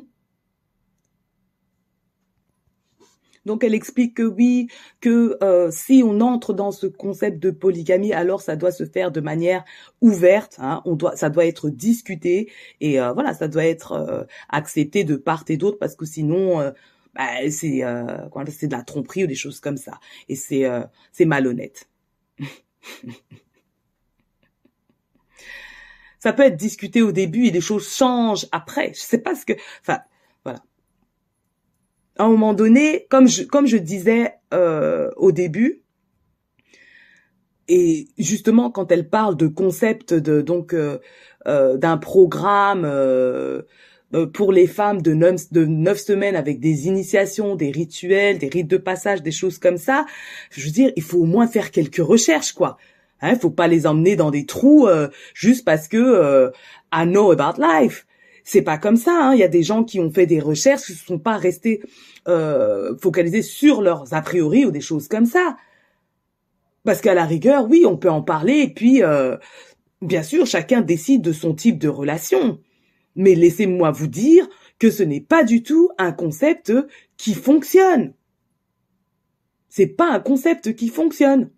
[3.50, 4.68] Donc elle explique que oui,
[5.02, 9.12] que euh, si on entre dans ce concept de polygamie, alors ça doit se faire
[9.12, 9.66] de manière
[10.02, 10.58] ouverte.
[10.60, 10.84] Hein,
[11.16, 15.58] ça doit être discuté et euh, voilà, ça doit être euh, accepté de part et
[15.58, 16.60] d'autre parce que sinon,
[17.16, 20.00] bah, c'est de la tromperie ou des choses comme ça.
[20.28, 20.70] Et c'est
[21.12, 21.90] c'est malhonnête.
[26.20, 28.94] ça peut être discuté au début et des choses changent après.
[28.94, 30.02] Je sais pas ce que, enfin
[32.20, 35.82] à un moment donné, comme je, comme je disais euh, au début,
[37.70, 40.98] et justement quand elle parle de concept de donc euh,
[41.48, 42.82] euh, d'un programme
[44.34, 48.68] pour les femmes de neuf, de neuf semaines avec des initiations, des rituels, des rites
[48.68, 50.06] de passage, des choses comme ça,
[50.52, 52.78] je veux dire, il faut au moins faire quelques recherches, quoi.
[53.22, 54.90] Hein, faut pas les emmener dans des trous
[55.34, 56.52] juste parce que
[56.91, 58.06] I know about life.
[58.52, 59.12] C'est pas comme ça.
[59.16, 59.36] Hein.
[59.36, 61.84] Il y a des gens qui ont fait des recherches, qui ne sont pas restés
[62.28, 65.56] euh, focalisés sur leurs a priori ou des choses comme ça.
[66.84, 69.38] Parce qu'à la rigueur, oui, on peut en parler et puis, euh,
[70.02, 72.60] bien sûr, chacun décide de son type de relation.
[73.16, 74.50] Mais laissez-moi vous dire
[74.80, 76.74] que ce n'est pas du tout un concept
[77.18, 78.16] qui fonctionne.
[79.68, 81.52] C'est pas un concept qui fonctionne.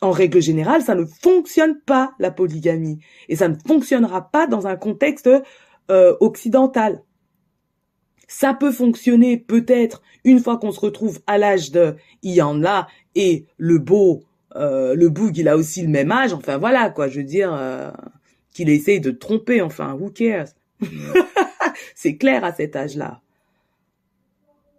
[0.00, 2.98] En règle générale, ça ne fonctionne pas la polygamie.
[3.28, 5.28] Et ça ne fonctionnera pas dans un contexte
[5.90, 7.02] euh, occidental.
[8.28, 12.64] Ça peut fonctionner peut-être une fois qu'on se retrouve à l'âge de il y en
[12.64, 14.22] a et le beau
[14.56, 16.32] euh, le boug il a aussi le même âge.
[16.32, 17.08] Enfin voilà quoi.
[17.08, 17.90] Je veux dire euh,
[18.52, 19.62] qu'il essaye de tromper.
[19.62, 20.48] Enfin who cares?
[21.94, 23.20] C'est clair à cet âge-là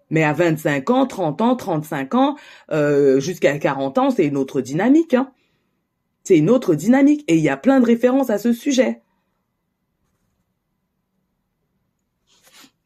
[0.10, 2.36] mais à 25 ans, 30 ans, 35 ans,
[2.72, 5.14] euh, jusqu'à 40 ans, c'est une autre dynamique.
[5.14, 5.32] Hein.
[6.24, 7.24] C'est une autre dynamique.
[7.28, 9.02] Et il y a plein de références à ce sujet.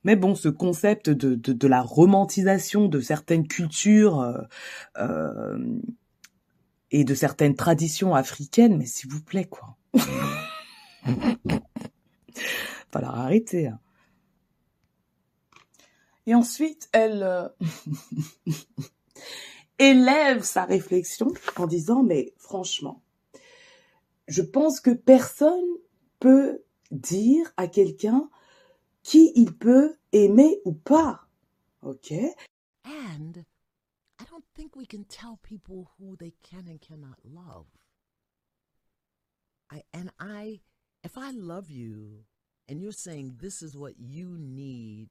[0.03, 4.41] Mais bon, ce concept de, de, la romantisation de certaines cultures euh,
[4.97, 5.57] euh,
[6.91, 9.77] et de certaines traditions africaines, mais s'il vous plaît, quoi.
[12.91, 13.67] Falloir arrêter.
[13.67, 13.79] Hein.
[16.25, 17.49] Et ensuite, elle euh,
[19.79, 23.01] élève sa réflexion en disant, mais franchement,
[24.27, 25.65] je pense que personne
[26.19, 28.29] peut dire à quelqu'un
[29.01, 31.27] qui il peut aimer ou pas.
[31.81, 32.13] OK?
[32.85, 33.43] And
[34.19, 37.65] I don't think we can tell people who they can and cannot love.
[39.69, 40.61] I and I
[41.03, 42.23] if I love you
[42.69, 45.09] and you're saying this is what you need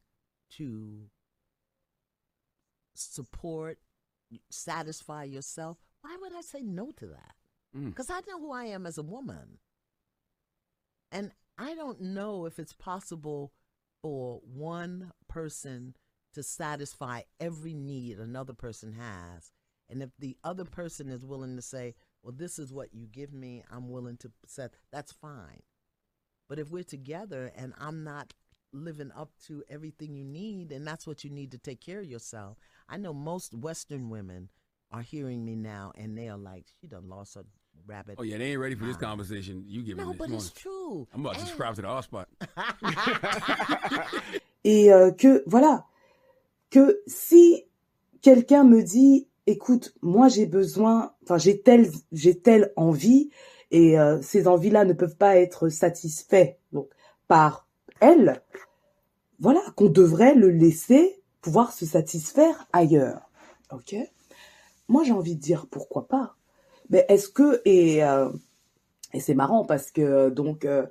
[0.59, 1.11] to
[2.95, 3.79] support,
[4.51, 7.35] satisfy yourself, why would I say no to that?
[7.75, 8.17] Because mm.
[8.17, 9.59] I know who I am as a woman.
[11.11, 13.53] And I don't know if it's possible
[14.01, 15.95] for one person
[16.35, 19.53] to satisfy every need another person has.
[19.89, 23.33] And if the other person is willing to say, well, this is what you give
[23.33, 25.63] me, I'm willing to set, that's fine.
[26.49, 28.33] But if we're together and I'm not
[28.73, 32.07] living up to everything you need, and that's what you need to take care of
[32.07, 32.57] yourself.
[32.89, 34.49] I know most Western women
[34.91, 37.45] are hearing me now, and they are like, "She done lost her
[37.87, 39.65] rabbit." Oh yeah, they ain't ready for this conversation.
[39.67, 41.07] You give me no, but it's true.
[41.15, 42.29] I'm about to subscribe to the hot spot.
[44.65, 45.87] Et euh, que voilà,
[46.71, 47.65] que si
[48.21, 53.31] quelqu'un me dit, écoute, moi j'ai besoin, enfin j'ai telle, j'ai telle envie,
[53.71, 56.89] et euh, ces envies-là ne peuvent pas être satisfaites donc
[57.27, 57.67] par
[58.03, 58.43] elle,
[59.39, 63.31] voilà, qu'on devrait le laisser pouvoir se satisfaire ailleurs.
[63.73, 63.97] Ok?
[64.89, 66.37] Moi, j'ai envie de dire pourquoi pas.
[66.91, 68.31] Mais est-ce que et euh,
[69.15, 70.85] et c'est marrant parce que donc euh,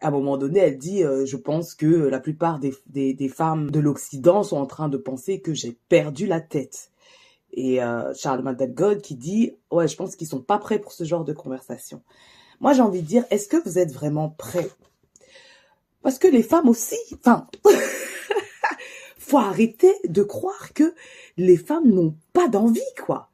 [0.00, 3.70] à un moment donné, elle dit euh, je pense que la plupart des, des, femmes
[3.70, 6.92] de l'Occident sont en train de penser que j'ai perdu la tête.
[7.52, 7.80] Et
[8.14, 11.32] Charles God qui dit ouais, je pense qu'ils sont pas prêts pour ce genre de
[11.32, 12.02] conversation.
[12.60, 14.70] Moi, j'ai envie de dire est-ce que vous êtes vraiment prêts?
[16.02, 17.46] Parce que les femmes aussi, enfin,
[19.18, 20.94] faut arrêter de croire que
[21.36, 23.30] les femmes n'ont pas d'envie, quoi.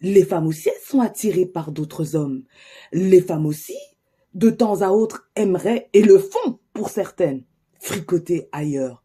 [0.00, 2.44] Les femmes aussi, elles sont attirées par d'autres hommes.
[2.92, 3.76] Les femmes aussi,
[4.34, 7.42] de temps à autre, aimeraient, et le font pour certaines,
[7.80, 9.02] fricoter ailleurs.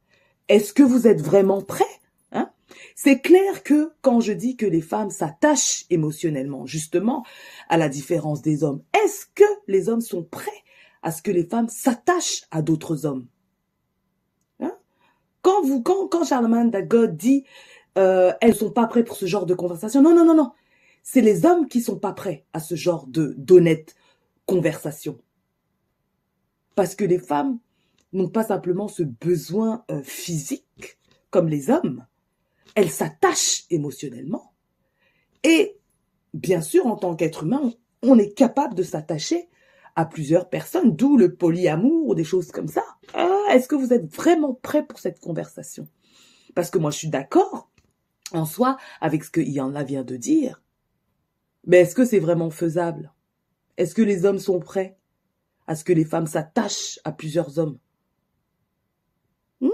[0.48, 1.84] Est-ce que vous êtes vraiment prêts
[2.32, 2.52] hein?
[2.96, 7.26] C'est clair que quand je dis que les femmes s'attachent émotionnellement, justement,
[7.68, 10.64] à la différence des hommes, est-ce que les hommes sont prêts
[11.06, 13.28] à ce que les femmes s'attachent à d'autres hommes.
[14.60, 14.76] Hein?
[15.44, 17.46] Quand vous, quand, Charlemagne Dagod dit,
[18.00, 20.02] euh, elles sont pas prêtes pour ce genre de conversation.
[20.02, 20.52] Non, non, non, non.
[21.04, 23.96] C'est les hommes qui sont pas prêts à ce genre de d'honnête
[24.48, 25.20] conversation.
[26.74, 27.60] Parce que les femmes
[28.12, 30.98] n'ont pas simplement ce besoin euh, physique
[31.30, 32.08] comme les hommes.
[32.74, 34.54] Elles s'attachent émotionnellement.
[35.44, 35.78] Et
[36.34, 39.50] bien sûr, en tant qu'être humain, on est capable de s'attacher
[39.96, 42.84] à plusieurs personnes, d'où le polyamour ou des choses comme ça.
[43.14, 45.88] Ah, Est-ce que vous êtes vraiment prêt pour cette conversation?
[46.54, 47.72] Parce que moi, je suis d'accord
[48.32, 50.62] en soi avec ce que Ianla vient de dire.
[51.66, 53.14] Mais est-ce que c'est vraiment faisable?
[53.78, 54.98] Est-ce que les hommes sont prêts
[55.68, 57.80] à ce que les femmes s'attachent à plusieurs hommes?
[59.62, 59.70] Hmm?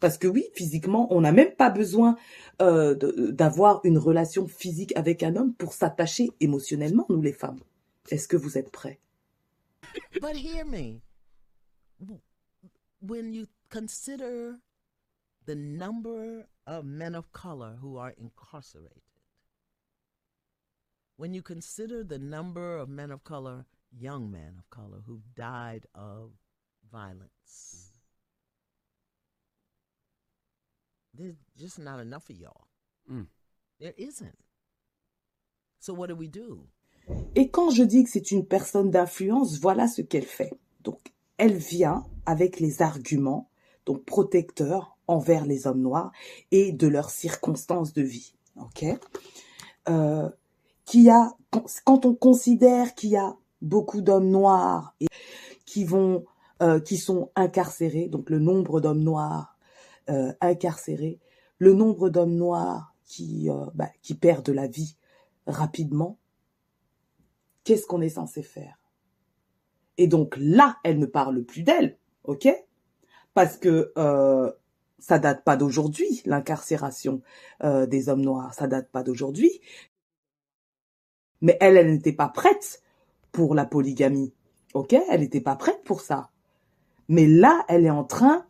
[0.00, 2.16] Parce que oui, physiquement, on n'a même pas besoin
[2.60, 2.94] euh,
[3.32, 7.60] d'avoir une relation physique avec un homme pour s'attacher émotionnellement, nous les femmes.
[8.10, 9.00] Est-ce que vous êtes prêts
[10.20, 11.02] But hear me.
[13.00, 14.58] When you consider
[15.44, 19.02] the number of men of color who are incarcerated,
[21.16, 23.64] when you consider the number of men of color,
[23.96, 26.32] young men of color, who've died of
[26.92, 27.90] violence,
[31.14, 32.66] there's just not enough of y'all.
[33.10, 33.26] Mm.
[33.80, 34.38] There isn't.
[35.80, 36.68] So what do we do?
[37.34, 40.52] Et quand je dis que c'est une personne d'influence, voilà ce qu'elle fait.
[40.82, 41.00] Donc,
[41.38, 43.50] elle vient avec les arguments,
[43.84, 46.12] donc protecteurs envers les hommes noirs
[46.50, 48.34] et de leurs circonstances de vie.
[48.56, 48.84] Ok?
[49.88, 50.28] Euh,
[50.84, 51.32] Qui a,
[51.84, 55.06] quand, on considère qu'il y a beaucoup d'hommes noirs et
[55.64, 56.24] qui vont,
[56.62, 59.56] euh, qui sont incarcérés, donc le nombre d'hommes noirs
[60.08, 61.20] euh, incarcérés,
[61.58, 64.96] le nombre d'hommes noirs qui, bah, qui perdent la vie
[65.46, 66.18] rapidement,
[67.66, 68.78] qu'est-ce qu'on est censé faire?
[69.98, 72.48] Et donc là, elle ne parle plus d'elle, ok?
[73.34, 74.50] Parce que euh,
[74.98, 77.20] ça date pas d'aujourd'hui, l'incarcération
[77.64, 79.60] euh, des hommes noirs, ça date pas d'aujourd'hui.
[81.42, 82.82] Mais elle, elle n'était pas prête
[83.32, 84.32] pour la polygamie,
[84.72, 84.94] ok?
[85.10, 86.30] Elle n'était pas prête pour ça.
[87.08, 88.46] Mais là, elle est en train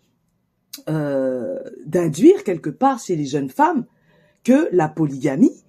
[0.89, 3.87] euh, d'induire quelque part chez les jeunes femmes
[4.45, 5.65] que la polygamie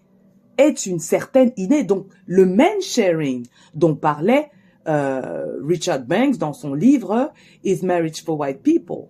[0.57, 1.83] est une certaine innée.
[1.83, 4.49] Donc, le man sharing dont parlait
[4.87, 9.07] euh, Richard Banks dans son livre Is Marriage for White People,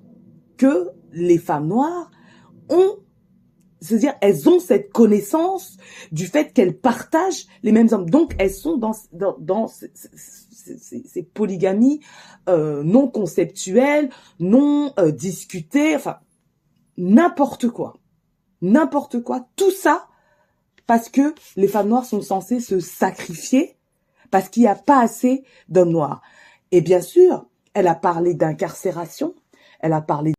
[0.57, 2.09] que les femmes noires
[2.69, 2.97] ont,
[3.79, 5.77] c'est-à-dire elles ont cette connaissance
[6.11, 8.09] du fait qu'elles partagent les mêmes hommes.
[8.09, 12.01] Donc, elles sont dans, dans, dans ces polygamies
[12.49, 14.09] euh, non conceptuelles,
[14.39, 16.17] non euh, discutées, enfin,
[16.97, 17.93] n'importe quoi.
[18.61, 19.47] N'importe quoi.
[19.55, 20.07] Tout ça
[20.87, 23.75] parce que les femmes noires sont censées se sacrifier
[24.31, 26.21] parce qu'il n'y a pas assez d'hommes noirs.
[26.71, 29.35] Et bien sûr, elle a parlé d'incarcération,
[29.79, 30.33] elle a parlé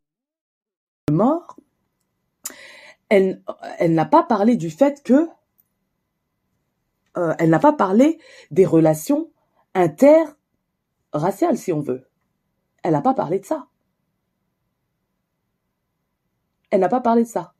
[1.07, 1.55] de mort,
[3.09, 3.41] elle,
[3.79, 5.29] n'a pas parlé du fait que,
[7.17, 8.19] euh, elle n'a pas parlé
[8.51, 9.31] des relations
[9.73, 12.07] interraciales, si on veut.
[12.83, 13.67] Elle n'a pas parlé de ça.
[16.69, 17.53] Elle n'a pas parlé de ça.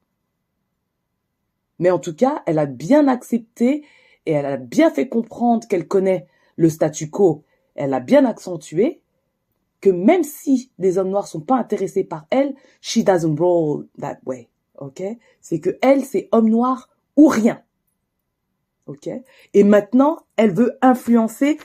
[1.79, 3.85] Mais en tout cas, elle a bien accepté
[4.25, 7.43] et elle a bien fait comprendre qu'elle connaît le statu quo.
[7.75, 9.01] Elle a bien accentué
[9.81, 14.19] que même si les hommes noirs sont pas intéressés par elle, she doesn't roll that
[14.25, 14.49] way.
[14.77, 15.01] Ok?
[15.41, 17.61] C'est que elle, c'est homme noir ou rien.
[18.87, 19.09] Ok?
[19.53, 21.57] Et maintenant, elle veut influencer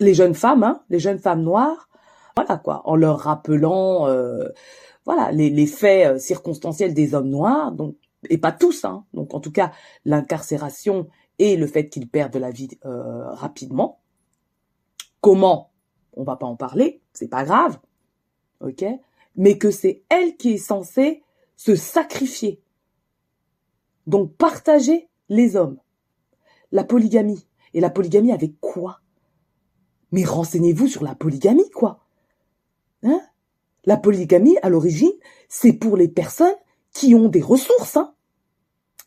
[0.00, 1.88] les jeunes femmes, hein, les jeunes femmes noires,
[2.36, 4.48] voilà quoi, en leur rappelant, euh,
[5.04, 7.96] voilà, les, les faits euh, circonstanciels des hommes noirs, donc
[8.30, 9.04] et pas tous, hein.
[9.14, 9.72] Donc en tout cas,
[10.04, 14.00] l'incarcération et le fait qu'ils perdent la vie euh, rapidement.
[15.20, 15.70] Comment?
[16.14, 17.78] On va pas en parler, c'est pas grave,
[18.60, 18.84] ok?
[19.36, 21.22] Mais que c'est elle qui est censée
[21.56, 22.60] se sacrifier.
[24.06, 25.78] Donc partager les hommes.
[26.72, 27.46] La polygamie.
[27.72, 29.00] Et la polygamie avec quoi?
[30.12, 32.04] Mais renseignez-vous sur la polygamie, quoi.
[33.02, 33.20] Hein?
[33.84, 35.12] La polygamie, à l'origine,
[35.48, 36.54] c'est pour les personnes
[36.94, 38.14] qui ont des ressources, hein.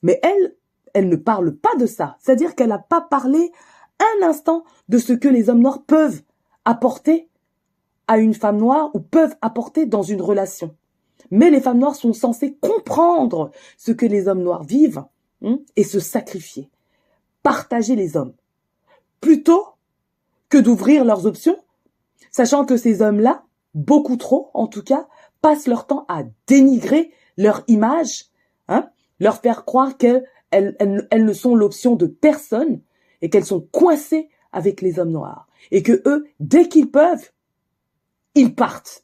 [0.04, 0.56] Mais elle,
[0.94, 2.18] elle ne parle pas de ça.
[2.20, 3.52] C'est-à-dire qu'elle n'a pas parlé
[4.00, 6.22] un instant de ce que les hommes noirs peuvent
[6.66, 7.30] apporter
[8.08, 10.76] à une femme noire ou peuvent apporter dans une relation.
[11.32, 15.04] Mais les femmes noires sont censées comprendre ce que les hommes noirs vivent
[15.44, 16.70] hein, et se sacrifier,
[17.44, 18.34] partager les hommes,
[19.20, 19.66] plutôt
[20.50, 21.58] que d'ouvrir leurs options,
[22.32, 23.44] sachant que ces hommes-là,
[23.74, 25.08] beaucoup trop en tout cas,
[25.42, 28.26] passent leur temps à dénigrer leur image,
[28.68, 28.90] hein,
[29.20, 32.82] leur faire croire qu'elles elles, ne sont l'option de personne
[33.22, 35.48] et qu'elles sont coincées avec les hommes noirs.
[35.72, 37.32] et que eux, dès qu'ils peuvent,
[38.36, 39.04] ils partent.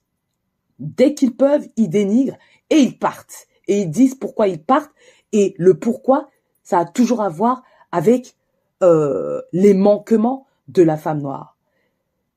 [0.79, 2.37] Dès qu'ils peuvent, ils dénigrent
[2.69, 3.47] et ils partent.
[3.67, 4.93] Et ils disent pourquoi ils partent.
[5.31, 6.29] Et le pourquoi,
[6.63, 8.35] ça a toujours à voir avec
[8.81, 11.57] euh, les manquements de la femme noire.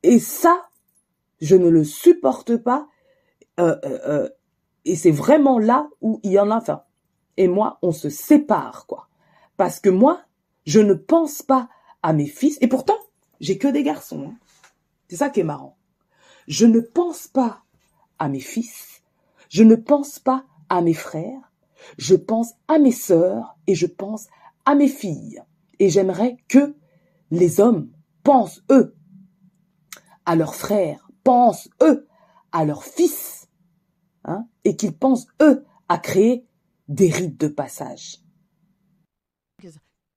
[0.02, 0.62] Et ça,
[1.40, 2.88] je ne le supporte pas.
[3.60, 4.28] Euh, euh
[4.86, 6.56] et c'est vraiment là où il y en a.
[6.56, 6.82] Enfin,
[7.36, 9.08] et moi, on se sépare, quoi.
[9.56, 10.22] Parce que moi,
[10.64, 11.68] je ne pense pas
[12.02, 12.56] à mes fils.
[12.60, 12.96] Et pourtant,
[13.40, 14.30] j'ai que des garçons.
[14.30, 14.34] Hein.
[15.08, 15.76] C'est ça qui est marrant.
[16.46, 17.62] Je ne pense pas
[18.18, 19.02] à mes fils.
[19.48, 21.52] Je ne pense pas à mes frères.
[21.98, 24.28] Je pense à mes sœurs et je pense
[24.64, 25.42] à mes filles.
[25.80, 26.74] Et j'aimerais que
[27.30, 27.90] les hommes
[28.22, 28.94] pensent, eux,
[30.24, 32.06] à leurs frères, pensent, eux,
[32.52, 33.45] à leurs fils,
[34.26, 36.46] hein, et qu'ils pensent, eux, à créer
[36.88, 38.20] des rites de passage.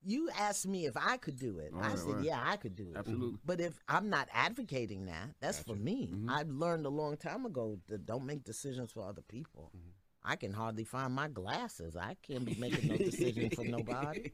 [0.02, 1.74] You asked me if I could do it.
[1.74, 2.24] Right, I said, right.
[2.24, 2.96] yeah, I could do it.
[2.96, 3.38] Absolutely.
[3.44, 5.76] But if I'm not advocating that, that's gotcha.
[5.76, 6.10] for me.
[6.10, 6.30] Mm-hmm.
[6.30, 9.70] I learned a long time ago that don't make decisions for other people.
[9.76, 9.90] Mm-hmm.
[10.24, 11.96] I can hardly find my glasses.
[11.96, 14.30] I can't be making no decision for nobody.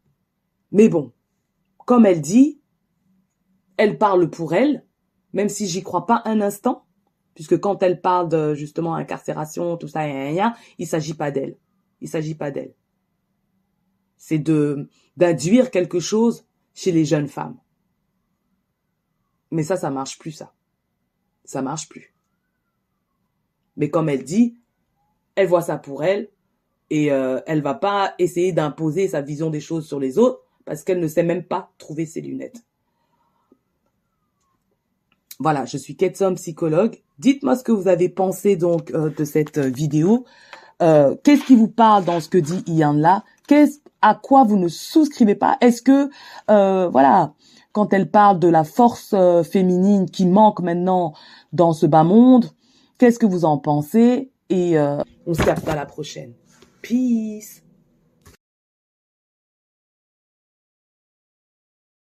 [0.72, 1.12] Mais bon,
[1.86, 2.60] comme elle dit,
[3.76, 4.84] elle parle pour elle,
[5.32, 6.85] même si j'y crois pas un instant,
[7.36, 11.58] puisque quand elle parle de justement incarcération, tout ça, y a, il s'agit pas d'elle.
[12.00, 12.74] Il s'agit pas d'elle.
[14.16, 17.58] C'est de d'induire quelque chose chez les jeunes femmes.
[19.50, 20.54] Mais ça, ça marche plus, ça.
[21.44, 22.14] Ça marche plus.
[23.76, 24.58] Mais comme elle dit,
[25.34, 26.30] elle voit ça pour elle
[26.88, 30.84] et euh, elle va pas essayer d'imposer sa vision des choses sur les autres parce
[30.84, 32.64] qu'elle ne sait même pas trouver ses lunettes.
[35.38, 37.02] Voilà, je suis Ketsom, psychologue.
[37.18, 40.24] Dites-moi ce que vous avez pensé donc euh, de cette euh, vidéo.
[40.82, 43.22] Euh, qu'est-ce qui vous parle dans ce que dit Ian là?
[43.46, 45.56] Qu'est-ce à quoi vous ne souscrivez pas?
[45.60, 46.10] Est-ce que
[46.48, 47.32] voilà,
[47.72, 49.14] quand elle parle de la force
[49.50, 51.14] féminine qui manque maintenant
[51.52, 52.50] dans ce bas monde,
[52.98, 54.30] qu'est-ce que vous en pensez?
[54.50, 56.34] Et on se capte à la prochaine.
[56.82, 57.65] Peace.